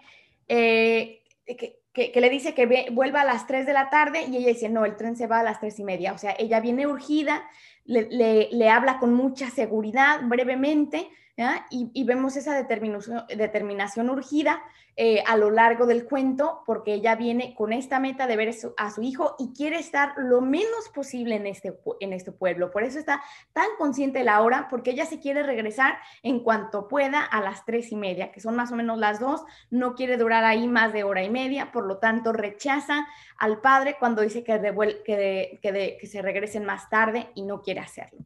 eh, 0.48 1.22
que, 1.46 2.20
le 2.20 2.28
dice 2.28 2.54
que 2.54 2.88
vuelva 2.90 3.20
a 3.20 3.24
las 3.24 3.46
3 3.46 3.66
de 3.66 3.72
la 3.72 3.88
tarde 3.88 4.24
y 4.28 4.36
ella 4.36 4.48
dice, 4.48 4.68
no, 4.68 4.84
el 4.84 4.96
tren 4.96 5.14
se 5.16 5.28
va 5.28 5.38
a 5.38 5.42
las 5.44 5.60
3 5.60 5.78
y 5.78 5.84
media. 5.84 6.12
O 6.12 6.18
sea, 6.18 6.34
ella 6.40 6.58
viene 6.58 6.88
urgida, 6.88 7.48
le, 7.84 8.48
le 8.50 8.68
habla 8.68 8.98
con 8.98 9.14
mucha 9.14 9.48
seguridad 9.48 10.22
brevemente 10.24 11.08
y, 11.70 12.04
vemos 12.04 12.34
esa 12.36 12.54
determinación, 12.54 14.10
urgida 14.10 14.62
eh, 14.96 15.22
a 15.26 15.36
lo 15.36 15.50
largo 15.50 15.84
del 15.84 16.06
cuento 16.06 16.62
porque 16.64 16.94
ella 16.94 17.14
viene 17.14 17.54
con 17.54 17.74
esta 17.74 18.00
meta 18.00 18.26
de 18.26 18.36
ver 18.36 18.54
a 18.78 18.90
su 18.90 19.02
hijo 19.02 19.36
y 19.38 19.52
quiere 19.52 19.78
estar 19.78 20.14
lo 20.16 20.40
menos 20.40 20.88
posible 20.94 21.34
en 21.36 21.46
este, 21.46 21.78
este 22.00 22.32
pueblo. 22.32 22.70
Por 22.70 22.84
eso 22.84 22.98
está 22.98 23.22
tan 23.52 23.66
consciente 23.76 24.24
la 24.24 24.40
hora 24.40 24.68
porque 24.70 24.92
ella 24.92 25.04
se 25.04 25.20
quiere 25.20 25.42
regresar 25.42 25.98
en 26.22 26.40
cuanto 26.40 26.88
pueda 26.88 27.22
a 27.22 27.42
las 27.42 27.66
tres 27.66 27.92
y 27.92 27.96
media, 27.96 28.32
que 28.32 28.40
son 28.40 28.56
más 28.56 28.72
o 28.72 28.76
menos 28.76 28.96
las 28.96 29.20
dos. 29.20 29.44
No 29.68 29.94
quiere 29.94 30.16
durar 30.16 30.42
ahí 30.44 30.66
más 30.68 30.94
de 30.94 31.04
hora 31.04 31.22
y 31.22 31.28
media, 31.28 31.70
por 31.70 31.84
lo 31.84 31.98
tanto 31.98 32.32
rechaza 32.32 33.06
al 33.36 33.60
padre 33.60 33.96
cuando 33.98 34.22
dice 34.22 34.42
que, 34.42 35.60
que 35.60 36.06
se 36.06 36.22
regresen 36.22 36.64
más 36.64 36.88
tarde 36.88 37.28
y 37.34 37.42
no 37.42 37.60
quiere 37.60 37.80
hacerlo. 37.80 38.20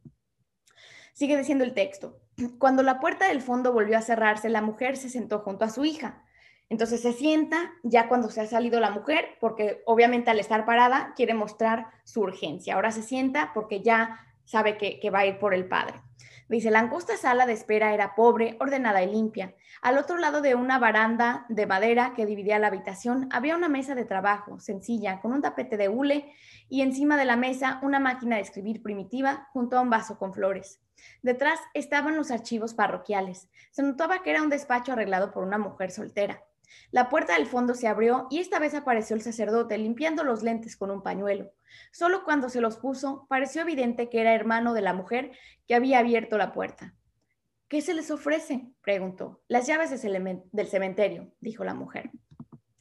Sigue 1.13 1.37
diciendo 1.37 1.65
el 1.65 1.73
texto. 1.73 2.20
Cuando 2.59 2.83
la 2.83 2.99
puerta 2.99 3.27
del 3.27 3.41
fondo 3.41 3.73
volvió 3.73 3.97
a 3.97 4.01
cerrarse, 4.01 4.49
la 4.49 4.61
mujer 4.61 4.97
se 4.97 5.09
sentó 5.09 5.39
junto 5.39 5.65
a 5.65 5.69
su 5.69 5.85
hija. 5.85 6.23
Entonces 6.69 7.01
se 7.01 7.11
sienta 7.11 7.73
ya 7.83 8.07
cuando 8.07 8.29
se 8.29 8.41
ha 8.41 8.47
salido 8.47 8.79
la 8.79 8.91
mujer, 8.91 9.37
porque 9.41 9.81
obviamente 9.85 10.31
al 10.31 10.39
estar 10.39 10.65
parada 10.65 11.13
quiere 11.17 11.33
mostrar 11.33 11.87
su 12.05 12.21
urgencia. 12.21 12.75
Ahora 12.75 12.91
se 12.91 13.01
sienta 13.01 13.51
porque 13.53 13.81
ya 13.81 14.19
sabe 14.45 14.77
que, 14.77 15.09
va 15.09 15.19
a 15.19 15.25
ir 15.25 15.37
por 15.37 15.53
el 15.53 15.67
padre. 15.67 16.01
Dice, 16.51 16.69
la 16.69 16.79
angosta 16.79 17.15
sala 17.15 17.45
de 17.45 17.53
espera 17.53 17.93
era 17.93 18.13
pobre, 18.13 18.57
ordenada 18.59 19.01
y 19.01 19.09
limpia. 19.09 19.55
Al 19.81 19.97
otro 19.97 20.17
lado 20.17 20.41
de 20.41 20.53
una 20.53 20.79
baranda 20.79 21.45
de 21.47 21.65
madera 21.65 22.11
que 22.13 22.25
dividía 22.25 22.59
la 22.59 22.67
habitación 22.67 23.29
había 23.31 23.55
una 23.55 23.69
mesa 23.69 23.95
de 23.95 24.03
trabajo, 24.03 24.59
sencilla, 24.59 25.21
con 25.21 25.31
un 25.31 25.41
tapete 25.41 25.77
de 25.77 25.87
hule 25.87 26.33
y 26.67 26.81
encima 26.81 27.15
de 27.15 27.23
la 27.23 27.37
mesa 27.37 27.79
una 27.83 28.01
máquina 28.01 28.35
de 28.35 28.41
escribir 28.41 28.83
primitiva 28.83 29.47
junto 29.53 29.77
a 29.77 29.81
un 29.81 29.89
vaso 29.89 30.17
con 30.17 30.33
flores. 30.33 30.81
Detrás 31.21 31.57
estaban 31.73 32.17
los 32.17 32.31
archivos 32.31 32.73
parroquiales. 32.73 33.47
Se 33.71 33.81
notaba 33.81 34.21
que 34.21 34.31
era 34.31 34.43
un 34.43 34.49
despacho 34.49 34.91
arreglado 34.91 35.31
por 35.31 35.45
una 35.45 35.57
mujer 35.57 35.89
soltera. 35.89 36.43
La 36.91 37.09
puerta 37.09 37.33
del 37.33 37.47
fondo 37.47 37.73
se 37.73 37.87
abrió 37.87 38.27
y 38.29 38.39
esta 38.39 38.59
vez 38.59 38.73
apareció 38.73 39.15
el 39.15 39.21
sacerdote 39.21 39.77
limpiando 39.77 40.23
los 40.23 40.43
lentes 40.43 40.75
con 40.75 40.91
un 40.91 41.03
pañuelo. 41.03 41.51
Solo 41.91 42.23
cuando 42.23 42.49
se 42.49 42.61
los 42.61 42.77
puso 42.77 43.25
pareció 43.29 43.61
evidente 43.61 44.09
que 44.09 44.21
era 44.21 44.35
hermano 44.35 44.73
de 44.73 44.81
la 44.81 44.93
mujer 44.93 45.31
que 45.67 45.75
había 45.75 45.99
abierto 45.99 46.37
la 46.37 46.51
puerta. 46.51 46.93
¿Qué 47.67 47.81
se 47.81 47.93
les 47.93 48.11
ofrece? 48.11 48.67
preguntó. 48.81 49.41
Las 49.47 49.67
llaves 49.67 49.89
del 50.01 50.67
cementerio, 50.67 51.31
dijo 51.39 51.63
la 51.63 51.73
mujer. 51.73 52.11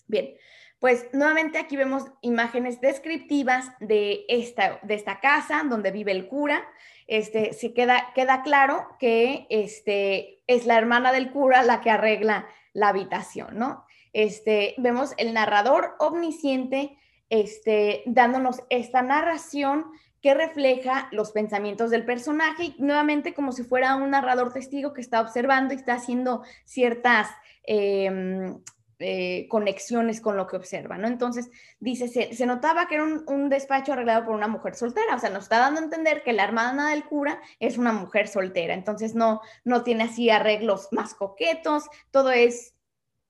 Bien, 0.09 0.35
pues 0.81 1.09
nuevamente 1.13 1.59
aquí 1.59 1.77
vemos 1.77 2.07
imágenes 2.23 2.81
descriptivas 2.81 3.71
de 3.79 4.25
esta, 4.29 4.81
de 4.83 4.95
esta 4.95 5.21
casa 5.21 5.63
donde 5.69 5.93
vive 5.93 6.11
el 6.11 6.27
cura. 6.27 6.67
Este, 7.07 7.53
se 7.53 7.75
queda, 7.75 8.13
queda 8.15 8.43
claro 8.43 8.89
que 8.99 9.47
este, 9.51 10.43
es 10.47 10.67
la 10.67 10.79
hermana 10.79 11.13
del 11.13 11.31
cura 11.31 11.63
la 11.63 11.83
que 11.83 11.91
arregla 11.91 12.49
la 12.73 12.89
habitación, 12.89 13.59
¿no? 13.59 13.85
Este, 14.13 14.75
vemos 14.79 15.15
el 15.17 15.33
narrador 15.35 15.95
omnisciente 15.99 16.99
este, 17.29 18.03
dándonos 18.07 18.63
esta 18.71 19.03
narración 19.03 19.87
que 20.21 20.35
refleja 20.35 21.09
los 21.13 21.33
pensamientos 21.33 21.91
del 21.91 22.05
personaje 22.05 22.65
y 22.65 22.77
nuevamente 22.79 23.33
como 23.33 23.53
si 23.53 23.63
fuera 23.63 23.97
un 23.97 24.11
narrador 24.11 24.53
testigo 24.53 24.93
que 24.93 25.01
está 25.01 25.21
observando 25.21 25.73
y 25.73 25.79
está 25.79 25.95
haciendo 25.95 26.43
ciertas 26.65 27.29
em, 27.63 28.61
eh, 29.03 29.47
conexiones 29.49 30.21
con 30.21 30.37
lo 30.37 30.47
que 30.47 30.57
observa, 30.57 30.99
¿no? 30.99 31.09
Entonces, 31.09 31.51
dice, 31.79 32.07
se, 32.07 32.47
notaba 32.47 32.87
que 32.87 32.97
era 32.97 33.05
un, 33.05 33.49
despacho 33.49 33.95
arreglado 33.95 34.27
por 34.27 34.35
una 34.35 34.47
mujer 34.47 34.75
soltera, 34.75 35.17
o 35.17 35.19
sea, 35.19 35.31
nos 35.31 35.45
está 35.45 35.59
dando 35.59 35.81
a 35.81 35.85
entender 35.85 36.23
que 36.23 36.35
la 36.35 36.45
hermana 36.45 36.91
del 36.91 37.05
cura 37.05 37.41
es 37.59 37.79
una 37.79 37.93
mujer 37.93 38.29
soltera, 38.29 38.75
entonces 38.75 39.15
no, 39.15 39.41
no 39.65 39.83
tiene 39.83 40.05
así 40.05 40.29
arreglos 40.29 40.89
más 40.93 41.15
coquetos, 41.15 41.85
todo 42.11 42.31
es 42.31 42.75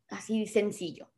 así 0.09 0.47
sencillo. 0.47 1.09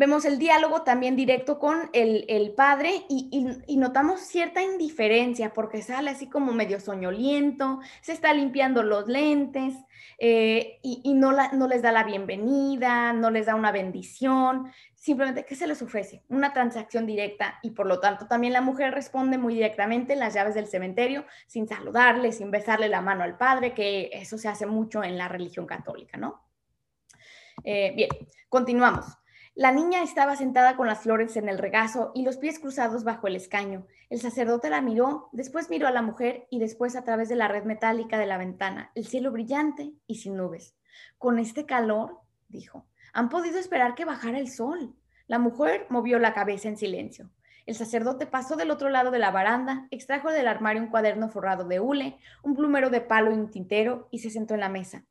Vemos 0.00 0.24
el 0.24 0.38
diálogo 0.38 0.80
también 0.80 1.14
directo 1.14 1.58
con 1.58 1.90
el, 1.92 2.54
padre 2.56 3.04
y, 3.10 3.76
notamos 3.76 4.22
cierta 4.22 4.62
indiferencia 4.62 5.52
porque 5.52 5.82
sale 5.82 6.08
así 6.08 6.26
como 6.26 6.54
medio 6.54 6.80
soñoliento, 6.80 7.80
se 8.00 8.12
está 8.12 8.32
limpiando 8.32 8.82
los 8.82 9.08
lentes 9.08 9.74
eh, 10.16 10.78
y, 10.82 11.12
no, 11.12 11.32
no 11.52 11.68
les 11.68 11.82
da 11.82 11.92
la 11.92 12.04
bienvenida, 12.04 13.12
no 13.12 13.30
les 13.30 13.44
da 13.44 13.54
una 13.54 13.72
bendición, 13.72 14.72
simplemente 14.94 15.44
¿qué 15.44 15.54
se 15.54 15.66
les 15.66 15.82
ofrece? 15.82 16.24
Una 16.30 16.54
transacción 16.54 17.04
directa 17.04 17.58
y 17.62 17.72
por 17.72 17.84
lo 17.84 18.00
tanto 18.00 18.26
también 18.26 18.54
la 18.54 18.62
mujer 18.62 18.94
responde 18.94 19.36
muy 19.36 19.52
directamente 19.52 20.14
en 20.14 20.20
las 20.20 20.32
llaves 20.32 20.54
del 20.54 20.66
cementerio 20.66 21.26
sin 21.46 21.68
saludarle, 21.68 22.32
sin 22.32 22.50
besarle 22.50 22.88
la 22.88 23.02
mano 23.02 23.22
al 23.22 23.36
padre, 23.36 23.74
que 23.74 24.08
eso 24.14 24.38
se 24.38 24.48
hace 24.48 24.64
mucho 24.64 25.04
en 25.04 25.18
la 25.18 25.28
religión 25.28 25.66
católica, 25.66 26.16
¿no? 26.16 26.42
Eh, 27.64 27.92
bien, 27.94 28.08
continuamos. 28.48 29.19
La 29.60 29.72
niña 29.72 30.02
estaba 30.02 30.36
sentada 30.36 30.74
con 30.74 30.86
las 30.86 31.00
flores 31.00 31.36
en 31.36 31.46
el 31.46 31.58
regazo 31.58 32.12
y 32.14 32.22
los 32.22 32.38
pies 32.38 32.58
cruzados 32.58 33.04
bajo 33.04 33.26
el 33.26 33.36
escaño. 33.36 33.86
El 34.08 34.18
sacerdote 34.18 34.70
la 34.70 34.80
miró, 34.80 35.28
después 35.32 35.68
miró 35.68 35.86
a 35.86 35.90
la 35.90 36.00
mujer 36.00 36.46
y 36.48 36.60
después 36.60 36.96
a 36.96 37.04
través 37.04 37.28
de 37.28 37.36
la 37.36 37.46
red 37.46 37.64
metálica 37.64 38.16
de 38.16 38.24
la 38.24 38.38
ventana, 38.38 38.90
el 38.94 39.04
cielo 39.04 39.32
brillante 39.32 39.92
y 40.06 40.14
sin 40.14 40.38
nubes. 40.38 40.74
Con 41.18 41.38
este 41.38 41.66
calor, 41.66 42.20
dijo, 42.48 42.86
han 43.12 43.28
podido 43.28 43.58
esperar 43.58 43.94
que 43.94 44.06
bajara 44.06 44.38
el 44.38 44.48
sol. 44.48 44.94
La 45.26 45.38
mujer 45.38 45.84
movió 45.90 46.18
la 46.18 46.32
cabeza 46.32 46.68
en 46.68 46.78
silencio. 46.78 47.28
El 47.66 47.74
sacerdote 47.74 48.24
pasó 48.24 48.56
del 48.56 48.70
otro 48.70 48.88
lado 48.88 49.10
de 49.10 49.18
la 49.18 49.30
baranda, 49.30 49.88
extrajo 49.90 50.30
del 50.30 50.48
armario 50.48 50.80
un 50.80 50.88
cuaderno 50.88 51.28
forrado 51.28 51.64
de 51.64 51.80
hule, 51.80 52.16
un 52.42 52.56
plumero 52.56 52.88
de 52.88 53.02
palo 53.02 53.30
y 53.30 53.34
un 53.34 53.50
tintero 53.50 54.08
y 54.10 54.20
se 54.20 54.30
sentó 54.30 54.54
en 54.54 54.60
la 54.60 54.70
mesa. 54.70 55.04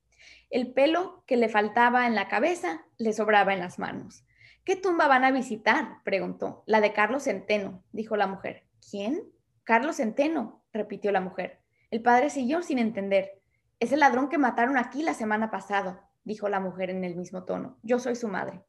El 0.49 0.73
pelo 0.73 1.23
que 1.27 1.37
le 1.37 1.49
faltaba 1.49 2.07
en 2.07 2.15
la 2.15 2.27
cabeza 2.27 2.83
le 2.97 3.13
sobraba 3.13 3.53
en 3.53 3.59
las 3.59 3.77
manos. 3.77 4.23
¿Qué 4.69 4.75
tumba 4.75 5.07
van 5.07 5.23
a 5.23 5.31
visitar? 5.31 5.97
preguntó. 6.03 6.61
La 6.67 6.79
de 6.79 6.93
Carlos 6.93 7.23
Centeno, 7.23 7.83
dijo 7.91 8.15
la 8.15 8.27
mujer. 8.27 8.67
¿Quién? 8.87 9.23
Carlos 9.63 9.95
Centeno, 9.95 10.61
repitió 10.71 11.11
la 11.11 11.21
mujer. 11.21 11.59
El 11.89 12.03
padre 12.03 12.29
siguió 12.29 12.61
sin 12.61 12.77
entender. 12.77 13.41
Es 13.79 13.91
el 13.93 14.01
ladrón 14.01 14.29
que 14.29 14.37
mataron 14.37 14.77
aquí 14.77 15.01
la 15.01 15.15
semana 15.15 15.49
pasada, 15.49 16.07
dijo 16.23 16.49
la 16.49 16.59
mujer 16.59 16.91
en 16.91 17.03
el 17.03 17.15
mismo 17.15 17.45
tono. 17.45 17.79
Yo 17.81 17.97
soy 17.97 18.15
su 18.15 18.27
madre. 18.27 18.61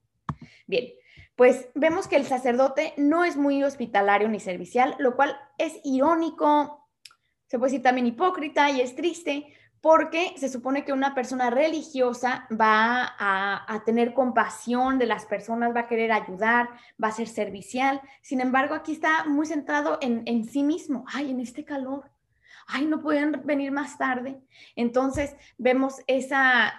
Bien, 0.67 0.87
pues 1.37 1.69
vemos 1.75 2.09
que 2.09 2.17
el 2.17 2.25
sacerdote 2.25 2.95
no 2.97 3.27
es 3.27 3.37
muy 3.37 3.63
hospitalario 3.63 4.31
ni 4.31 4.41
servicial, 4.41 4.97
lo 5.01 5.17
cual 5.17 5.37
es 5.59 5.81
irónico, 5.85 6.89
se 7.47 7.59
puede 7.59 7.73
decir 7.73 7.83
también 7.83 8.07
hipócrita 8.07 8.71
y 8.71 8.81
es 8.81 8.97
triste, 8.97 9.55
porque 9.81 10.35
se 10.37 10.49
supone 10.49 10.85
que 10.85 10.93
una 10.93 11.15
persona 11.15 11.49
religiosa 11.49 12.47
va 12.51 13.15
a, 13.19 13.83
tener 13.87 14.13
compasión 14.13 14.99
de 14.99 15.07
las 15.07 15.25
personas, 15.25 15.75
va 15.75 15.81
a 15.81 15.87
querer 15.87 16.13
ayudar, 16.13 16.69
va 17.03 17.09
a 17.09 17.13
ser 17.13 17.29
servicial. 17.29 18.03
Sin 18.21 18.41
embargo, 18.41 18.75
aquí 18.75 18.93
está 18.93 19.25
muy 19.25 19.47
centrado 19.47 19.99
en, 20.03 20.45
sí 20.45 20.63
mismo. 20.63 21.05
Ay, 21.13 21.31
en 21.31 21.41
este 21.41 21.65
calor. 21.65 22.11
ay, 22.67 22.87
no 22.87 23.01
pueden 23.01 23.41
venir 23.45 23.73
más 23.73 23.97
tarde. 23.97 24.39
Entonces 24.77 25.35
vemos 25.57 25.97
esa 26.07 26.75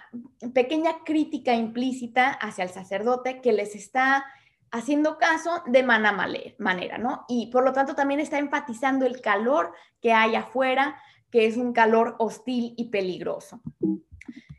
pequeña 0.54 1.02
crítica 1.04 1.54
implícita 1.54 2.30
hacia 2.30 2.64
el 2.64 2.70
sacerdote 2.70 3.40
que 3.40 3.52
les 3.52 3.74
está 3.74 4.24
haciendo 4.70 5.18
caso 5.18 5.62
de 5.66 5.82
manera, 5.82 6.96
¿no? 6.98 7.26
Y 7.28 7.48
por 7.48 7.62
lo 7.62 7.72
tanto 7.72 7.94
también 7.94 8.20
está 8.20 8.38
enfatizando 8.38 9.04
el 9.04 9.20
calor 9.20 9.74
que 10.00 10.14
hay 10.14 10.34
afuera, 10.34 10.96
que 11.32 11.46
es 11.46 11.56
un 11.56 11.72
calor 11.72 12.14
hostil 12.18 12.74
y 12.76 12.90
peligroso. 12.90 13.60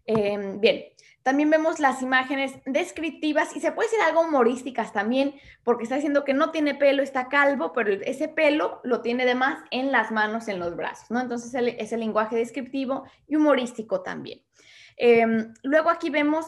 Em, 0.06 0.60
bien, 0.60 0.84
también 1.22 1.50
vemos 1.50 1.80
las 1.80 2.02
imágenes 2.02 2.54
descriptivas 2.66 3.56
y 3.56 3.62
se 3.62 3.72
puede 3.72 3.88
decir 3.88 4.02
algo 4.02 4.22
humorísticas 4.22 4.92
también, 4.92 5.36
porque 5.64 5.84
está 5.84 5.96
diciendo 5.96 6.26
que 6.26 6.34
no 6.34 6.52
tiene 6.52 6.76
pelo, 6.76 7.02
está 7.02 7.30
calvo, 7.30 7.72
pero 7.72 7.94
ese 7.94 8.28
pelo 8.28 8.82
lo 8.84 9.02
tiene 9.02 9.26
de 9.26 9.36
más 9.36 9.64
en 9.72 9.92
las 9.94 10.12
manos, 10.12 10.50
en 10.50 10.60
los 10.60 10.76
brazos, 10.76 11.10
¿no? 11.12 11.22
Entonces 11.22 11.54
es 11.54 11.94
el 11.94 12.00
lenguaje 12.02 12.36
descriptivo 12.36 13.04
y 13.28 13.38
humorístico 13.38 14.02
también. 14.02 14.42
Em, 14.98 15.54
luego 15.64 15.90
aquí 15.90 16.10
vemos 16.10 16.46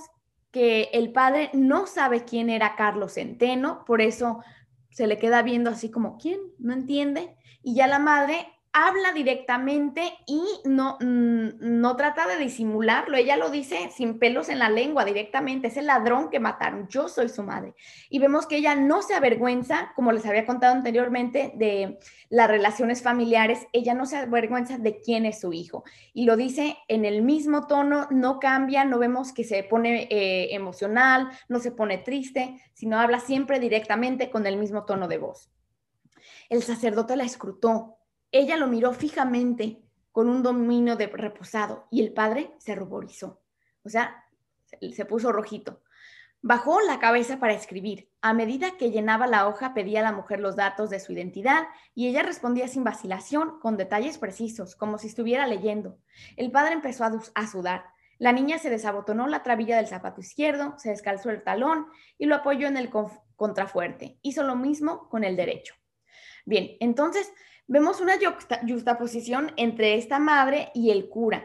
que 0.52 0.90
el 0.92 1.12
padre 1.12 1.52
no 1.54 1.86
sabe 1.86 2.26
quién 2.26 2.50
era 2.50 2.76
Carlos 2.76 3.14
Centeno, 3.14 3.86
por 3.86 4.02
eso 4.02 4.42
se 4.90 5.08
le 5.08 5.18
queda 5.18 5.44
viendo 5.44 5.70
así 5.70 5.92
como, 5.92 6.18
¿quién? 6.18 6.40
No 6.58 6.74
entiende. 6.74 7.36
Y 7.62 7.76
ya 7.76 7.88
la 7.88 8.00
madre 8.00 8.48
habla 8.78 9.14
directamente 9.14 10.02
y 10.28 10.44
no, 10.66 10.98
mm, 11.00 11.80
no 11.80 11.96
trata 11.96 12.28
de 12.28 12.36
disimularlo. 12.36 13.16
Ella 13.16 13.38
lo 13.38 13.50
dice 13.50 13.90
sin 13.96 14.20
pelos 14.20 14.50
en 14.50 14.60
la 14.60 14.70
lengua 14.70 15.06
directamente. 15.06 15.70
Es 15.70 15.78
el 15.78 15.86
ladrón 15.86 16.30
que 16.30 16.42
mataron. 16.42 16.90
Yo 16.90 17.08
soy 17.08 17.30
su 17.30 17.42
madre. 17.42 17.74
Y 18.10 18.20
vemos 18.20 18.48
que 18.48 18.58
ella 18.58 18.76
no 18.76 19.02
se 19.02 19.14
avergüenza, 19.14 19.94
como 19.96 20.12
les 20.12 20.26
había 20.26 20.46
contado 20.46 20.74
anteriormente, 20.74 21.54
de 21.56 22.00
las 22.30 22.50
relaciones 22.50 23.02
familiares. 23.02 23.66
Ella 23.72 23.94
no 23.94 24.06
se 24.06 24.18
avergüenza 24.18 24.78
de 24.78 25.00
quién 25.00 25.26
es 25.26 25.40
su 25.40 25.54
hijo. 25.54 25.86
Y 26.14 26.26
lo 26.26 26.36
dice 26.36 26.78
en 26.90 27.06
el 27.06 27.22
mismo 27.22 27.68
tono, 27.68 28.10
no 28.12 28.40
cambia, 28.42 28.84
no 28.84 29.00
vemos 29.00 29.32
que 29.32 29.46
se 29.46 29.64
pone 29.64 30.10
eh, 30.12 30.54
emocional, 30.54 31.30
no 31.48 31.60
se 31.60 31.72
pone 31.72 32.00
triste, 32.00 32.62
sino 32.74 33.00
habla 33.00 33.22
siempre 33.22 33.62
directamente 33.62 34.30
con 34.30 34.46
el 34.46 34.58
mismo 34.58 34.84
tono 34.84 35.08
de 35.08 35.18
voz. 35.18 35.50
El 36.50 36.62
sacerdote 36.62 37.16
la 37.16 37.24
escrutó 37.24 37.95
ella 38.40 38.58
lo 38.58 38.68
miró 38.68 38.94
fijamente 38.94 39.82
con 40.12 40.30
un 40.30 40.44
dominio 40.44 40.96
de 40.96 41.08
reposado 41.08 41.88
y 41.90 42.02
el 42.02 42.14
padre 42.14 42.54
se 42.58 42.76
ruborizó. 42.76 43.42
O 43.84 43.90
sea, 43.90 44.26
se 44.92 45.06
puso 45.06 45.32
rojito. 45.32 45.82
Bajó 46.42 46.82
la 46.82 47.00
cabeza 47.00 47.40
para 47.40 47.54
escribir. 47.54 48.12
A 48.22 48.34
medida 48.34 48.78
que 48.78 48.92
llenaba 48.92 49.26
la 49.26 49.48
hoja, 49.48 49.74
pedía 49.74 50.02
a 50.02 50.04
la 50.04 50.12
mujer 50.12 50.42
los 50.42 50.56
datos 50.56 50.90
de 50.90 51.00
su 51.00 51.14
identidad 51.14 51.68
y 51.94 52.08
ella 52.08 52.24
respondía 52.24 52.68
sin 52.68 52.84
vacilación, 52.84 53.60
con 53.62 53.78
detalles 53.78 54.18
precisos, 54.18 54.76
como 54.76 54.98
si 54.98 55.08
estuviera 55.08 55.48
leyendo. 55.48 55.98
El 56.36 56.52
padre 56.52 56.74
empezó 56.74 57.06
a, 57.06 57.48
sudar. 57.48 57.86
La 58.20 58.32
niña 58.32 58.60
se 58.60 58.70
desabotonó 58.70 59.28
la 59.28 59.44
trabilla 59.44 59.78
del 59.78 59.88
zapato 59.88 60.22
izquierdo, 60.22 60.76
se 60.78 60.90
descalzó 60.90 61.30
el 61.30 61.44
talón 61.44 61.88
y 62.18 62.26
lo 62.26 62.36
apoyó 62.36 62.68
en 62.68 62.78
el 62.78 62.92
contrafuerte. 63.36 64.20
Hizo 64.22 64.44
lo 64.44 64.56
mismo 64.56 65.10
con 65.10 65.24
el 65.24 65.36
derecho. 65.36 65.74
Bien, 66.46 66.78
entonces 66.80 67.34
vemos 67.68 68.02
una 68.02 68.14
juxtaposición 68.68 69.52
entre 69.58 69.96
esta 69.96 70.20
madre 70.20 70.70
y 70.74 70.92
el 70.92 71.10
cura. 71.10 71.44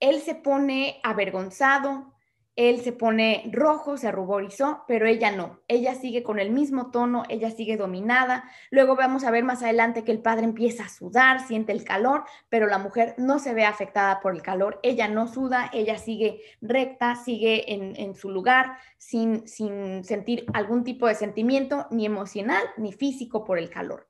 Él 0.00 0.20
se 0.20 0.34
pone 0.34 1.00
avergonzado, 1.02 2.14
él 2.56 2.82
se 2.82 2.92
pone 2.92 3.50
rojo, 3.52 3.96
se 3.96 4.12
ruborizó, 4.12 4.84
pero 4.86 5.06
ella 5.06 5.32
no. 5.32 5.60
Ella 5.66 5.96
sigue 5.96 6.22
con 6.22 6.38
el 6.38 6.50
mismo 6.50 6.92
tono, 6.92 7.24
ella 7.28 7.50
sigue 7.50 7.76
dominada. 7.76 8.44
Luego 8.70 8.94
vamos 8.94 9.24
a 9.24 9.32
ver 9.32 9.42
más 9.42 9.64
adelante 9.64 10.04
que 10.04 10.12
el 10.12 10.20
padre 10.20 10.44
empieza 10.44 10.84
a 10.84 10.88
sudar, 10.88 11.44
siente 11.48 11.72
el 11.72 11.82
calor, 11.82 12.24
pero 12.48 12.68
la 12.68 12.78
mujer 12.78 13.16
no 13.18 13.40
se 13.40 13.54
ve 13.54 13.64
afectada 13.64 14.20
por 14.20 14.34
el 14.34 14.42
calor. 14.42 14.78
Ella 14.84 15.08
no 15.08 15.26
suda, 15.26 15.68
ella 15.72 15.98
sigue 15.98 16.42
recta, 16.60 17.16
sigue 17.16 17.72
en, 17.72 18.14
su 18.14 18.30
lugar 18.30 18.76
sin, 18.98 19.48
sin 19.48 20.04
sentir 20.04 20.46
algún 20.52 20.84
tipo 20.84 21.08
de 21.08 21.16
sentimiento, 21.16 21.88
ni 21.90 22.06
emocional 22.06 22.62
ni 22.76 22.92
físico 22.92 23.44
por 23.44 23.58
el 23.58 23.68
calor. 23.68 24.06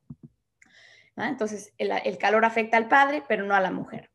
Entonces, 1.16 1.72
el, 1.78 2.18
calor 2.18 2.44
afecta 2.44 2.76
al 2.76 2.88
padre, 2.88 3.22
pero 3.28 3.44
no 3.44 3.54
a 3.54 3.60
la 3.60 3.70
mujer. 3.70 4.10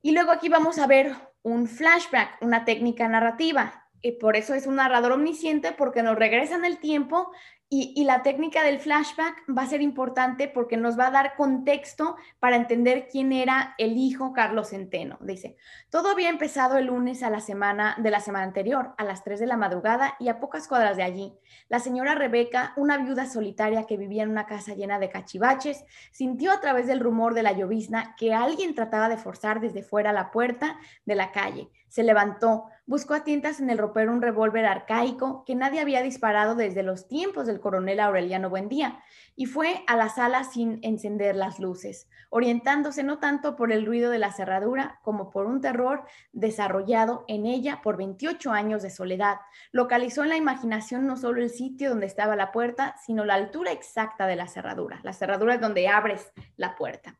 Y 0.00 0.12
luego 0.12 0.30
aquí 0.30 0.48
vamos 0.48 0.78
a 0.78 0.86
ver 0.86 1.14
un 1.42 1.68
flashback, 1.68 2.40
una 2.40 2.64
técnica 2.64 3.08
narrativa. 3.08 3.88
Y 4.00 4.12
por 4.12 4.36
eso 4.36 4.54
es 4.54 4.66
un 4.66 4.76
narrador 4.76 5.12
omnisciente, 5.12 5.72
porque 5.72 6.02
nos 6.02 6.16
regresa 6.16 6.54
en 6.54 6.64
el 6.64 6.78
tiempo 6.78 7.30
y, 7.74 8.04
la 8.04 8.22
técnica 8.22 8.62
del 8.62 8.80
flashback 8.80 9.44
va 9.48 9.62
a 9.62 9.66
ser 9.66 9.80
importante 9.80 10.46
porque 10.46 10.76
nos 10.76 10.98
va 10.98 11.06
a 11.06 11.10
dar 11.10 11.36
contexto 11.36 12.16
para 12.38 12.56
entender 12.56 13.08
quién 13.10 13.32
era 13.32 13.74
el 13.78 13.96
hijo 13.96 14.34
Carlos 14.34 14.68
Centeno. 14.68 15.16
Dice, 15.22 15.56
todo 15.88 16.10
había 16.10 16.28
empezado 16.28 16.76
el 16.76 16.88
lunes 16.88 17.22
a 17.22 17.30
la 17.30 17.40
semana 17.40 17.96
de 17.98 18.10
la 18.10 18.20
semana 18.20 18.44
anterior, 18.44 18.92
a 18.98 19.04
las 19.04 19.24
3 19.24 19.40
de 19.40 19.46
la 19.46 19.56
madrugada 19.56 20.16
y 20.20 20.28
a 20.28 20.38
pocas 20.38 20.68
cuadras 20.68 20.98
de 20.98 21.02
allí. 21.02 21.32
La 21.70 21.78
señora 21.78 22.14
Rebeca, 22.14 22.74
una 22.76 22.98
viuda 22.98 23.24
solitaria 23.24 23.86
que 23.86 23.96
vivía 23.96 24.24
en 24.24 24.30
una 24.30 24.44
casa 24.44 24.74
llena 24.74 24.98
de 24.98 25.08
cachivaches, 25.08 25.86
sintió 26.10 26.52
a 26.52 26.60
través 26.60 26.86
del 26.86 27.00
rumor 27.00 27.32
de 27.32 27.42
la 27.42 27.52
llovizna 27.52 28.14
que 28.18 28.34
alguien 28.34 28.74
trataba 28.74 29.08
de 29.08 29.16
forzar 29.16 29.62
desde 29.62 29.82
fuera 29.82 30.12
la 30.12 30.30
puerta 30.30 30.76
de 31.06 31.14
la 31.14 31.32
calle. 31.32 31.70
Se 31.88 32.02
levantó, 32.02 32.64
buscó 32.86 33.12
a 33.12 33.22
tientas 33.22 33.60
en 33.60 33.68
el 33.68 33.76
ropero 33.76 34.12
un 34.12 34.22
revólver 34.22 34.64
arcaico 34.64 35.44
que 35.44 35.54
nadie 35.54 35.80
había 35.80 36.02
disparado 36.02 36.54
desde 36.54 36.82
los 36.82 37.06
tiempos 37.06 37.46
del 37.46 37.60
coronel 37.62 38.00
Aureliano 38.00 38.50
Buendía 38.50 39.02
y 39.34 39.46
fue 39.46 39.82
a 39.86 39.96
la 39.96 40.10
sala 40.10 40.44
sin 40.44 40.78
encender 40.82 41.34
las 41.36 41.58
luces, 41.58 42.08
orientándose 42.28 43.02
no 43.02 43.18
tanto 43.18 43.56
por 43.56 43.72
el 43.72 43.86
ruido 43.86 44.10
de 44.10 44.18
la 44.18 44.32
cerradura 44.32 45.00
como 45.02 45.30
por 45.30 45.46
un 45.46 45.60
terror 45.62 46.04
desarrollado 46.32 47.24
en 47.28 47.46
ella 47.46 47.80
por 47.82 47.96
28 47.96 48.52
años 48.52 48.82
de 48.82 48.90
soledad. 48.90 49.36
Localizó 49.70 50.22
en 50.22 50.28
la 50.28 50.36
imaginación 50.36 51.06
no 51.06 51.16
solo 51.16 51.40
el 51.40 51.50
sitio 51.50 51.90
donde 51.90 52.06
estaba 52.06 52.36
la 52.36 52.52
puerta, 52.52 52.96
sino 53.04 53.24
la 53.24 53.34
altura 53.34 53.72
exacta 53.72 54.26
de 54.26 54.36
la 54.36 54.48
cerradura. 54.48 55.00
La 55.02 55.12
cerradura 55.12 55.56
donde 55.56 55.88
abres 55.88 56.32
la 56.56 56.74
puerta. 56.74 57.16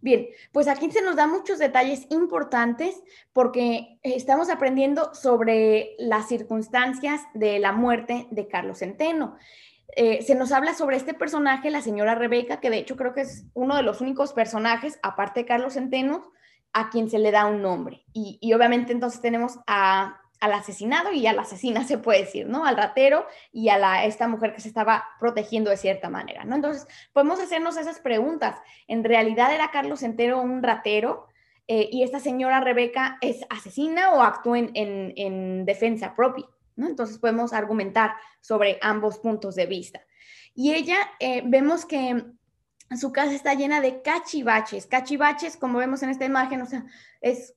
Bien, 0.00 0.28
pues 0.52 0.68
aquí 0.68 0.90
se 0.90 1.02
nos 1.02 1.16
dan 1.16 1.30
muchos 1.30 1.58
detalles 1.58 2.06
importantes 2.10 3.02
porque 3.32 3.98
estamos 4.02 4.50
aprendiendo 4.50 5.14
sobre 5.14 5.94
las 5.98 6.28
circunstancias 6.28 7.20
de 7.34 7.58
la 7.58 7.72
muerte 7.72 8.26
de 8.30 8.48
Carlos 8.48 8.78
Centeno. 8.78 9.36
Eh, 9.94 10.22
se 10.22 10.34
nos 10.34 10.52
habla 10.52 10.74
sobre 10.74 10.96
este 10.96 11.14
personaje, 11.14 11.70
la 11.70 11.82
señora 11.82 12.14
Rebeca, 12.14 12.60
que 12.60 12.70
de 12.70 12.78
hecho 12.78 12.96
creo 12.96 13.12
que 13.12 13.20
es 13.22 13.44
uno 13.54 13.76
de 13.76 13.82
los 13.82 14.00
únicos 14.00 14.32
personajes, 14.32 14.98
aparte 15.02 15.40
de 15.40 15.46
Carlos 15.46 15.74
Centeno, 15.74 16.32
a 16.72 16.88
quien 16.88 17.10
se 17.10 17.18
le 17.18 17.30
da 17.30 17.44
un 17.44 17.60
nombre. 17.60 18.06
y 18.14 18.52
obviamente 18.54 18.92
entonces 18.92 19.20
tenemos 19.20 19.58
a 19.66 20.21
al 20.42 20.54
asesinado 20.54 21.12
y 21.12 21.24
a 21.28 21.32
la 21.32 21.42
asesina, 21.42 21.84
se 21.84 21.98
puede 21.98 22.22
decir, 22.22 22.48
¿no? 22.48 22.66
Al 22.66 22.76
ratero 22.76 23.26
y 23.52 23.68
a 23.68 23.78
la, 23.78 24.04
esta 24.04 24.26
mujer 24.26 24.52
que 24.52 24.60
se 24.60 24.66
estaba 24.66 25.04
protegiendo 25.20 25.70
de 25.70 25.76
cierta 25.76 26.10
manera, 26.10 26.44
¿no? 26.44 26.56
Entonces, 26.56 26.88
podemos 27.12 27.38
hacernos 27.38 27.76
esas 27.76 28.00
preguntas. 28.00 28.58
¿En 28.88 29.04
realidad 29.04 29.54
era 29.54 29.70
Carlos 29.70 30.02
Entero 30.02 30.42
un 30.42 30.60
ratero? 30.60 31.28
Eh, 31.68 31.88
y 31.92 32.02
esta 32.02 32.18
señora 32.18 32.60
Rebeca 32.60 33.18
es 33.20 33.46
asesina 33.50 34.10
o 34.10 34.20
actuó 34.20 34.56
en, 34.56 35.64
defensa 35.64 36.16
propia, 36.16 36.46
¿no? 36.74 36.88
Entonces, 36.88 37.18
podemos 37.18 37.52
argumentar 37.52 38.10
sobre 38.40 38.78
ambos 38.82 39.20
puntos 39.20 39.54
de 39.54 39.66
vista. 39.66 40.00
Y 40.56 40.74
ella, 40.74 40.96
eh, 41.20 41.42
vemos 41.46 41.86
que 41.86 42.20
su 42.96 43.12
casa 43.12 43.32
está 43.32 43.54
llena 43.54 43.80
de 43.80 44.02
cachivaches. 44.02 44.86
Cachivaches, 44.86 45.56
como 45.56 45.78
vemos 45.78 46.02
en 46.02 46.10
esta 46.10 46.24
imagen, 46.24 46.62
o 46.62 46.66
sea, 46.66 46.84
es 47.20 47.54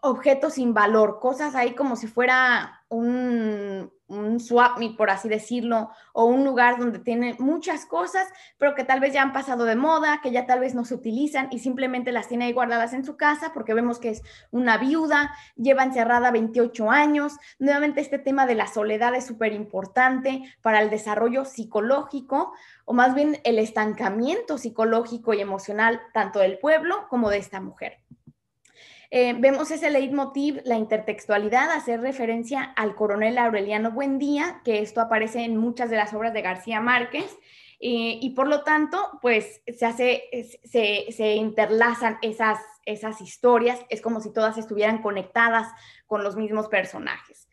objetos 0.00 0.54
sin 0.54 0.72
valor, 0.72 1.18
cosas 1.20 1.54
ahí 1.54 1.74
como 1.74 1.96
si 1.96 2.06
fuera 2.06 2.82
un, 2.88 3.92
un 4.06 4.40
swap 4.40 4.78
por 4.96 5.10
así 5.10 5.28
decirlo, 5.28 5.90
o 6.12 6.24
un 6.24 6.44
lugar 6.44 6.78
donde 6.78 6.98
tiene 6.98 7.36
muchas 7.38 7.84
cosas, 7.84 8.26
pero 8.56 8.74
que 8.74 8.84
tal 8.84 9.00
vez 9.00 9.12
ya 9.12 9.22
han 9.22 9.34
pasado 9.34 9.64
de 9.64 9.76
moda, 9.76 10.20
que 10.22 10.30
ya 10.30 10.46
tal 10.46 10.60
vez 10.60 10.74
no 10.74 10.84
se 10.84 10.94
utilizan 10.94 11.48
y 11.50 11.58
simplemente 11.58 12.12
las 12.12 12.28
tiene 12.28 12.46
ahí 12.46 12.52
guardadas 12.52 12.94
en 12.94 13.04
su 13.04 13.16
casa 13.16 13.52
porque 13.52 13.74
vemos 13.74 13.98
que 13.98 14.10
es 14.10 14.22
una 14.50 14.78
viuda, 14.78 15.34
lleva 15.56 15.84
encerrada 15.84 16.30
28 16.30 16.90
años. 16.90 17.36
Nuevamente 17.58 18.00
este 18.00 18.18
tema 18.18 18.46
de 18.46 18.54
la 18.54 18.66
soledad 18.66 19.14
es 19.14 19.26
súper 19.26 19.52
importante 19.52 20.42
para 20.62 20.80
el 20.80 20.88
desarrollo 20.88 21.44
psicológico 21.44 22.52
o 22.86 22.94
más 22.94 23.14
bien 23.14 23.38
el 23.44 23.58
estancamiento 23.58 24.56
psicológico 24.56 25.34
y 25.34 25.40
emocional 25.40 26.00
tanto 26.14 26.38
del 26.38 26.58
pueblo 26.58 27.06
como 27.10 27.28
de 27.28 27.38
esta 27.38 27.60
mujer. 27.60 27.98
Eh, 29.10 29.34
vemos 29.38 29.70
ese 29.70 29.90
leitmotiv, 29.90 30.60
la 30.64 30.76
intertextualidad, 30.76 31.70
hacer 31.70 32.00
referencia 32.00 32.62
al 32.62 32.94
coronel 32.94 33.38
Aureliano 33.38 33.90
Buendía, 33.90 34.60
que 34.64 34.80
esto 34.80 35.00
aparece 35.00 35.44
en 35.44 35.56
muchas 35.56 35.88
de 35.88 35.96
las 35.96 36.12
obras 36.12 36.34
de 36.34 36.42
García 36.42 36.80
Márquez, 36.80 37.38
eh, 37.80 38.18
y 38.20 38.30
por 38.30 38.48
lo 38.48 38.64
tanto, 38.64 38.98
pues 39.22 39.62
se, 39.66 39.86
hace, 39.86 40.24
se, 40.64 41.34
interlazan 41.36 42.18
esas, 42.22 42.58
esas 42.84 43.20
historias, 43.20 43.80
es 43.88 44.02
como 44.02 44.20
si 44.20 44.32
todas 44.32 44.58
estuvieran 44.58 45.00
conectadas 45.00 45.68
con 46.06 46.22
los 46.22 46.36
mismos 46.36 46.68
personajes. 46.68 47.48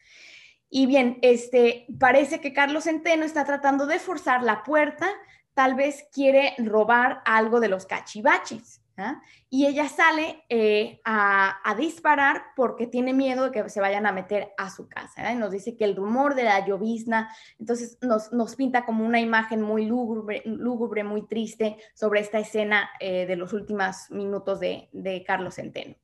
Y 0.69 0.87
bien, 0.87 1.19
este, 1.21 1.85
parece 1.99 2.41
que 2.41 2.53
Carlos 2.53 2.85
Centeno 2.85 3.23
está 3.23 3.45
tratando 3.45 3.85
de 3.85 3.99
forzar 3.99 4.43
la 4.43 4.63
puerta, 4.63 5.07
tal 5.53 5.75
vez 5.75 6.05
quiere 6.11 6.53
robar 6.57 7.21
algo 7.23 7.61
de 7.61 7.69
los 7.69 7.85
cachivaches. 7.85 8.81
¿Ah? 8.97 9.21
Y 9.49 9.65
ella 9.65 9.87
sale 9.89 10.43
eh, 10.49 11.01
a, 11.05 11.75
disparar 11.77 12.43
porque 12.55 12.87
tiene 12.87 13.13
miedo 13.13 13.45
de 13.45 13.51
que 13.51 13.69
se 13.69 13.81
vayan 13.81 14.05
a 14.05 14.11
meter 14.11 14.53
a 14.57 14.69
su 14.69 14.87
casa. 14.87 15.31
Y 15.31 15.35
nos 15.35 15.51
dice 15.51 15.75
que 15.75 15.85
el 15.85 15.95
rumor 15.95 16.35
de 16.35 16.43
la 16.43 16.65
llovizna, 16.65 17.29
entonces 17.59 17.97
nos, 18.01 18.55
pinta 18.55 18.85
como 18.85 19.05
una 19.05 19.19
imagen 19.19 19.61
muy 19.61 19.85
lúgubre, 19.85 21.03
muy 21.03 21.27
triste 21.27 21.77
sobre 21.93 22.21
esta 22.21 22.39
escena 22.39 22.89
eh, 22.99 23.25
de 23.25 23.35
los 23.35 23.53
últimos 23.53 24.09
minutos 24.09 24.59
de 24.59 25.23
Carlos 25.25 25.55
Centeno. 25.55 25.95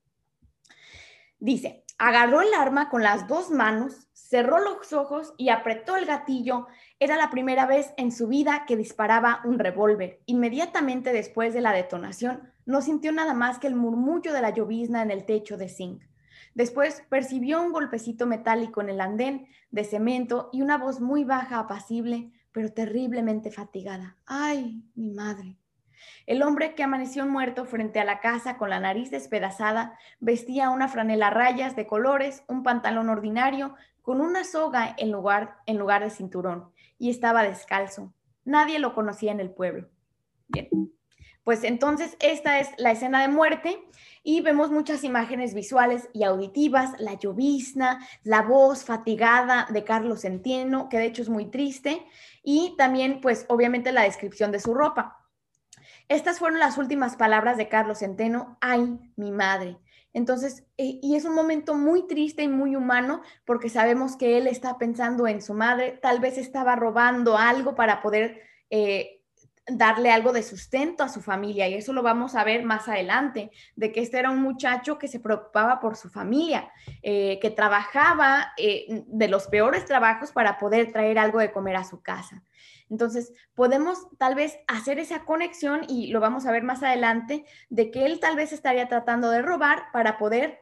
Dice, 1.42 1.86
agarró 1.98 2.42
el 2.42 2.54
arma 2.54 2.88
con 2.89 3.02
las 3.02 3.28
dos 3.28 3.50
manos, 3.50 4.08
cerró 4.14 4.60
los 4.60 4.94
ojos 4.94 5.34
y 5.38 5.50
apretó 5.50 5.98
el 5.98 6.06
gatillo. 6.06 6.68
Era 7.00 7.18
la 7.18 7.32
primera 7.32 7.66
vez 7.66 7.96
en 7.98 8.12
su 8.12 8.28
vida 8.28 8.66
que 8.68 8.78
disparaba 8.78 9.42
un 9.44 9.58
revólver. 9.58 10.22
Inmediatamente 10.28 11.12
después 11.12 11.56
de 11.56 11.62
la 11.62 11.74
detonación, 11.74 12.51
no 12.66 12.82
sintió 12.82 13.12
nada 13.12 13.34
más 13.34 13.59
que 13.59 13.68
el 13.68 13.76
murmullo 13.76 14.34
de 14.34 14.41
la 14.41 14.51
llovizna 14.51 15.01
en 15.01 15.12
el 15.12 15.26
techo 15.26 15.57
de 15.57 15.70
zinc. 15.70 16.03
Después 16.53 17.03
percibió 17.09 17.62
un 17.62 17.72
golpecito 17.72 18.28
metálico 18.28 18.82
en 18.82 18.89
el 18.89 19.01
andén 19.01 19.47
de 19.72 19.84
cemento 19.84 20.49
y 20.51 20.62
una 20.62 20.78
voz 20.78 20.99
muy 20.99 21.24
baja, 21.24 21.59
apacible, 21.59 22.32
pero 22.51 22.74
terriblemente 22.74 23.51
fatigada. 23.51 24.18
¡Ay, 24.26 24.84
mi 24.95 25.12
madre! 25.12 25.57
El 26.26 26.43
hombre 26.43 26.76
que 26.76 26.84
amaneció 26.84 27.26
muerto 27.26 27.66
frente 27.66 27.99
a 27.99 28.05
la 28.05 28.20
casa 28.20 28.57
con 28.57 28.70
la 28.70 28.80
nariz 28.80 29.12
despedazada 29.12 29.97
vestía 30.20 30.70
una 30.70 30.88
franela 30.88 31.28
a 31.28 31.32
rayas 31.32 31.76
de 31.76 31.88
colores, 31.88 32.43
un 32.47 32.64
pantalón 32.64 33.09
ordinario 33.09 33.76
con 34.01 34.20
una 34.20 34.43
soga 34.43 34.95
en 34.97 35.12
lugar, 35.12 35.57
en 35.66 35.78
lugar 35.78 36.03
de 36.03 36.09
cinturón 36.09 36.72
y 36.97 37.09
estaba 37.09 37.43
descalzo. 37.43 38.14
Nadie 38.45 38.80
lo 38.80 38.93
conocía 38.93 39.32
en 39.32 39.39
el 39.39 39.51
pueblo. 39.51 39.89
Bien. 40.47 40.70
Pues 41.44 41.64
entonces 41.64 42.18
esta 42.20 42.60
es 42.60 42.70
la 42.78 42.92
escena 42.92 43.22
de 43.22 43.28
muerte 43.28 43.84
y 44.24 44.42
vemos 44.42 44.70
muchas 44.70 45.04
imágenes 45.04 45.56
visuales 45.56 46.08
y 46.14 46.24
auditivas, 46.24 46.92
la 47.00 47.16
llovizna, 47.16 48.08
la 48.24 48.44
voz 48.44 48.86
fatigada 48.86 49.68
de 49.72 49.84
Carlos 49.84 50.24
Entieno, 50.24 50.88
que 50.89 51.00
de 51.00 51.06
hecho 51.06 51.24
es 51.24 51.30
muy 51.30 51.50
triste, 51.50 52.06
y 52.44 52.76
también 52.78 53.22
pues 53.22 53.46
obviamente 53.50 53.92
la 53.92 54.04
descripción 54.04 54.52
de 54.52 54.60
su 54.60 54.76
ropa. 54.76 55.18
Estas 56.08 56.39
fueron 56.39 56.60
las 56.60 56.78
últimas 56.78 57.16
palabras 57.16 57.58
de 57.58 57.70
Carlos 57.70 58.00
Centeno, 58.00 58.58
ay, 58.62 59.00
mi 59.16 59.32
madre. 59.32 59.78
Entonces, 60.14 60.66
eh, 60.78 61.00
y 61.02 61.16
es 61.16 61.26
un 61.26 61.34
momento 61.34 61.74
muy 61.74 62.06
triste 62.06 62.44
y 62.44 62.48
muy 62.50 62.76
humano 62.76 63.22
porque 63.46 63.70
sabemos 63.70 64.18
que 64.18 64.38
él 64.38 64.46
está 64.48 64.78
pensando 64.78 65.26
en 65.26 65.42
su 65.42 65.54
madre, 65.54 65.98
tal 66.02 66.20
vez 66.20 66.38
estaba 66.38 66.76
robando 66.76 67.38
algo 67.38 67.76
para 67.76 68.02
poder 68.02 68.42
eh, 68.70 69.21
darle 69.68 70.12
algo 70.12 70.34
de 70.34 70.43
sustento 70.43 71.03
a 71.03 71.09
su 71.09 71.22
familia 71.22 71.68
y 71.68 71.76
eso 71.76 71.93
lo 71.93 72.01
vamos 72.01 72.36
a 72.36 72.43
ver 72.43 72.64
más 72.64 72.88
adelante, 72.88 73.51
de 73.76 73.91
que 73.91 74.01
este 74.01 74.18
era 74.18 74.32
un 74.32 74.41
muchacho 74.41 74.97
que 74.97 75.07
se 75.07 75.20
preocupaba 75.20 75.80
por 75.80 75.95
su 75.95 76.09
familia, 76.09 76.72
eh, 77.01 77.39
que 77.39 77.51
trabajaba 77.51 78.53
eh, 78.57 79.03
de 79.07 79.28
los 79.28 79.47
peores 79.47 79.86
trabajos 79.86 80.32
para 80.32 80.57
poder 80.57 80.91
traer 80.91 81.20
algo 81.20 81.39
de 81.39 81.51
comer 81.51 81.76
a 81.76 81.84
su 81.84 82.01
casa. 82.01 82.43
Entonces, 82.89 83.32
podemos 83.55 83.99
tal 84.18 84.36
vez 84.36 84.57
hacer 84.68 84.99
esa 84.99 85.24
conexión 85.24 85.82
y 85.88 86.07
lo 86.07 86.20
vamos 86.20 86.45
a 86.45 86.51
ver 86.51 86.64
más 86.64 86.84
adelante, 86.84 87.45
de 87.70 87.89
que 87.89 88.05
él 88.05 88.20
tal 88.20 88.36
vez 88.36 88.51
estaría 88.51 88.89
tratando 88.89 89.30
de 89.30 89.41
robar 89.41 89.84
para 89.93 90.18
poder 90.18 90.59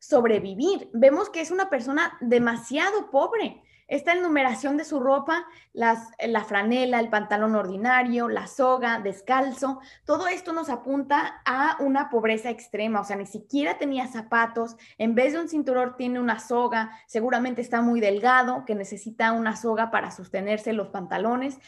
sobrevivir. 0.00 0.90
Vemos 0.92 1.30
que 1.30 1.40
es 1.40 1.50
una 1.50 1.70
persona 1.70 2.16
demasiado 2.20 3.10
pobre 3.10 3.62
esta 3.88 4.12
enumeración 4.12 4.76
de 4.76 4.84
su 4.84 5.00
ropa, 5.00 5.46
la 5.72 6.44
franela, 6.44 7.00
el 7.00 7.08
pantalón 7.08 7.54
ordinario, 7.54 8.28
la 8.28 8.46
soga, 8.46 9.00
descalzo, 9.00 9.80
todo 10.04 10.28
esto 10.28 10.52
nos 10.52 10.68
apunta 10.68 11.40
a 11.44 11.76
una 11.80 12.10
pobreza 12.10 12.50
extrema, 12.50 13.00
o 13.00 13.04
sea, 13.04 13.16
ni 13.16 13.26
siquiera 13.26 13.78
tenía 13.78 14.06
zapatos, 14.06 14.76
en 14.98 15.14
vez 15.14 15.32
de 15.32 15.40
un 15.40 15.48
cinturón 15.48 15.94
tiene 15.96 16.20
una 16.20 16.38
soga, 16.38 16.90
seguramente 17.06 17.62
está 17.62 17.80
muy 17.80 18.00
delgado, 18.00 18.64
que 18.66 18.74
necesita 18.74 19.32
una 19.32 19.56
soga 19.56 19.90
para 19.90 20.10
sostenerse 20.10 20.72
los 20.72 20.88
pantalones. 20.88 21.58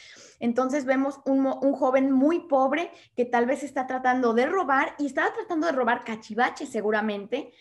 Entonces 0.40 0.84
vemos 0.84 1.20
un, 1.24 1.46
un 1.46 1.72
joven 1.72 2.10
muy 2.12 2.40
pobre 2.40 2.90
que 3.16 3.24
tal 3.24 3.46
vez 3.46 3.62
está 3.62 3.86
tratando 3.86 4.34
de 4.34 4.46
robar 4.46 4.94
y 4.98 5.06
estaba 5.06 5.32
tratando 5.32 5.66
de 5.66 5.72
robar 5.72 6.04
cachivaches 6.04 6.68
seguramente. 6.70 7.52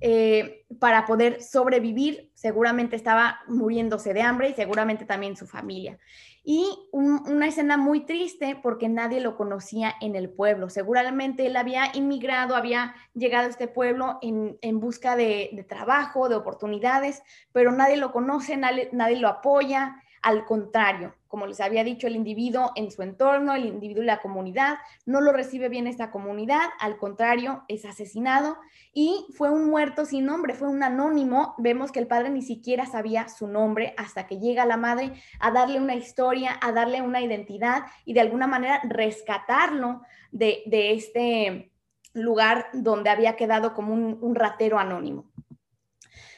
Eh, 0.00 0.66
para 0.78 1.06
poder 1.06 1.42
sobrevivir. 1.42 2.30
Seguramente 2.34 2.96
estaba 2.96 3.40
muriéndose 3.48 4.12
de 4.12 4.20
hambre 4.20 4.50
y 4.50 4.54
seguramente 4.54 5.06
también 5.06 5.36
su 5.36 5.46
familia. 5.46 5.98
Y 6.44 6.68
una 6.92 7.46
escena 7.46 7.76
muy 7.76 8.04
triste 8.04 8.58
porque 8.62 8.88
nadie 8.88 9.20
lo 9.20 9.36
conocía 9.36 9.94
en 10.00 10.14
el 10.14 10.28
pueblo. 10.28 10.68
Seguramente 10.68 11.46
él 11.46 11.56
había 11.56 11.90
inmigrado, 11.94 12.54
había 12.54 12.94
llegado 13.14 13.46
a 13.46 13.50
este 13.50 13.68
pueblo 13.68 14.18
en, 14.20 14.80
busca 14.80 15.16
de, 15.16 15.64
trabajo, 15.68 16.28
de 16.28 16.36
oportunidades, 16.36 17.22
pero 17.52 17.72
nadie 17.72 17.96
lo 17.96 18.12
conoce, 18.12 18.56
nadie 18.56 19.16
lo 19.16 19.28
apoya. 19.28 20.02
Al 20.22 20.44
contrario, 20.44 21.14
como 21.28 21.46
les 21.46 21.60
había 21.60 21.84
dicho, 21.84 22.06
el 22.06 22.16
individuo 22.16 22.72
en 22.76 22.90
su 22.90 23.02
entorno, 23.02 23.54
el 23.54 23.66
individuo 23.66 24.02
en 24.02 24.06
la 24.06 24.20
comunidad, 24.20 24.76
no 25.04 25.20
lo 25.20 25.32
recibe 25.32 25.68
bien 25.68 25.86
esta 25.86 26.10
comunidad, 26.10 26.62
al 26.80 26.96
contrario, 26.96 27.64
es 27.68 27.84
asesinado 27.84 28.56
y 28.92 29.26
fue 29.36 29.50
un 29.50 29.68
muerto 29.68 30.04
sin 30.04 30.26
nombre, 30.26 30.54
fue 30.54 30.68
un 30.68 30.82
anónimo. 30.82 31.54
Vemos 31.58 31.92
que 31.92 31.98
el 31.98 32.06
padre 32.06 32.30
ni 32.30 32.42
siquiera 32.42 32.86
sabía 32.86 33.28
su 33.28 33.48
nombre 33.48 33.94
hasta 33.96 34.26
que 34.26 34.38
llega 34.38 34.66
la 34.66 34.76
madre 34.76 35.12
a 35.40 35.50
darle 35.50 35.80
una 35.80 35.94
historia, 35.94 36.58
a 36.62 36.72
darle 36.72 37.02
una 37.02 37.20
identidad 37.20 37.82
y 38.04 38.14
de 38.14 38.20
alguna 38.20 38.46
manera 38.46 38.80
rescatarlo 38.84 40.02
de, 40.30 40.62
este 40.72 41.72
lugar 42.12 42.68
donde 42.72 43.10
había 43.10 43.36
quedado 43.36 43.74
como 43.74 43.92
un, 43.92 44.18
un 44.20 44.34
ratero 44.34 44.78
anónimo. 44.78 45.30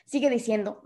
Sigue 0.07 0.30
diciendo, 0.30 0.80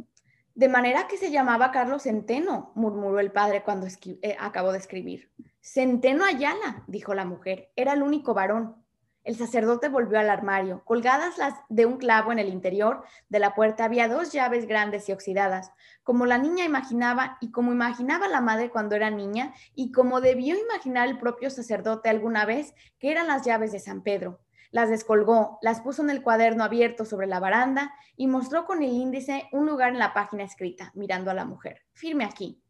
de 0.54 0.68
manera 0.68 1.08
que 1.08 1.16
se 1.16 1.30
llamaba 1.30 1.70
Carlos 1.70 2.02
Centeno, 2.02 2.72
murmuró 2.74 3.20
el 3.20 3.32
padre 3.32 3.62
cuando 3.62 3.86
eh, 3.86 4.36
acabó 4.38 4.72
de 4.72 4.78
escribir. 4.78 5.30
Centeno 5.60 6.24
Ayala, 6.24 6.84
dijo 6.86 7.14
la 7.14 7.24
mujer, 7.24 7.70
era 7.76 7.92
el 7.92 8.02
único 8.02 8.34
varón. 8.34 8.76
El 9.24 9.36
sacerdote 9.36 9.88
volvió 9.88 10.18
al 10.18 10.28
armario. 10.28 10.82
Colgadas 10.84 11.38
las 11.38 11.54
de 11.68 11.86
un 11.86 11.96
clavo 11.96 12.32
en 12.32 12.40
el 12.40 12.48
interior 12.48 13.04
de 13.28 13.38
la 13.38 13.54
puerta 13.54 13.84
había 13.84 14.08
dos 14.08 14.32
llaves 14.32 14.66
grandes 14.66 15.08
y 15.08 15.12
oxidadas, 15.12 15.70
como 16.02 16.26
la 16.26 16.38
niña 16.38 16.64
imaginaba 16.64 17.38
y 17.40 17.52
como 17.52 17.72
imaginaba 17.72 18.26
la 18.26 18.40
madre 18.40 18.70
cuando 18.70 18.96
era 18.96 19.10
niña 19.10 19.54
y 19.76 19.92
como 19.92 20.20
debió 20.20 20.56
imaginar 20.58 21.08
el 21.08 21.18
propio 21.18 21.50
sacerdote 21.50 22.08
alguna 22.08 22.44
vez, 22.44 22.74
que 22.98 23.12
eran 23.12 23.28
las 23.28 23.44
llaves 23.44 23.70
de 23.70 23.78
San 23.78 24.02
Pedro. 24.02 24.40
Las 24.72 24.88
descolgó, 24.88 25.58
las 25.60 25.82
puso 25.82 26.02
en 26.02 26.08
el 26.08 26.22
cuaderno 26.22 26.64
abierto 26.64 27.04
sobre 27.04 27.26
la 27.26 27.38
baranda 27.38 27.94
y 28.16 28.26
mostró 28.26 28.64
con 28.64 28.82
el 28.82 28.90
índice 28.90 29.48
un 29.52 29.66
lugar 29.66 29.90
en 29.90 29.98
la 29.98 30.14
página 30.14 30.44
escrita, 30.44 30.90
mirando 30.94 31.30
a 31.30 31.34
la 31.34 31.44
mujer. 31.44 31.82
Firme 31.92 32.24
aquí. 32.24 32.62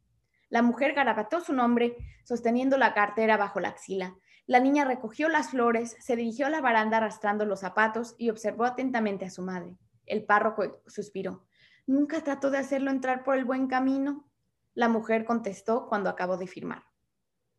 La 0.49 0.63
mujer 0.63 0.95
garabató 0.95 1.41
su 1.41 1.53
nombre, 1.53 1.97
sosteniendo 2.25 2.77
la 2.77 2.93
cartera 2.93 3.37
bajo 3.37 3.61
la 3.61 3.69
axila. 3.69 4.17
La 4.47 4.59
niña 4.59 4.85
recogió 4.85 5.29
las 5.29 5.51
flores, 5.51 5.97
se 6.01 6.17
dirigió 6.17 6.47
a 6.47 6.51
la 6.51 6.61
baranda 6.61 6.97
arrastrando 6.97 7.47
los 7.47 7.61
zapatos 7.61 8.17
y 8.19 8.31
observó 8.31 8.65
atentamente 8.65 9.25
a 9.25 9.31
su 9.31 9.43
madre. 9.43 9.79
El 10.05 10.25
párroco 10.25 10.83
suspiró. 10.89 11.47
¿Nunca 11.87 12.21
trató 12.23 12.51
de 12.51 12.59
hacerlo 12.59 12.91
entrar 12.91 13.23
por 13.23 13.37
el 13.37 13.45
buen 13.45 13.69
camino? 13.69 14.29
La 14.75 14.89
mujer 14.89 15.25
contestó 15.25 15.87
cuando 15.89 16.11
acabó 16.11 16.37
de 16.37 16.49
firmar. 16.49 16.83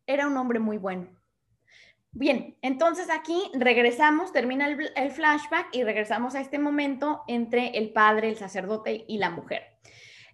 Era 0.06 0.26
un 0.26 0.36
hombre 0.36 0.58
muy 0.58 0.76
bueno. 0.76 1.08
Bien, 2.16 2.56
entonces 2.62 3.10
aquí 3.10 3.50
regresamos, 3.54 4.32
termina 4.32 4.68
el, 4.68 5.10
flashback 5.10 5.66
y 5.72 5.82
regresamos 5.82 6.36
a 6.36 6.40
este 6.40 6.60
momento 6.60 7.22
entre 7.26 7.76
el 7.76 7.92
padre, 7.92 8.28
el 8.28 8.36
sacerdote 8.36 9.04
y 9.08 9.18
la 9.18 9.30
mujer. 9.30 9.62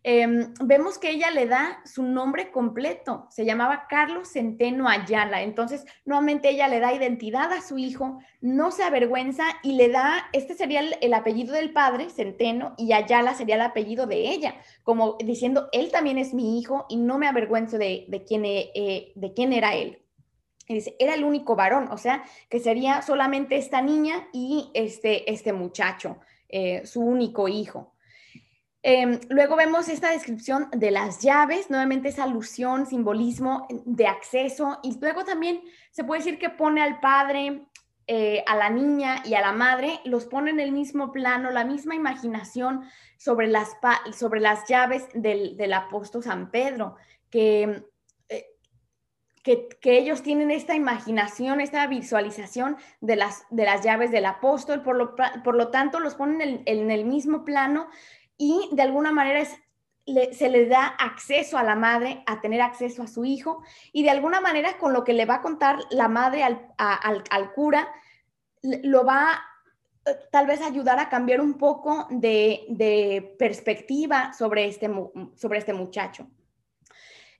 Em, 0.02 0.52
vemos 0.62 0.98
que 0.98 1.10
ella 1.10 1.30
le 1.30 1.46
da 1.46 1.80
su 1.86 2.02
nombre 2.02 2.50
completo, 2.50 3.26
se 3.30 3.46
llamaba 3.46 3.86
Carlos 3.88 4.28
Centeno 4.32 4.88
Ayala, 4.88 5.42
entonces 5.42 5.86
nuevamente 6.04 6.50
ella 6.50 6.68
le 6.68 6.80
da 6.80 6.92
identidad 6.92 7.50
a 7.50 7.62
su 7.62 7.78
hijo, 7.78 8.18
no 8.42 8.72
se 8.72 8.82
avergüenza 8.82 9.44
y 9.62 9.72
le 9.72 9.88
da, 9.88 10.28
este 10.34 10.54
sería 10.54 10.80
el, 10.80 11.14
apellido 11.14 11.54
del 11.54 11.72
padre, 11.72 12.10
Centeno, 12.10 12.74
y 12.76 12.92
Ayala 12.92 13.34
sería 13.34 13.54
el 13.54 13.62
apellido 13.62 14.06
de 14.06 14.30
ella, 14.30 14.54
como 14.82 15.16
diciendo, 15.24 15.70
él 15.72 15.90
también 15.90 16.18
es 16.18 16.34
mi 16.34 16.58
hijo 16.58 16.84
y 16.90 16.96
no 16.96 17.16
me 17.16 17.26
avergüenzo 17.26 17.78
de, 17.78 18.06
quién, 18.28 18.44
eh, 18.44 19.12
de 19.14 19.32
quién 19.32 19.54
era 19.54 19.74
él. 19.74 19.98
Y 20.70 20.74
dice, 20.74 20.94
era 21.00 21.14
el 21.14 21.24
único 21.24 21.56
varón, 21.56 21.88
o 21.90 21.98
sea, 21.98 22.22
que 22.48 22.60
sería 22.60 23.02
solamente 23.02 23.56
esta 23.56 23.82
niña 23.82 24.28
y 24.32 24.70
este, 24.72 25.28
este 25.28 25.52
muchacho, 25.52 26.18
eh, 26.48 26.86
su 26.86 27.00
único 27.00 27.48
hijo. 27.48 27.92
Em, 28.80 29.18
luego 29.30 29.56
vemos 29.56 29.88
esta 29.88 30.12
descripción 30.12 30.68
de 30.70 30.92
las 30.92 31.22
llaves, 31.22 31.70
nuevamente 31.70 32.10
esa 32.10 32.22
alusión, 32.22 32.86
simbolismo 32.86 33.66
de 33.84 34.06
acceso, 34.06 34.78
y 34.84 34.96
luego 35.00 35.24
también 35.24 35.60
se 35.90 36.04
puede 36.04 36.20
decir 36.20 36.38
que 36.38 36.50
pone 36.50 36.80
al 36.82 37.00
padre, 37.00 37.66
eh, 38.06 38.44
a 38.46 38.54
la 38.54 38.70
niña 38.70 39.24
y 39.24 39.34
a 39.34 39.40
la 39.40 39.50
madre, 39.50 39.98
los 40.04 40.26
pone 40.26 40.52
en 40.52 40.60
el 40.60 40.70
mismo 40.70 41.10
plano, 41.10 41.50
la 41.50 41.64
misma 41.64 41.96
imaginación 41.96 42.84
sobre 43.16 43.48
las, 43.48 43.76
sobre 44.16 44.38
las 44.38 44.68
llaves 44.68 45.08
del, 45.14 45.56
del 45.56 45.72
apóstol 45.72 46.22
San 46.22 46.52
Pedro, 46.52 46.94
que 47.28 47.89
que, 49.42 49.68
ellos 49.82 50.22
tienen 50.22 50.50
esta 50.50 50.74
imaginación, 50.74 51.60
esta 51.60 51.86
visualización 51.86 52.76
de 53.00 53.16
las, 53.16 53.44
de 53.50 53.64
las 53.64 53.82
llaves 53.82 54.10
del 54.10 54.26
apóstol, 54.26 54.82
por 54.82 54.96
lo, 54.96 55.14
por 55.44 55.54
lo 55.54 55.68
tanto 55.68 56.00
los 56.00 56.14
ponen 56.14 56.62
en, 56.66 56.90
el 56.90 57.04
mismo 57.04 57.44
plano 57.44 57.88
y 58.36 58.68
de 58.72 58.82
alguna 58.82 59.12
manera 59.12 59.44
se 59.44 60.48
les 60.48 60.68
da 60.68 60.86
acceso 60.86 61.56
a 61.56 61.62
la 61.62 61.76
madre 61.76 62.22
a 62.26 62.40
tener 62.40 62.60
acceso 62.60 63.02
a 63.02 63.06
su 63.06 63.24
hijo 63.24 63.62
y 63.92 64.02
de 64.02 64.10
alguna 64.10 64.40
manera 64.40 64.76
con 64.78 64.92
lo 64.92 65.04
que 65.04 65.12
le 65.12 65.26
va 65.26 65.36
a 65.36 65.42
contar 65.42 65.78
la 65.90 66.08
madre 66.08 66.42
al, 66.42 66.72
al 66.78 67.52
cura, 67.52 67.88
lo 68.62 69.04
va 69.04 69.40
eh, 70.06 70.16
tal 70.30 70.46
vez 70.46 70.60
ayudar 70.62 70.98
a 70.98 71.08
cambiar 71.08 71.40
un 71.40 71.54
poco 71.54 72.06
de, 72.10 72.64
de 72.68 73.36
perspectiva 73.38 74.32
sobre 74.32 74.66
este, 74.66 74.90
sobre 75.34 75.58
este 75.58 75.72
muchacho. 75.72 76.28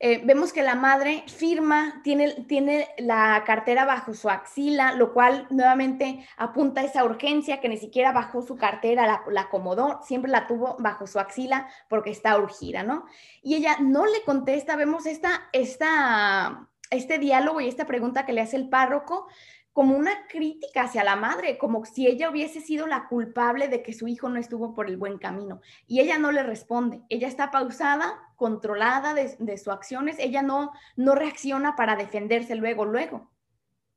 Eh, 0.03 0.23
vemos 0.25 0.55
que 0.55 0.63
la 0.63 0.75
madre 0.75 1.25
firma, 1.27 2.01
tiene, 2.03 2.33
tiene 2.49 2.89
la 2.97 3.45
cartera 3.45 3.85
bajo 3.85 4.15
su 4.15 4.31
axila, 4.31 4.93
lo 4.93 5.13
cual 5.13 5.47
nuevamente 5.51 6.27
apunta 6.39 6.81
a 6.81 6.85
esa 6.85 7.05
urgencia 7.05 7.61
que 7.61 7.69
ni 7.69 7.77
siquiera 7.77 8.11
bajó 8.11 8.41
su 8.41 8.57
cartera, 8.57 9.07
la, 9.07 9.23
la, 9.29 9.43
acomodó, 9.43 10.01
siempre 10.03 10.31
la 10.31 10.47
tuvo 10.47 10.77
bajo 10.79 11.07
su 11.07 11.19
axila 11.19 11.69
porque 11.91 12.09
está 12.09 12.39
urgida, 12.39 12.83
¿no? 12.83 13.05
Y 13.43 13.57
ella 13.57 13.77
no 13.79 14.07
le 14.07 14.23
contesta, 14.25 14.75
vemos 14.75 15.05
esta, 15.05 15.51
esta, 15.53 16.67
este 16.91 17.19
diálogo 17.19 17.61
y 17.61 17.69
esta 17.69 17.87
pregunta 17.87 18.25
que 18.25 18.33
le 18.33 18.41
hace 18.41 18.57
el 18.57 18.71
párroco, 18.71 19.29
como 19.73 19.97
una 19.97 20.27
crítica 20.27 20.83
hacia 20.83 21.05
la 21.05 21.17
madre, 21.17 21.57
como 21.57 21.85
si 21.85 22.07
ella 22.07 22.29
hubiese 22.29 22.61
sido 22.61 22.87
la 22.87 23.07
culpable 23.09 23.69
de 23.69 23.83
que 23.83 23.93
su 23.93 24.09
hijo 24.09 24.29
no 24.29 24.39
estuvo 24.39 24.75
por 24.75 24.89
el 24.89 24.97
buen 24.97 25.19
camino. 25.19 25.61
Y 25.87 26.01
ella 26.01 26.19
no 26.19 26.33
le 26.33 26.43
responde, 26.43 27.03
ella 27.09 27.29
está 27.29 27.51
pausada, 27.51 28.19
controlada 28.37 29.15
de, 29.15 29.59
sus 29.59 29.69
acciones, 29.69 30.17
ella 30.19 30.43
no, 30.43 30.73
no 30.97 31.15
reacciona 31.15 31.77
para 31.77 31.95
defenderse 31.95 32.57
luego, 32.57 32.85
luego. 32.85 33.31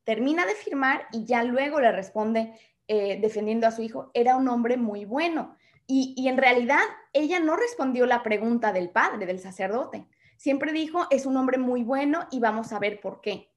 Termina 0.04 0.46
de 0.46 0.54
firmar 0.54 1.08
y 1.12 1.24
ya 1.24 1.42
luego 1.42 1.80
le 1.80 1.90
responde 1.90 2.52
eh, 2.86 3.18
defendiendo 3.20 3.66
a 3.66 3.72
su 3.72 3.82
hijo, 3.82 4.10
era 4.14 4.36
un 4.36 4.48
hombre 4.48 4.76
muy 4.76 5.04
bueno. 5.04 5.56
Y, 5.86 6.14
y 6.16 6.28
en 6.28 6.38
realidad 6.38 6.82
ella 7.12 7.40
no 7.40 7.56
respondió 7.56 8.06
la 8.06 8.22
pregunta 8.22 8.72
del 8.72 8.90
padre, 8.90 9.26
del 9.26 9.40
sacerdote. 9.40 10.06
Siempre 10.36 10.72
dijo, 10.72 11.06
es 11.10 11.26
un 11.26 11.36
hombre 11.36 11.58
muy 11.58 11.82
bueno 11.82 12.26
y 12.30 12.38
vamos 12.38 12.72
a 12.72 12.78
ver 12.78 13.00
por 13.00 13.20
qué. 13.20 13.53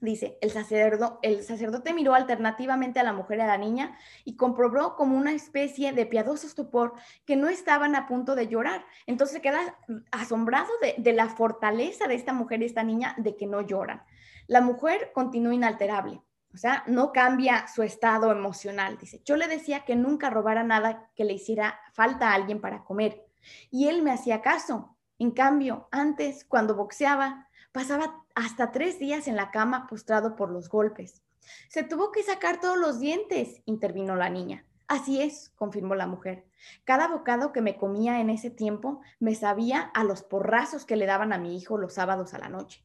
Dice, 0.00 0.38
el 0.42 0.50
sacerdote, 0.50 1.16
el 1.22 1.42
sacerdote 1.44 1.94
miró 1.94 2.14
alternativamente 2.14 3.00
a 3.00 3.04
la 3.04 3.12
mujer 3.12 3.38
y 3.38 3.42
a 3.42 3.46
la 3.46 3.56
niña 3.56 3.96
y 4.24 4.36
comprobó 4.36 4.96
como 4.96 5.16
una 5.16 5.32
especie 5.32 5.92
de 5.92 6.04
piadoso 6.04 6.46
estupor 6.46 6.94
que 7.24 7.36
no 7.36 7.48
estaban 7.48 7.94
a 7.94 8.06
punto 8.06 8.34
de 8.34 8.48
llorar. 8.48 8.84
Entonces 9.06 9.40
queda 9.40 9.78
asombrado 10.10 10.68
de, 10.98 11.12
la 11.12 11.28
fortaleza 11.28 12.06
de 12.08 12.16
esta 12.16 12.32
mujer 12.32 12.60
y 12.60 12.66
esta 12.66 12.82
niña 12.82 13.14
de 13.18 13.36
que 13.36 13.46
no 13.46 13.60
lloran. 13.62 14.02
La 14.46 14.60
mujer 14.60 15.12
continúa 15.14 15.54
inalterable, 15.54 16.20
o 16.52 16.56
sea, 16.56 16.82
no 16.86 17.12
cambia 17.12 17.66
su 17.68 17.82
estado 17.82 18.30
emocional. 18.32 18.98
Dice, 18.98 19.22
yo 19.24 19.36
le 19.36 19.46
decía 19.46 19.84
que 19.84 19.96
nunca 19.96 20.28
robara 20.28 20.64
nada 20.64 21.08
que 21.14 21.24
le 21.24 21.34
hiciera 21.34 21.80
falta 21.92 22.30
a 22.30 22.34
alguien 22.34 22.60
para 22.60 22.84
comer. 22.84 23.24
Y 23.70 23.88
él 23.88 24.02
me 24.02 24.10
hacía 24.10 24.42
caso. 24.42 24.96
En 25.18 25.30
cambio, 25.30 25.88
antes, 25.92 26.44
cuando 26.44 26.74
boxeaba, 26.74 27.48
Pasaba 27.74 28.24
hasta 28.36 28.70
tres 28.70 29.00
días 29.00 29.26
en 29.26 29.34
la 29.34 29.50
cama 29.50 29.88
postrado 29.88 30.36
por 30.36 30.48
los 30.48 30.68
golpes. 30.68 31.24
Se 31.68 31.82
tuvo 31.82 32.12
que 32.12 32.22
sacar 32.22 32.60
todos 32.60 32.78
los 32.78 33.00
dientes, 33.00 33.62
intervino 33.64 34.14
la 34.14 34.30
niña. 34.30 34.64
Así 34.86 35.20
es, 35.20 35.50
confirmó 35.56 35.96
la 35.96 36.06
mujer. 36.06 36.46
Cada 36.84 37.08
bocado 37.08 37.50
que 37.52 37.62
me 37.62 37.76
comía 37.76 38.20
en 38.20 38.30
ese 38.30 38.48
tiempo 38.48 39.00
me 39.18 39.34
sabía 39.34 39.80
a 39.80 40.04
los 40.04 40.22
porrazos 40.22 40.84
que 40.84 40.94
le 40.94 41.06
daban 41.06 41.32
a 41.32 41.38
mi 41.38 41.56
hijo 41.56 41.76
los 41.76 41.94
sábados 41.94 42.32
a 42.32 42.38
la 42.38 42.48
noche. 42.48 42.84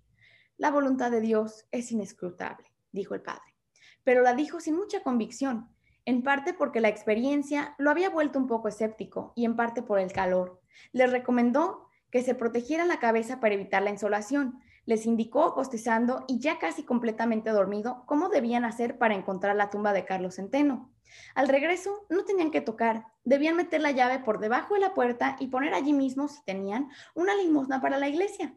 La 0.58 0.72
voluntad 0.72 1.12
de 1.12 1.22
Dios 1.22 1.68
es 1.70 1.92
inescrutable, 1.92 2.66
dijo 2.92 3.14
el 3.14 3.22
padre, 3.22 3.56
pero 4.04 4.24
la 4.24 4.34
dijo 4.34 4.60
sin 4.60 4.76
mucha 4.76 5.04
convicción, 5.04 5.70
en 6.06 6.24
parte 6.24 6.56
porque 6.56 6.82
la 6.82 6.90
experiencia 6.90 7.76
lo 7.78 7.92
había 7.92 8.10
vuelto 8.10 8.40
un 8.40 8.48
poco 8.48 8.70
escéptico 8.70 9.34
y 9.36 9.46
en 9.46 9.56
parte 9.56 9.84
por 9.84 10.00
el 10.00 10.12
calor. 10.12 10.60
Le 10.94 11.06
recomendó 11.06 11.90
que 12.10 12.24
se 12.24 12.34
protegiera 12.34 12.86
la 12.86 13.00
cabeza 13.00 13.40
para 13.40 13.54
evitar 13.54 13.84
la 13.84 13.92
insolación, 13.92 14.64
les 14.90 15.06
indicó, 15.06 15.54
bostezando 15.54 16.26
y 16.28 16.40
ya 16.40 16.58
casi 16.58 16.82
completamente 16.82 17.52
dormido, 17.52 18.02
cómo 18.08 18.28
debían 18.30 18.66
hacer 18.66 18.98
para 18.98 19.14
encontrar 19.14 19.56
la 19.56 19.70
tumba 19.70 19.94
de 19.94 20.04
Carlos 20.04 20.38
Centeno. 20.38 20.92
Al 21.36 21.48
regreso, 21.48 22.08
no 22.10 22.26
tenían 22.26 22.50
que 22.50 22.62
tocar, 22.62 23.06
debían 23.24 23.56
meter 23.56 23.82
la 23.82 23.92
llave 23.92 24.18
por 24.18 24.40
debajo 24.40 24.74
de 24.74 24.80
la 24.80 24.96
puerta 24.96 25.38
y 25.40 25.50
poner 25.50 25.76
allí 25.76 25.94
mismo, 25.94 26.28
si 26.28 26.44
tenían, 26.44 26.90
una 27.14 27.36
limosna 27.36 27.82
para 27.82 28.00
la 28.00 28.10
iglesia. 28.10 28.56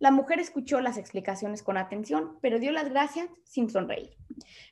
La 0.00 0.10
mujer 0.10 0.40
escuchó 0.40 0.80
las 0.80 0.98
explicaciones 0.98 1.62
con 1.62 1.76
atención, 1.76 2.40
pero 2.42 2.58
dio 2.58 2.72
las 2.72 2.88
gracias 2.88 3.28
sin 3.44 3.70
sonreír. 3.70 4.16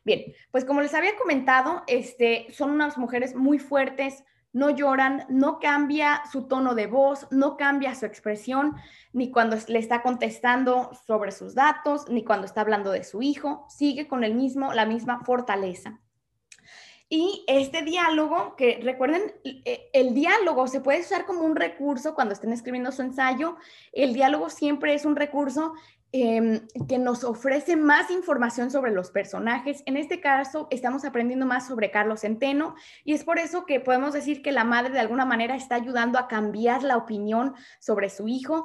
Bien, 0.05 0.35
pues 0.51 0.65
como 0.65 0.81
les 0.81 0.93
había 0.93 1.17
comentado, 1.17 1.85
este, 1.87 2.49
son 2.51 2.73
unas 2.73 2.99
mujeres 2.99 3.37
muy 3.37 3.61
fuertes, 3.61 4.25
no 4.57 4.71
lloran, 4.71 5.27
no 5.29 5.59
cambia 5.59 6.23
su 6.33 6.49
tono 6.49 6.75
de 6.75 6.87
voz, 6.87 7.27
no 7.31 7.59
cambia 7.59 7.95
su 7.95 8.07
expresión, 8.07 8.75
ni 9.13 9.31
cuando 9.31 9.55
le 9.69 9.79
está 9.79 10.01
contestando 10.01 10.93
sobre 11.07 11.31
sus 11.31 11.55
datos, 11.55 12.09
ni 12.09 12.25
cuando 12.25 12.47
está 12.47 12.63
hablando 12.63 12.91
de 12.91 13.05
su 13.05 13.21
hijo, 13.21 13.67
sigue 13.69 14.09
con 14.09 14.25
el 14.25 14.35
mismo, 14.35 14.73
la 14.73 14.87
misma 14.87 15.21
fortaleza. 15.21 16.01
Y 17.11 17.45
este 17.49 17.83
diálogo, 17.83 18.57
que 18.57 18.81
recuerden, 18.83 19.35
e, 19.45 19.91
el 19.93 20.15
diálogo 20.15 20.69
se 20.69 20.81
puede 20.81 21.01
usar 21.01 21.27
como 21.27 21.43
un 21.43 21.55
recurso 21.55 22.15
cuando 22.15 22.33
estén 22.33 22.55
escribiendo 22.55 22.93
su 22.93 23.03
ensayo. 23.03 23.57
El 23.93 24.15
diálogo 24.15 24.49
siempre 24.49 24.95
es 24.95 25.05
un 25.05 25.17
recurso 25.17 25.75
Em, 26.19 26.67
que 26.89 26.97
nos 26.97 27.25
ofrece 27.25 27.77
más 27.77 28.11
información 28.11 28.71
sobre 28.71 28.91
los 28.91 29.11
personajes. 29.11 29.83
En 29.85 29.99
este 29.99 30.19
caso, 30.19 30.67
estamos 30.71 31.05
aprendiendo 31.05 31.45
más 31.45 31.67
sobre 31.67 31.91
Carlos 31.91 32.23
Centeno 32.23 32.75
y 33.05 33.13
es 33.13 33.23
por 33.23 33.39
eso 33.39 33.67
que 33.67 33.81
podemos 33.81 34.15
decir 34.15 34.41
que 34.41 34.51
la 34.51 34.65
madre 34.65 34.95
de 34.95 35.01
alguna 35.01 35.27
manera 35.27 35.57
está 35.57 35.75
ayudando 35.75 36.19
a 36.19 36.27
cambiar 36.27 36.83
la 36.85 36.97
opinión 36.97 37.55
sobre 37.81 38.09
su 38.09 38.29
hijo 38.29 38.65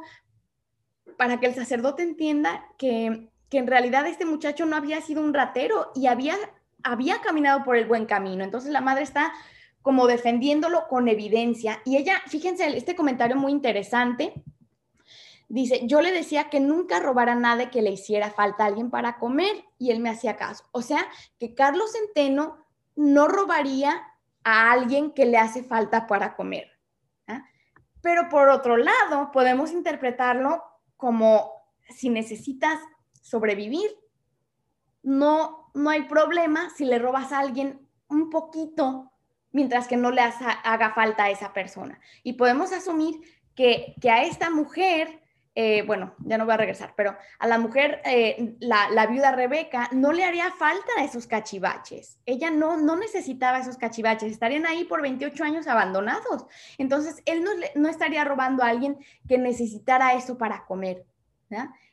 para 1.18 1.42
que 1.42 1.48
el 1.48 1.54
sacerdote 1.54 2.04
entienda 2.04 2.64
que, 2.78 3.28
que 3.50 3.58
en 3.58 3.68
realidad 3.68 4.08
este 4.08 4.24
muchacho 4.24 4.66
no 4.66 4.78
había 4.78 5.02
sido 5.02 5.22
un 5.22 5.34
ratero 5.34 5.92
y 5.94 6.08
había, 6.08 6.36
había 6.84 7.20
caminado 7.20 7.66
por 7.66 7.76
el 7.76 7.86
buen 7.86 8.06
camino. 8.06 8.46
Entonces 8.46 8.72
la 8.72 8.80
madre 8.80 9.04
está 9.04 9.34
como 9.82 10.08
defendiéndolo 10.08 10.88
con 10.88 11.10
evidencia. 11.10 11.82
Y 11.84 11.98
ella, 11.98 12.22
fíjense, 12.28 12.78
este 12.78 12.96
comentario 12.96 13.36
muy 13.36 13.52
interesante 13.52 14.42
Dice, 15.54 15.82
yo 15.86 16.00
le 16.00 16.14
decía 16.14 16.50
que 16.50 16.62
nunca 16.62 17.02
robara 17.02 17.36
nada 17.36 17.70
que 17.70 17.82
le 17.82 17.92
hiciera 17.92 18.32
falta 18.32 18.64
a 18.64 18.68
alguien 18.68 18.90
para 18.90 19.20
comer 19.20 19.66
y 19.78 19.92
él 19.92 20.00
me 20.00 20.10
hacía 20.10 20.38
caso. 20.38 20.64
O 20.72 20.82
sea, 20.82 21.06
que 21.40 21.54
Carlos 21.54 21.92
Centeno 21.92 22.66
no 22.96 23.28
robaría 23.28 24.02
a 24.46 24.72
alguien 24.72 25.12
que 25.12 25.26
le 25.26 25.38
hace 25.38 25.62
falta 25.62 26.08
para 26.08 26.38
comer. 26.38 26.72
¿ah? 27.28 27.44
Pero 28.00 28.30
por 28.30 28.48
otro 28.48 28.78
lado, 28.78 29.32
podemos 29.34 29.74
interpretarlo 29.74 30.64
como 30.96 31.52
si 31.90 32.10
necesitas 32.10 32.80
sobrevivir. 33.22 33.92
No, 35.04 35.70
no 35.74 35.90
hay 35.90 36.04
problema 36.04 36.70
si 36.70 36.86
le 36.86 36.98
robas 36.98 37.34
a 37.34 37.40
alguien 37.40 37.86
un 38.08 38.30
poquito 38.30 39.12
mientras 39.52 39.90
que 39.90 39.98
no 39.98 40.12
le 40.12 40.22
haga 40.22 40.94
falta 40.94 41.26
a 41.26 41.30
esa 41.30 41.52
persona. 41.52 42.00
Y 42.24 42.34
podemos 42.34 42.72
asumir 42.72 43.20
que, 43.54 43.96
que 44.00 44.10
a 44.10 44.24
esta 44.24 44.50
mujer 44.50 45.21
eh, 45.54 45.84
bueno, 45.86 46.16
ya 46.20 46.38
no 46.38 46.46
voy 46.46 46.54
a 46.54 46.58
regresar, 46.58 46.94
pero 46.96 47.16
a 47.40 47.48
la 47.48 47.58
mujer, 47.58 48.02
eh, 48.06 48.56
la, 48.60 49.06
viuda 49.08 49.32
Rebeca, 49.32 49.90
no 49.92 50.14
le 50.14 50.24
haría 50.24 50.52
falta 50.52 51.04
esos 51.04 51.28
cachivaches. 51.28 52.20
Ella 52.26 52.50
no, 52.50 52.78
no 52.78 52.96
necesitaba 52.96 53.60
esos 53.60 53.78
cachivaches, 53.78 54.32
estarían 54.32 54.66
ahí 54.66 54.86
por 54.86 55.02
28 55.02 55.44
años 55.44 55.68
abandonados. 55.68 56.46
Entonces, 56.78 57.22
él 57.26 57.44
no, 57.44 57.52
no 57.76 57.90
estaría 57.90 58.24
robando 58.24 58.64
a 58.64 58.70
alguien 58.70 58.98
que 59.28 59.38
necesitara 59.38 60.14
eso 60.14 60.38
para 60.38 60.66
comer. 60.66 61.06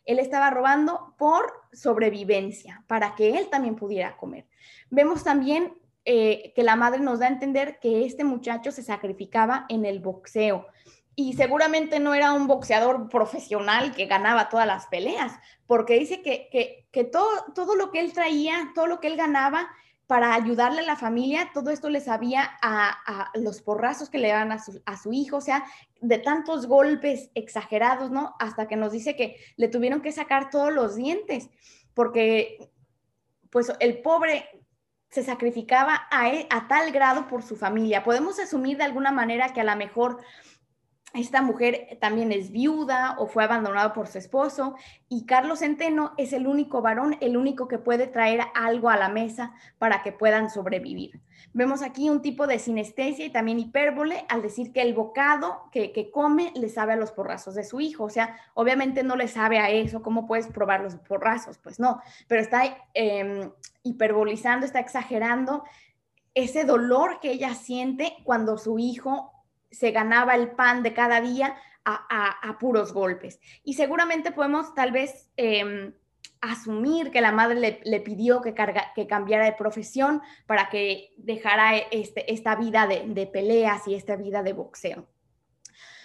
Él 0.05 0.19
estaba 0.19 0.51
robando 0.51 1.15
por 1.19 1.53
sobrevivencia, 1.73 2.85
para 2.87 3.15
que 3.15 3.37
él 3.37 3.49
también 3.51 3.77
pudiera 3.77 4.17
comer. 4.17 4.47
Vemos 4.91 5.25
también 5.25 5.75
eh, 6.05 6.53
que 6.55 6.63
la 6.63 6.77
madre 6.77 7.01
nos 7.01 7.19
da 7.19 7.27
a 7.27 7.31
entender 7.31 7.79
que 7.81 8.07
este 8.07 8.25
muchacho 8.25 8.73
se 8.73 8.83
sacrificaba 8.83 9.67
en 9.69 9.85
el 9.85 10.01
boxeo 10.01 10.67
y 11.19 11.33
seguramente 11.33 11.99
no 11.99 12.15
era 12.15 12.33
un 12.33 12.47
boxeador 12.47 13.09
profesional 13.09 13.93
que 13.93 14.07
ganaba 14.07 14.49
todas 14.49 14.69
las 14.69 14.87
peleas, 14.87 15.33
porque 15.67 15.99
dice 15.99 16.23
que, 16.23 17.05
todo, 17.11 17.29
todo 17.57 17.75
lo 17.75 17.91
que 17.91 17.99
él 17.99 18.13
traía, 18.13 18.71
todo 18.73 18.87
lo 18.87 19.01
que 19.01 19.09
él 19.09 19.17
ganaba 19.17 19.69
para 20.07 20.33
ayudarle 20.33 20.83
a 20.83 20.87
la 20.87 20.95
familia, 20.95 21.51
todo 21.53 21.71
esto 21.71 21.91
le 21.91 22.01
sabía 22.01 22.49
a, 22.63 23.33
los 23.35 23.63
porrazos 23.63 24.11
que 24.11 24.19
le 24.19 24.29
daban 24.29 24.53
a 24.53 24.61
su, 24.61 24.81
a 24.87 24.97
su, 24.97 25.13
hijo, 25.13 25.39
o 25.39 25.41
sea, 25.41 25.65
de 26.01 26.19
tantos 26.19 26.69
golpes 26.69 27.33
exagerados, 27.35 28.13
¿no? 28.13 28.37
Hasta 28.39 28.69
que 28.69 28.77
nos 28.77 28.93
dice 28.93 29.17
que 29.17 29.39
le 29.57 29.67
tuvieron 29.67 30.03
que 30.03 30.13
sacar 30.13 30.51
todos 30.51 30.73
los 30.73 30.95
dientes, 30.95 31.51
porque 31.95 32.71
pues 33.51 33.73
el 33.81 34.03
pobre 34.03 34.49
se 35.11 35.25
sacrificaba 35.25 36.07
a, 36.13 36.29
a 36.49 36.69
tal 36.69 36.93
grado 36.93 37.27
por 37.27 37.43
su 37.43 37.57
familia. 37.57 38.05
Podemos 38.05 38.39
asumir 38.39 38.77
de 38.77 38.85
alguna 38.85 39.11
manera 39.11 39.53
que 39.53 39.63
a 39.63 39.65
lo 39.65 39.75
mejor 39.75 40.21
esta 41.15 41.41
mujer 41.41 41.97
también 42.01 42.33
es 42.33 42.51
viuda 42.51 43.17
o 43.19 43.27
fue 43.27 43.45
abandonada 43.45 43.95
por 43.95 44.09
su 44.09 44.19
esposo 44.19 44.75
y 45.09 45.25
Carlos 45.25 45.61
Centeno 45.61 46.13
es 46.19 46.35
el 46.35 46.47
único 46.47 46.83
varón, 46.83 47.17
el 47.21 47.37
único 47.39 47.67
que 47.67 47.79
puede 47.79 48.07
traer 48.07 48.43
algo 48.55 48.91
a 48.91 48.97
la 48.97 49.09
mesa 49.09 49.55
para 49.79 50.03
que 50.03 50.13
puedan 50.13 50.51
sobrevivir. 50.51 51.21
Vemos 51.55 51.81
aquí 51.83 52.11
un 52.11 52.21
tipo 52.21 52.47
de 52.47 52.59
sinestesia 52.59 53.25
y 53.25 53.31
también 53.31 53.59
hipérbole 53.59 54.27
al 54.29 54.43
decir 54.43 54.71
que 54.71 54.83
el 54.83 54.93
bocado 54.93 55.71
que, 55.73 56.11
come 56.13 56.53
le 56.55 56.69
sabe 56.69 56.93
a 56.93 56.97
los 56.97 57.11
porrazos 57.11 57.55
de 57.55 57.65
su 57.65 57.81
hijo. 57.81 58.05
O 58.05 58.11
sea, 58.11 58.37
obviamente 58.55 59.03
no 59.03 59.17
le 59.17 59.29
sabe 59.29 59.59
a 59.59 59.71
eso. 59.71 60.03
¿Cómo 60.03 60.27
puedes 60.27 60.49
probar 60.49 60.83
los 60.83 60.97
porrazos? 60.97 61.57
Pues 61.59 61.81
no, 61.81 62.03
pero 62.27 62.43
está 62.43 62.65
em, 62.93 63.51
hiperbolizando, 63.83 64.67
está 64.67 64.81
exagerando 64.81 65.65
ese 66.35 66.65
dolor 66.65 67.19
que 67.21 67.33
ella 67.33 67.55
siente 67.55 68.17
cuando 68.25 68.59
su 68.59 68.79
hijo 68.79 69.38
se 69.71 69.91
ganaba 69.91 70.35
el 70.35 70.51
pan 70.53 70.83
de 70.83 70.95
cada 70.95 71.21
día 71.21 71.57
a, 71.85 72.59
puros 72.59 72.93
golpes. 72.93 73.41
Y 73.65 73.75
seguramente 73.75 74.33
podemos 74.33 74.75
tal 74.75 74.93
vez 74.93 75.31
em, 75.37 75.95
asumir 76.41 77.11
que 77.11 77.21
la 77.21 77.33
madre 77.33 77.81
le, 77.83 78.01
pidió 78.01 78.43
que, 78.43 78.55
que, 78.95 79.07
cambiara 79.07 79.45
de 79.45 79.53
profesión 79.53 80.21
para 80.47 80.69
que 80.69 81.15
dejara 81.17 81.77
este, 81.77 82.31
esta 82.33 82.57
vida 82.57 82.87
de, 82.87 83.05
de 83.07 83.27
peleas 83.27 83.89
y 83.89 83.95
esta 83.95 84.17
vida 84.17 84.43
de 84.43 84.53
boxeo. 84.53 85.09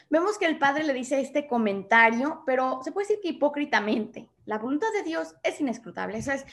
Vemos 0.09 0.37
que 0.37 0.45
el 0.45 0.59
padre 0.59 0.83
le 0.83 0.93
dice 0.93 1.19
este 1.19 1.47
comentario, 1.47 2.43
pero 2.45 2.79
se 2.83 2.91
puede 2.91 3.07
decir 3.07 3.21
que 3.21 3.29
hipócritamente. 3.29 4.29
La 4.45 4.59
voluntad 4.59 4.91
de 4.93 5.03
Dios 5.03 5.35
es 5.43 5.59
inescrutable. 5.59 6.17
Esa 6.17 6.35
es 6.35 6.45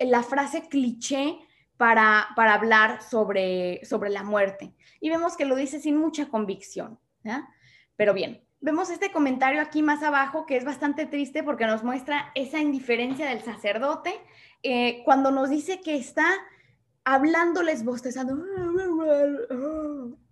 la 0.00 0.22
frase 0.22 0.68
cliché 0.68 1.38
para, 1.76 2.28
para 2.36 2.54
hablar 2.54 3.02
sobre, 3.02 3.84
sobre 3.84 4.10
la 4.10 4.22
muerte. 4.22 4.74
Y 5.00 5.10
vemos 5.10 5.36
que 5.36 5.44
lo 5.44 5.56
dice 5.56 5.80
sin 5.80 5.96
mucha 5.96 6.28
convicción. 6.28 6.98
Pero 7.96 8.14
bien, 8.14 8.42
vemos 8.60 8.90
este 8.90 9.10
comentario 9.10 9.60
aquí 9.60 9.82
más 9.82 10.02
abajo 10.02 10.46
que 10.46 10.56
es 10.56 10.64
bastante 10.64 11.06
triste 11.06 11.42
porque 11.42 11.66
nos 11.66 11.82
muestra 11.82 12.30
esa 12.34 12.60
indiferencia 12.60 13.28
del 13.28 13.42
sacerdote 13.42 14.14
eh, 14.62 15.02
cuando 15.04 15.30
nos 15.30 15.50
dice 15.50 15.80
que 15.80 15.96
está 15.96 16.26
hablándoles 17.04 17.84
bostezando, 17.84 18.36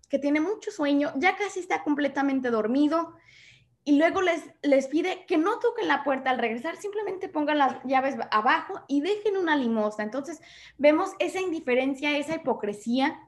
que 0.08 0.18
tiene 0.18 0.40
mucho 0.40 0.70
sueño, 0.70 1.12
ya 1.16 1.36
casi 1.36 1.60
está 1.60 1.82
completamente 1.84 2.50
dormido 2.50 3.14
y 3.84 3.98
luego 3.98 4.22
les, 4.22 4.42
les 4.62 4.88
pide 4.88 5.26
que 5.26 5.36
no 5.36 5.58
toquen 5.58 5.88
la 5.88 6.04
puerta 6.04 6.30
al 6.30 6.38
regresar, 6.38 6.76
simplemente 6.76 7.28
pongan 7.28 7.58
las 7.58 7.82
llaves 7.84 8.16
abajo 8.30 8.80
y 8.88 9.02
dejen 9.02 9.36
una 9.36 9.56
limosna. 9.56 10.04
Entonces 10.04 10.40
vemos 10.78 11.10
esa 11.18 11.40
indiferencia, 11.40 12.16
esa 12.16 12.36
hipocresía 12.36 13.18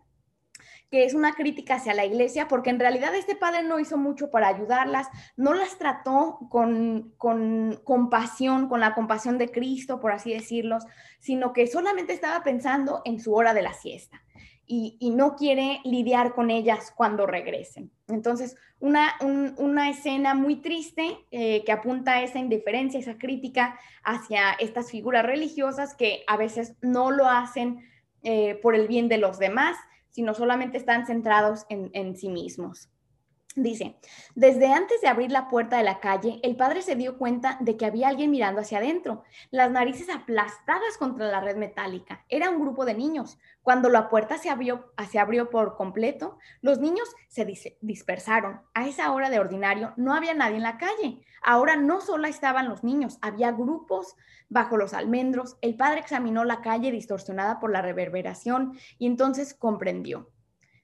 que 0.91 1.05
es 1.05 1.15
una 1.15 1.35
crítica 1.35 1.75
hacia 1.75 1.95
la 1.95 2.05
iglesia, 2.05 2.47
porque 2.47 2.71
en 2.71 2.79
realidad 2.79 3.15
este 3.15 3.35
padre 3.35 3.65
no 3.65 3.81
hizo 3.81 3.99
mucho 3.99 4.31
para 4.31 4.47
ayudarlas, 4.47 5.09
no 5.37 5.53
las 5.53 5.79
trató 5.79 6.39
con, 6.49 7.13
con 7.19 7.81
compasión, 7.83 8.69
con 8.69 8.79
la 8.79 8.95
compasión 8.95 9.37
de 9.37 9.51
Cristo, 9.51 9.99
por 9.99 10.13
así 10.13 10.33
decirlo, 10.33 10.79
sino 11.19 11.53
que 11.53 11.67
solamente 11.67 12.13
estaba 12.13 12.45
pensando 12.45 13.03
en 13.05 13.19
su 13.19 13.35
hora 13.35 13.53
de 13.53 13.63
la 13.63 13.73
siesta 13.73 14.23
y, 14.67 15.11
no 15.11 15.37
quiere 15.37 15.81
lidiar 15.85 16.35
con 16.35 16.51
ellas 16.51 16.93
cuando 16.95 17.27
regresen. 17.27 17.91
Entonces, 18.09 18.57
una, 18.81 19.15
una 19.57 19.89
escena 19.89 20.35
muy 20.35 20.57
triste 20.57 21.19
eh, 21.31 21.63
que 21.65 21.73
apunta 21.73 22.15
a 22.15 22.23
esa 22.23 22.39
indiferencia, 22.39 23.01
esa 23.01 23.17
crítica 23.17 23.79
hacia 24.03 24.53
estas 24.53 24.91
figuras 24.91 25.25
religiosas 25.25 25.95
que 25.95 26.25
a 26.27 26.37
veces 26.37 26.75
no 26.83 27.11
lo 27.11 27.29
hacen 27.29 27.81
eh, 28.23 28.57
por 28.63 28.75
el 28.75 28.89
bien 28.89 29.09
de 29.09 29.19
los 29.19 29.39
demás, 29.39 29.77
sino 30.11 30.35
solamente 30.35 30.79
están 30.79 31.07
centrados 31.07 31.65
en, 31.69 31.91
en 31.93 32.17
sí 32.17 32.29
mismos. 32.29 32.91
Dice, 33.59 33.97
desde 34.35 34.71
antes 34.71 35.01
de 35.01 35.09
abrir 35.09 35.33
la 35.33 35.49
puerta 35.49 35.79
de 35.79 35.83
la 35.83 35.99
calle, 35.99 36.41
el 36.43 36.57
padre 36.57 36.83
se 36.83 36.95
dio 36.95 37.17
cuenta 37.17 37.57
de 37.63 37.79
que 37.79 37.87
había 37.87 38.09
alguien 38.09 38.31
mirando 38.31 38.61
hacia 38.61 38.77
adentro, 38.77 39.25
las 39.51 39.71
narices 39.71 40.11
aplastadas 40.11 40.99
contra 40.99 41.29
la 41.29 41.41
red 41.41 41.57
metálica. 41.57 42.23
Era 42.29 42.51
un 42.51 42.61
grupo 42.61 42.85
de 42.85 42.93
niños. 42.93 43.39
Cuando 43.63 43.89
la 43.89 44.11
puerta 44.11 44.37
se 44.37 44.51
abrió, 44.51 44.93
se 45.11 45.19
abrió 45.19 45.49
por 45.49 45.75
completo, 45.75 46.37
los 46.61 46.81
niños 46.81 47.09
se 47.29 47.47
dispersaron. 47.81 48.61
A 48.75 48.87
esa 48.87 49.11
hora 49.11 49.31
de 49.31 49.39
ordinario 49.39 49.95
no 49.97 50.13
había 50.13 50.35
nadie 50.35 50.57
en 50.57 50.63
la 50.63 50.77
calle. 50.77 51.23
Ahora 51.43 51.77
no 51.77 52.03
solo 52.03 52.27
estaban 52.27 52.69
los 52.69 52.85
niños, 52.85 53.17
había 53.23 53.53
grupos 53.53 54.17
bajo 54.51 54.77
los 54.77 54.93
almendros. 54.93 55.57
El 55.63 55.79
padre 55.79 56.01
examinó 56.01 56.45
la 56.45 56.61
calle 56.61 56.91
distorsionada 56.91 57.59
por 57.59 57.73
la 57.73 57.81
reverberación 57.81 58.79
y 58.99 59.07
entonces 59.07 59.55
comprendió. 59.55 60.31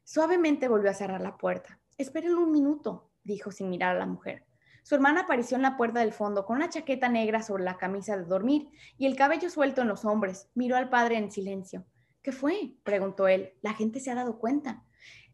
Suavemente 0.05 0.68
volvió 0.68 0.91
a 0.91 0.95
cerrar 0.95 1.20
la 1.20 1.37
puerta. 1.37 1.82
Esperen 2.03 2.34
un 2.34 2.50
minuto, 2.50 3.12
dijo 3.22 3.53
sin 3.53 3.70
mirar 3.70 3.94
a 3.94 3.98
la 4.00 4.07
mujer. 4.07 4.44
Su 4.82 4.96
hermana 4.96 5.20
apareció 5.20 5.55
en 5.55 5.62
la 5.62 5.76
puerta 5.76 6.00
del 6.00 6.12
fondo 6.12 6.44
con 6.44 6.57
una 6.57 6.68
chaqueta 6.68 7.09
negra 7.09 7.44
sobre 7.44 7.62
la 7.62 7.78
camisa 7.78 8.16
de 8.16 8.24
dormir 8.24 8.70
y 8.98 9.07
el 9.07 9.14
cabello 9.14 9.48
suelto 9.48 9.82
en 9.82 9.86
los 9.88 10.05
hombres. 10.05 10.50
Miró 10.57 10.76
al 10.76 10.88
padre 10.88 11.16
en 11.16 11.30
silencio. 11.30 11.86
¿Qué 12.20 12.32
fue? 12.32 12.74
preguntó 12.82 13.28
él. 13.28 13.55
La 13.62 13.74
gente 13.74 14.00
se 14.00 14.11
ha 14.11 14.16
dado 14.16 14.40
cuenta. 14.40 14.82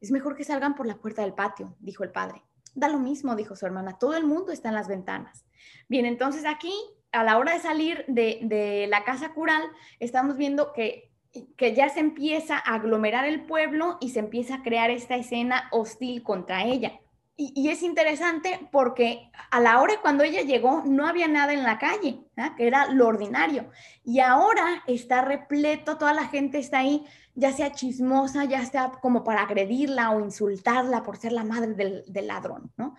Es 0.03 0.11
mejor 0.11 0.37
que 0.37 0.45
salgan 0.45 0.75
por 0.75 0.87
la 0.87 0.99
puerta 0.99 1.23
del 1.23 1.33
patio, 1.33 1.75
dijo 1.81 2.05
el 2.05 2.13
padre. 2.13 2.43
Da 2.75 2.89
lo 2.89 2.99
mismo, 2.99 3.35
dijo 3.35 3.57
su 3.57 3.65
hermana. 3.65 3.99
Todo 3.99 4.15
el 4.15 4.27
mundo 4.27 4.53
está 4.53 4.69
en 4.69 4.75
las 4.75 4.89
ventanas. 4.89 5.47
Bien, 5.89 6.05
entonces 6.05 6.45
aquí, 6.45 6.75
a 7.13 7.25
la 7.25 7.39
hora 7.39 7.55
de 7.55 7.61
salir 7.61 8.05
de, 8.09 8.41
de 8.43 8.87
la 8.89 9.05
casa 9.05 9.33
cural, 9.33 9.63
estamos 10.01 10.37
viendo 10.37 10.75
que 10.75 11.08
que 11.57 11.75
ya 11.75 11.89
se 11.89 12.01
empieza 12.01 12.57
a 12.57 12.75
aglomerar 12.75 13.25
el 13.25 13.45
pueblo 13.45 13.99
y 14.01 14.11
se 14.11 14.21
empieza 14.21 14.57
a 14.57 14.63
crear 14.63 14.91
esta 14.91 15.17
escena 15.17 15.69
hostil 15.71 16.23
contra 16.23 16.65
ella. 16.65 17.01
Y, 17.41 17.69
es 17.69 17.85
interesante 17.85 18.69
porque 18.73 19.31
a 19.53 19.61
la 19.61 19.81
hora 19.81 20.01
cuando 20.03 20.25
ella 20.25 20.43
llegó 20.43 20.83
no 20.85 21.07
había 21.07 21.29
nada 21.29 21.53
en 21.53 21.63
la 21.63 21.79
calle, 21.79 22.19
que 22.57 22.67
era 22.67 22.87
lo 22.87 23.07
ordinario. 23.07 23.71
Y 24.03 24.19
ahora 24.19 24.83
está 24.89 25.23
repleto, 25.23 25.99
toda 25.99 26.13
la 26.13 26.27
gente 26.27 26.59
está 26.59 26.81
ahí, 26.81 27.07
ya 27.37 27.53
sea 27.53 27.71
chismosa, 27.71 28.45
ya 28.45 28.67
sea 28.67 28.91
como 29.01 29.23
para 29.23 29.43
agredirla 29.43 30.11
o 30.11 30.21
insultarla 30.21 31.05
por 31.05 31.17
ser 31.17 31.31
la 31.31 31.45
madre 31.45 31.75
del, 31.75 32.05
del 32.09 32.27
ladrón, 32.27 32.73
¿no? 32.77 32.97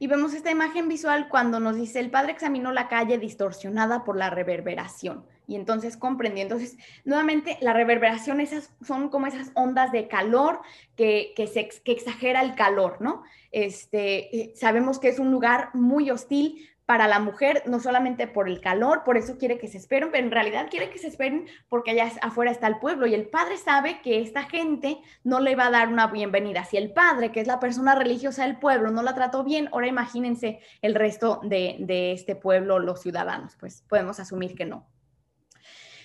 Y 0.00 0.08
vemos 0.08 0.34
esta 0.34 0.50
imagen 0.50 0.88
visual 0.88 1.28
cuando 1.28 1.60
nos 1.60 1.76
dice, 1.76 2.00
el 2.00 2.10
padre 2.10 2.32
examinó 2.32 2.72
la 2.72 2.88
calle 2.88 3.18
distorsionada 3.18 4.02
por 4.02 4.16
la 4.16 4.30
reverberación 4.30 5.26
y 5.46 5.56
entonces 5.56 5.96
comprendí. 5.96 6.40
Entonces, 6.40 6.76
nuevamente, 7.04 7.58
la 7.60 7.72
reverberación 7.72 8.40
esas 8.40 8.70
son 8.82 9.08
como 9.08 9.26
esas 9.26 9.50
ondas 9.54 9.92
de 9.92 10.08
calor 10.08 10.60
que, 10.96 11.32
que, 11.36 11.44
exagera 11.92 12.40
el 12.42 12.54
calor, 12.54 12.98
¿no? 13.00 13.22
Este, 13.52 14.36
eh, 14.36 14.52
sabemos 14.56 14.98
que 14.98 15.08
es 15.08 15.18
un 15.18 15.30
lugar 15.30 15.70
muy 15.74 16.10
hostil 16.10 16.68
para 16.86 17.08
la 17.08 17.18
mujer, 17.18 17.62
no 17.66 17.80
solamente 17.80 18.26
por 18.26 18.48
el 18.48 18.60
calor, 18.60 19.04
por 19.04 19.16
eso 19.16 19.38
quiere 19.38 19.58
que 19.58 19.68
se 19.68 19.78
esperen, 19.78 20.10
pero 20.12 20.24
en 20.26 20.30
realidad 20.30 20.68
quiere 20.70 20.90
que 20.90 20.98
se 20.98 21.08
esperen 21.08 21.46
porque 21.68 21.92
allá 21.92 22.10
afuera 22.20 22.50
está 22.50 22.66
el 22.66 22.78
pueblo 22.78 23.06
y 23.06 23.14
el 23.14 23.26
padre 23.26 23.56
sabe 23.56 24.02
que 24.02 24.20
esta 24.20 24.42
gente 24.42 24.98
no 25.22 25.40
le 25.40 25.56
va 25.56 25.68
a 25.68 25.70
dar 25.70 25.88
una 25.88 26.08
bienvenida. 26.08 26.64
Si 26.64 26.76
el 26.76 26.92
padre, 26.92 27.32
que 27.32 27.40
es 27.40 27.46
la 27.46 27.58
persona 27.58 27.94
religiosa 27.94 28.44
del 28.44 28.58
pueblo, 28.58 28.90
no 28.90 29.02
la 29.02 29.14
trató 29.14 29.44
bien, 29.44 29.68
ahora 29.72 29.86
imagínense 29.86 30.60
el 30.82 30.94
resto 30.94 31.40
de, 31.42 31.76
de 31.80 32.12
este 32.12 32.36
pueblo, 32.36 32.78
los 32.78 33.00
ciudadanos, 33.00 33.56
pues 33.58 33.82
podemos 33.88 34.20
asumir 34.20 34.54
que 34.54 34.66
no. 34.66 34.86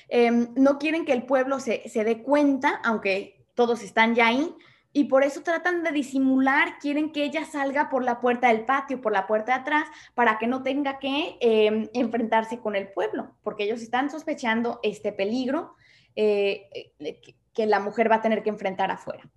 Em, 0.09 0.49
no 0.55 0.79
quieren 0.79 1.05
que 1.05 1.13
el 1.13 1.23
pueblo 1.23 1.59
se, 1.59 1.81
dé 1.93 2.23
cuenta, 2.23 2.81
aunque 2.83 3.45
todos 3.53 3.83
están 3.83 4.15
ya 4.15 4.27
ahí, 4.27 4.53
y 4.91 5.05
por 5.05 5.23
eso 5.23 5.41
tratan 5.43 5.83
de 5.83 5.91
disimular, 5.91 6.79
quieren 6.79 7.11
que 7.11 7.23
ella 7.23 7.45
salga 7.45 7.89
por 7.89 8.03
la 8.03 8.19
puerta 8.19 8.47
del 8.47 8.65
patio, 8.65 9.01
por 9.01 9.11
la 9.11 9.27
puerta 9.27 9.53
de 9.53 9.61
atrás, 9.61 9.87
para 10.15 10.39
que 10.39 10.47
no 10.47 10.63
tenga 10.63 10.97
que 10.97 11.37
em, 11.41 11.89
enfrentarse 11.93 12.59
con 12.59 12.75
el 12.75 12.87
pueblo, 12.89 13.35
porque 13.43 13.65
ellos 13.65 13.81
están 13.81 14.09
sospechando 14.09 14.79
este 14.81 15.11
peligro 15.11 15.75
eh, 16.15 16.91
eh, 16.99 17.21
que 17.53 17.65
la 17.67 17.79
mujer 17.79 18.11
va 18.11 18.15
a 18.15 18.21
tener 18.21 18.41
que 18.41 18.49
enfrentar 18.49 18.89
afuera. 18.89 19.29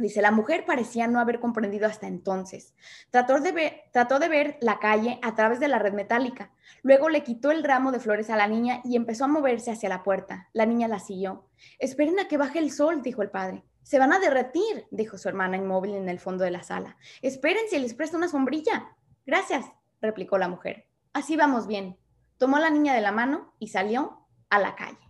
Dice, 0.00 0.22
la 0.22 0.30
mujer 0.30 0.64
parecía 0.64 1.06
no 1.06 1.20
haber 1.20 1.40
comprendido 1.40 1.86
hasta 1.86 2.06
entonces. 2.06 2.74
Trató 3.10 3.38
de, 3.38 3.52
ver, 3.52 4.56
la 4.60 4.78
calle 4.78 5.18
a 5.22 5.34
través 5.34 5.60
de 5.60 5.68
la 5.68 5.78
red 5.78 5.92
metálica. 5.92 6.52
Luego 6.82 7.10
le 7.10 7.22
quitó 7.22 7.50
el 7.50 7.62
ramo 7.62 7.92
de 7.92 8.00
flores 8.00 8.30
a 8.30 8.36
la 8.36 8.48
niña 8.48 8.80
y 8.82 8.96
empezó 8.96 9.24
a 9.24 9.28
moverse 9.28 9.70
hacia 9.70 9.90
la 9.90 10.02
puerta. 10.02 10.48
La 10.54 10.64
niña 10.64 10.88
la 10.88 11.00
siguió. 11.00 11.48
Esperen 11.78 12.18
a 12.18 12.28
que 12.28 12.38
baje 12.38 12.58
el 12.58 12.70
sol, 12.70 13.02
dijo 13.02 13.20
el 13.20 13.30
padre. 13.30 13.62
Se 13.82 13.98
van 13.98 14.12
a 14.14 14.20
derretir, 14.20 14.86
dijo 14.90 15.18
su 15.18 15.28
hermana 15.28 15.58
inmóvil 15.58 15.94
en 15.94 16.08
el 16.08 16.18
fondo 16.18 16.44
de 16.44 16.50
la 16.50 16.62
sala. 16.62 16.96
Esperen 17.20 17.64
si 17.68 17.78
les 17.78 17.92
presto 17.92 18.16
una 18.16 18.28
sombrilla. 18.28 18.96
Gracias, 19.26 19.66
replicó 20.00 20.38
la 20.38 20.48
mujer. 20.48 20.86
Así 21.12 21.36
vamos 21.36 21.66
bien. 21.66 21.98
Tomó 22.38 22.56
a 22.56 22.60
la 22.60 22.70
niña 22.70 22.94
de 22.94 23.02
la 23.02 23.12
mano 23.12 23.52
y 23.58 23.68
salió 23.68 24.26
a 24.48 24.58
la 24.58 24.76
calle. 24.76 25.09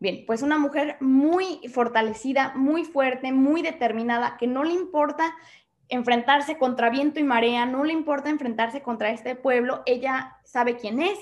Bien, 0.00 0.24
pues 0.26 0.42
una 0.42 0.58
mujer 0.58 0.96
muy 1.00 1.60
fortalecida, 1.72 2.52
muy 2.54 2.84
fuerte, 2.84 3.32
muy 3.32 3.62
determinada, 3.62 4.36
que 4.38 4.46
no 4.46 4.62
le 4.62 4.72
importa 4.72 5.34
enfrentarse 5.88 6.56
contra 6.56 6.90
viento 6.90 7.18
y 7.18 7.24
marea, 7.24 7.66
no 7.66 7.82
le 7.82 7.92
importa 7.92 8.30
enfrentarse 8.30 8.82
contra 8.82 9.10
este 9.10 9.34
pueblo, 9.34 9.82
ella 9.86 10.36
sabe 10.44 10.76
quién 10.76 11.00
es, 11.00 11.18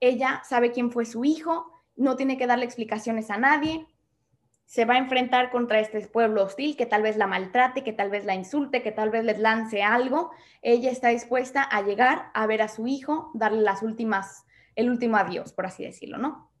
ella 0.00 0.42
sabe 0.44 0.72
quién 0.72 0.90
fue 0.90 1.04
su 1.04 1.24
hijo, 1.24 1.84
no 1.94 2.16
tiene 2.16 2.36
que 2.36 2.46
darle 2.46 2.64
explicaciones 2.64 3.30
a 3.30 3.38
nadie, 3.38 3.86
se 4.64 4.86
va 4.86 4.94
a 4.94 4.98
enfrentar 4.98 5.50
contra 5.50 5.80
este 5.80 6.00
pueblo 6.08 6.42
hostil 6.42 6.76
que 6.76 6.86
tal 6.86 7.02
vez 7.02 7.18
la 7.18 7.26
maltrate, 7.26 7.84
que 7.84 7.92
tal 7.92 8.08
vez 8.08 8.24
la 8.24 8.34
insulte, 8.34 8.82
que 8.82 8.90
tal 8.90 9.10
vez 9.10 9.22
les 9.22 9.38
lance 9.38 9.82
algo. 9.82 10.30
Ella 10.62 10.90
está 10.90 11.08
dispuesta 11.08 11.62
a 11.62 11.82
llegar 11.82 12.30
a 12.32 12.46
ver 12.46 12.62
a 12.62 12.68
su 12.68 12.86
hijo, 12.86 13.30
darle 13.34 13.60
las 13.60 13.82
últimas, 13.82 14.46
el 14.74 14.88
último 14.88 15.18
adiós, 15.18 15.52
por 15.52 15.66
así 15.66 15.84
decirlo, 15.84 16.16
¿no? 16.16 16.51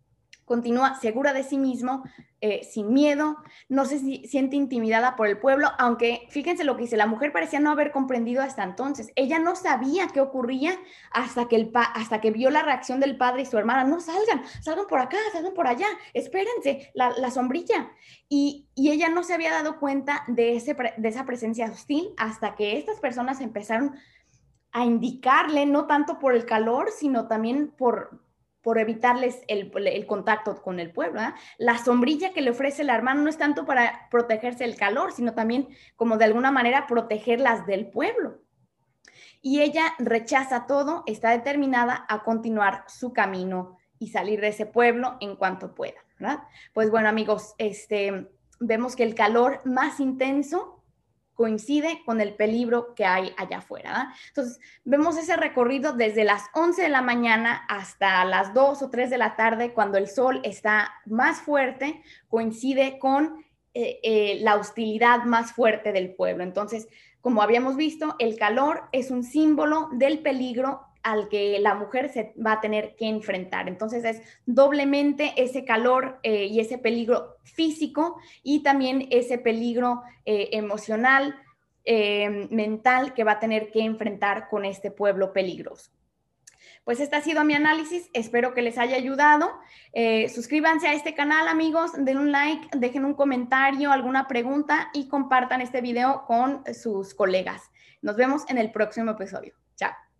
Continúa 0.44 0.98
segura 1.00 1.32
de 1.32 1.44
sí 1.44 1.58
mismo, 1.58 2.02
eh, 2.40 2.64
sin 2.64 2.92
miedo, 2.92 3.36
no 3.68 3.84
se 3.84 4.00
siente 4.26 4.56
intimidada 4.56 5.14
por 5.14 5.28
el 5.28 5.38
pueblo, 5.38 5.68
aunque 5.78 6.26
fíjense 6.28 6.64
lo 6.64 6.74
que 6.74 6.82
dice, 6.82 6.96
la 6.96 7.06
mujer 7.06 7.32
parecía 7.32 7.60
no 7.60 7.70
haber 7.70 7.92
comprendido 7.92 8.42
hasta 8.42 8.64
entonces. 8.64 9.12
Ella 9.14 9.38
no 9.38 9.54
sabía 9.54 10.08
qué 10.08 10.20
ocurría 10.20 10.76
hasta 11.12 11.46
que, 11.46 11.54
el 11.54 11.70
hasta 11.72 12.20
que 12.20 12.32
vio 12.32 12.50
la 12.50 12.62
reacción 12.62 12.98
del 12.98 13.16
padre 13.16 13.42
y 13.42 13.46
su 13.46 13.58
hermana. 13.58 13.84
No 13.84 14.00
salgan, 14.00 14.42
salgan 14.60 14.86
por 14.88 14.98
acá, 14.98 15.18
salgan 15.32 15.54
por 15.54 15.68
allá, 15.68 15.86
espérense, 16.14 16.90
la, 16.94 17.30
sombrilla. 17.30 17.92
Y, 18.28 18.68
y, 18.74 18.90
ella 18.90 19.08
no 19.08 19.22
se 19.22 19.34
había 19.34 19.52
dado 19.52 19.78
cuenta 19.78 20.24
de, 20.26 20.56
ese, 20.56 20.74
de 20.96 21.08
esa 21.08 21.24
presencia 21.24 21.66
hostil 21.66 22.12
hasta 22.16 22.56
que 22.56 22.76
estas 22.76 22.98
personas 22.98 23.40
empezaron 23.40 23.94
a 24.72 24.84
indicarle, 24.84 25.66
no 25.66 25.86
tanto 25.86 26.18
por 26.18 26.34
el 26.34 26.46
calor, 26.46 26.90
sino 26.90 27.28
también 27.28 27.70
por, 27.70 28.21
por 28.62 28.78
evitarles 28.78 29.42
el, 29.48 29.70
contacto 30.06 30.62
con 30.62 30.80
el 30.80 30.92
pueblo. 30.92 31.20
¿ah? 31.20 31.34
La 31.58 31.78
sombrilla 31.78 32.32
que 32.32 32.42
le 32.42 32.50
ofrece 32.50 32.84
la 32.84 32.94
hermana 32.94 33.22
no 33.22 33.28
es 33.28 33.38
tanto 33.38 33.66
para 33.66 34.08
protegerse 34.10 34.64
del 34.64 34.76
calor, 34.76 35.12
sino 35.12 35.34
también 35.34 35.68
como 35.96 36.16
de 36.16 36.24
alguna 36.24 36.50
manera 36.50 36.86
protegerlas 36.86 37.66
del 37.66 37.90
pueblo. 37.90 38.40
Y 39.40 39.60
ella 39.60 39.94
rechaza 39.98 40.66
todo, 40.66 41.02
está 41.06 41.30
determinada 41.30 42.06
a 42.08 42.22
continuar 42.22 42.84
su 42.86 43.12
camino 43.12 43.76
y 43.98 44.08
salir 44.08 44.40
de 44.40 44.48
ese 44.48 44.66
pueblo 44.66 45.16
en 45.20 45.36
cuanto 45.36 45.74
pueda. 45.74 46.00
Pues 46.72 46.90
bueno, 46.90 47.08
amigos, 47.08 47.54
este, 47.58 48.28
vemos 48.60 48.96
que 48.96 49.02
el 49.02 49.14
calor 49.14 49.60
más 49.64 50.00
intenso 50.00 50.81
coincide 51.42 52.02
con 52.06 52.20
el 52.20 52.34
peligro 52.34 52.94
que 52.94 53.04
hay 53.04 53.34
allá 53.36 53.58
afuera. 53.58 54.14
Entonces, 54.28 54.60
vemos 54.84 55.18
ese 55.18 55.36
recorrido 55.36 55.92
desde 55.92 56.22
las 56.22 56.44
11 56.54 56.82
de 56.82 56.88
la 56.88 57.02
mañana 57.02 57.66
hasta 57.68 58.24
las 58.24 58.54
2 58.54 58.80
o 58.80 58.90
3 58.90 59.10
de 59.10 59.18
la 59.18 59.34
tarde, 59.34 59.72
cuando 59.72 59.98
el 59.98 60.06
sol 60.06 60.40
está 60.44 60.92
más 61.04 61.40
fuerte, 61.40 62.00
coincide 62.28 63.00
con 63.00 63.44
eh, 63.74 63.98
eh, 64.04 64.38
la 64.40 64.54
hostilidad 64.54 65.24
más 65.24 65.50
fuerte 65.52 65.90
del 65.90 66.14
pueblo. 66.14 66.44
Entonces, 66.44 66.86
como 67.20 67.42
habíamos 67.42 67.74
visto, 67.74 68.14
el 68.20 68.38
calor 68.38 68.84
es 68.92 69.10
un 69.10 69.24
símbolo 69.24 69.88
del 69.90 70.20
peligro 70.20 70.82
al 71.02 71.28
que 71.28 71.58
la 71.58 71.74
mujer 71.74 72.10
se 72.10 72.32
va 72.44 72.52
a 72.52 72.60
tener 72.60 72.94
que 72.96 73.08
enfrentar. 73.08 73.68
Entonces 73.68 74.04
es 74.04 74.22
doblemente 74.46 75.32
ese 75.36 75.64
calor 75.64 76.18
eh, 76.22 76.46
y 76.46 76.60
ese 76.60 76.78
peligro 76.78 77.36
físico 77.42 78.16
y 78.42 78.62
también 78.62 79.08
ese 79.10 79.38
peligro 79.38 80.02
eh, 80.24 80.50
emocional, 80.52 81.36
eh, 81.84 82.48
mental 82.50 83.14
que 83.14 83.24
va 83.24 83.32
a 83.32 83.40
tener 83.40 83.70
que 83.70 83.80
enfrentar 83.80 84.48
con 84.48 84.64
este 84.64 84.90
pueblo 84.90 85.32
peligroso. 85.32 85.90
Pues 86.84 86.98
este 86.98 87.14
ha 87.14 87.20
sido 87.20 87.44
mi 87.44 87.54
análisis, 87.54 88.10
espero 88.12 88.54
que 88.54 88.62
les 88.62 88.76
haya 88.76 88.96
ayudado. 88.96 89.52
suscríbanse 90.34 90.88
a 90.88 90.94
este 90.94 91.14
canal 91.14 91.46
amigos, 91.46 91.92
den 91.96 92.18
un 92.18 92.32
like, 92.32 92.76
dejen 92.76 93.04
un 93.04 93.14
comentario, 93.14 93.92
alguna 93.92 94.26
pregunta 94.26 94.90
y 94.92 95.08
compartan 95.08 95.60
este 95.60 95.80
video 95.80 96.24
con 96.26 96.64
sus 96.74 97.14
colegas. 97.14 97.70
Nos 98.00 98.16
vemos 98.16 98.42
en 98.48 98.58
el 98.58 98.72
próximo 98.72 99.12
episodio. 99.12 99.54
Chao. 99.76 100.11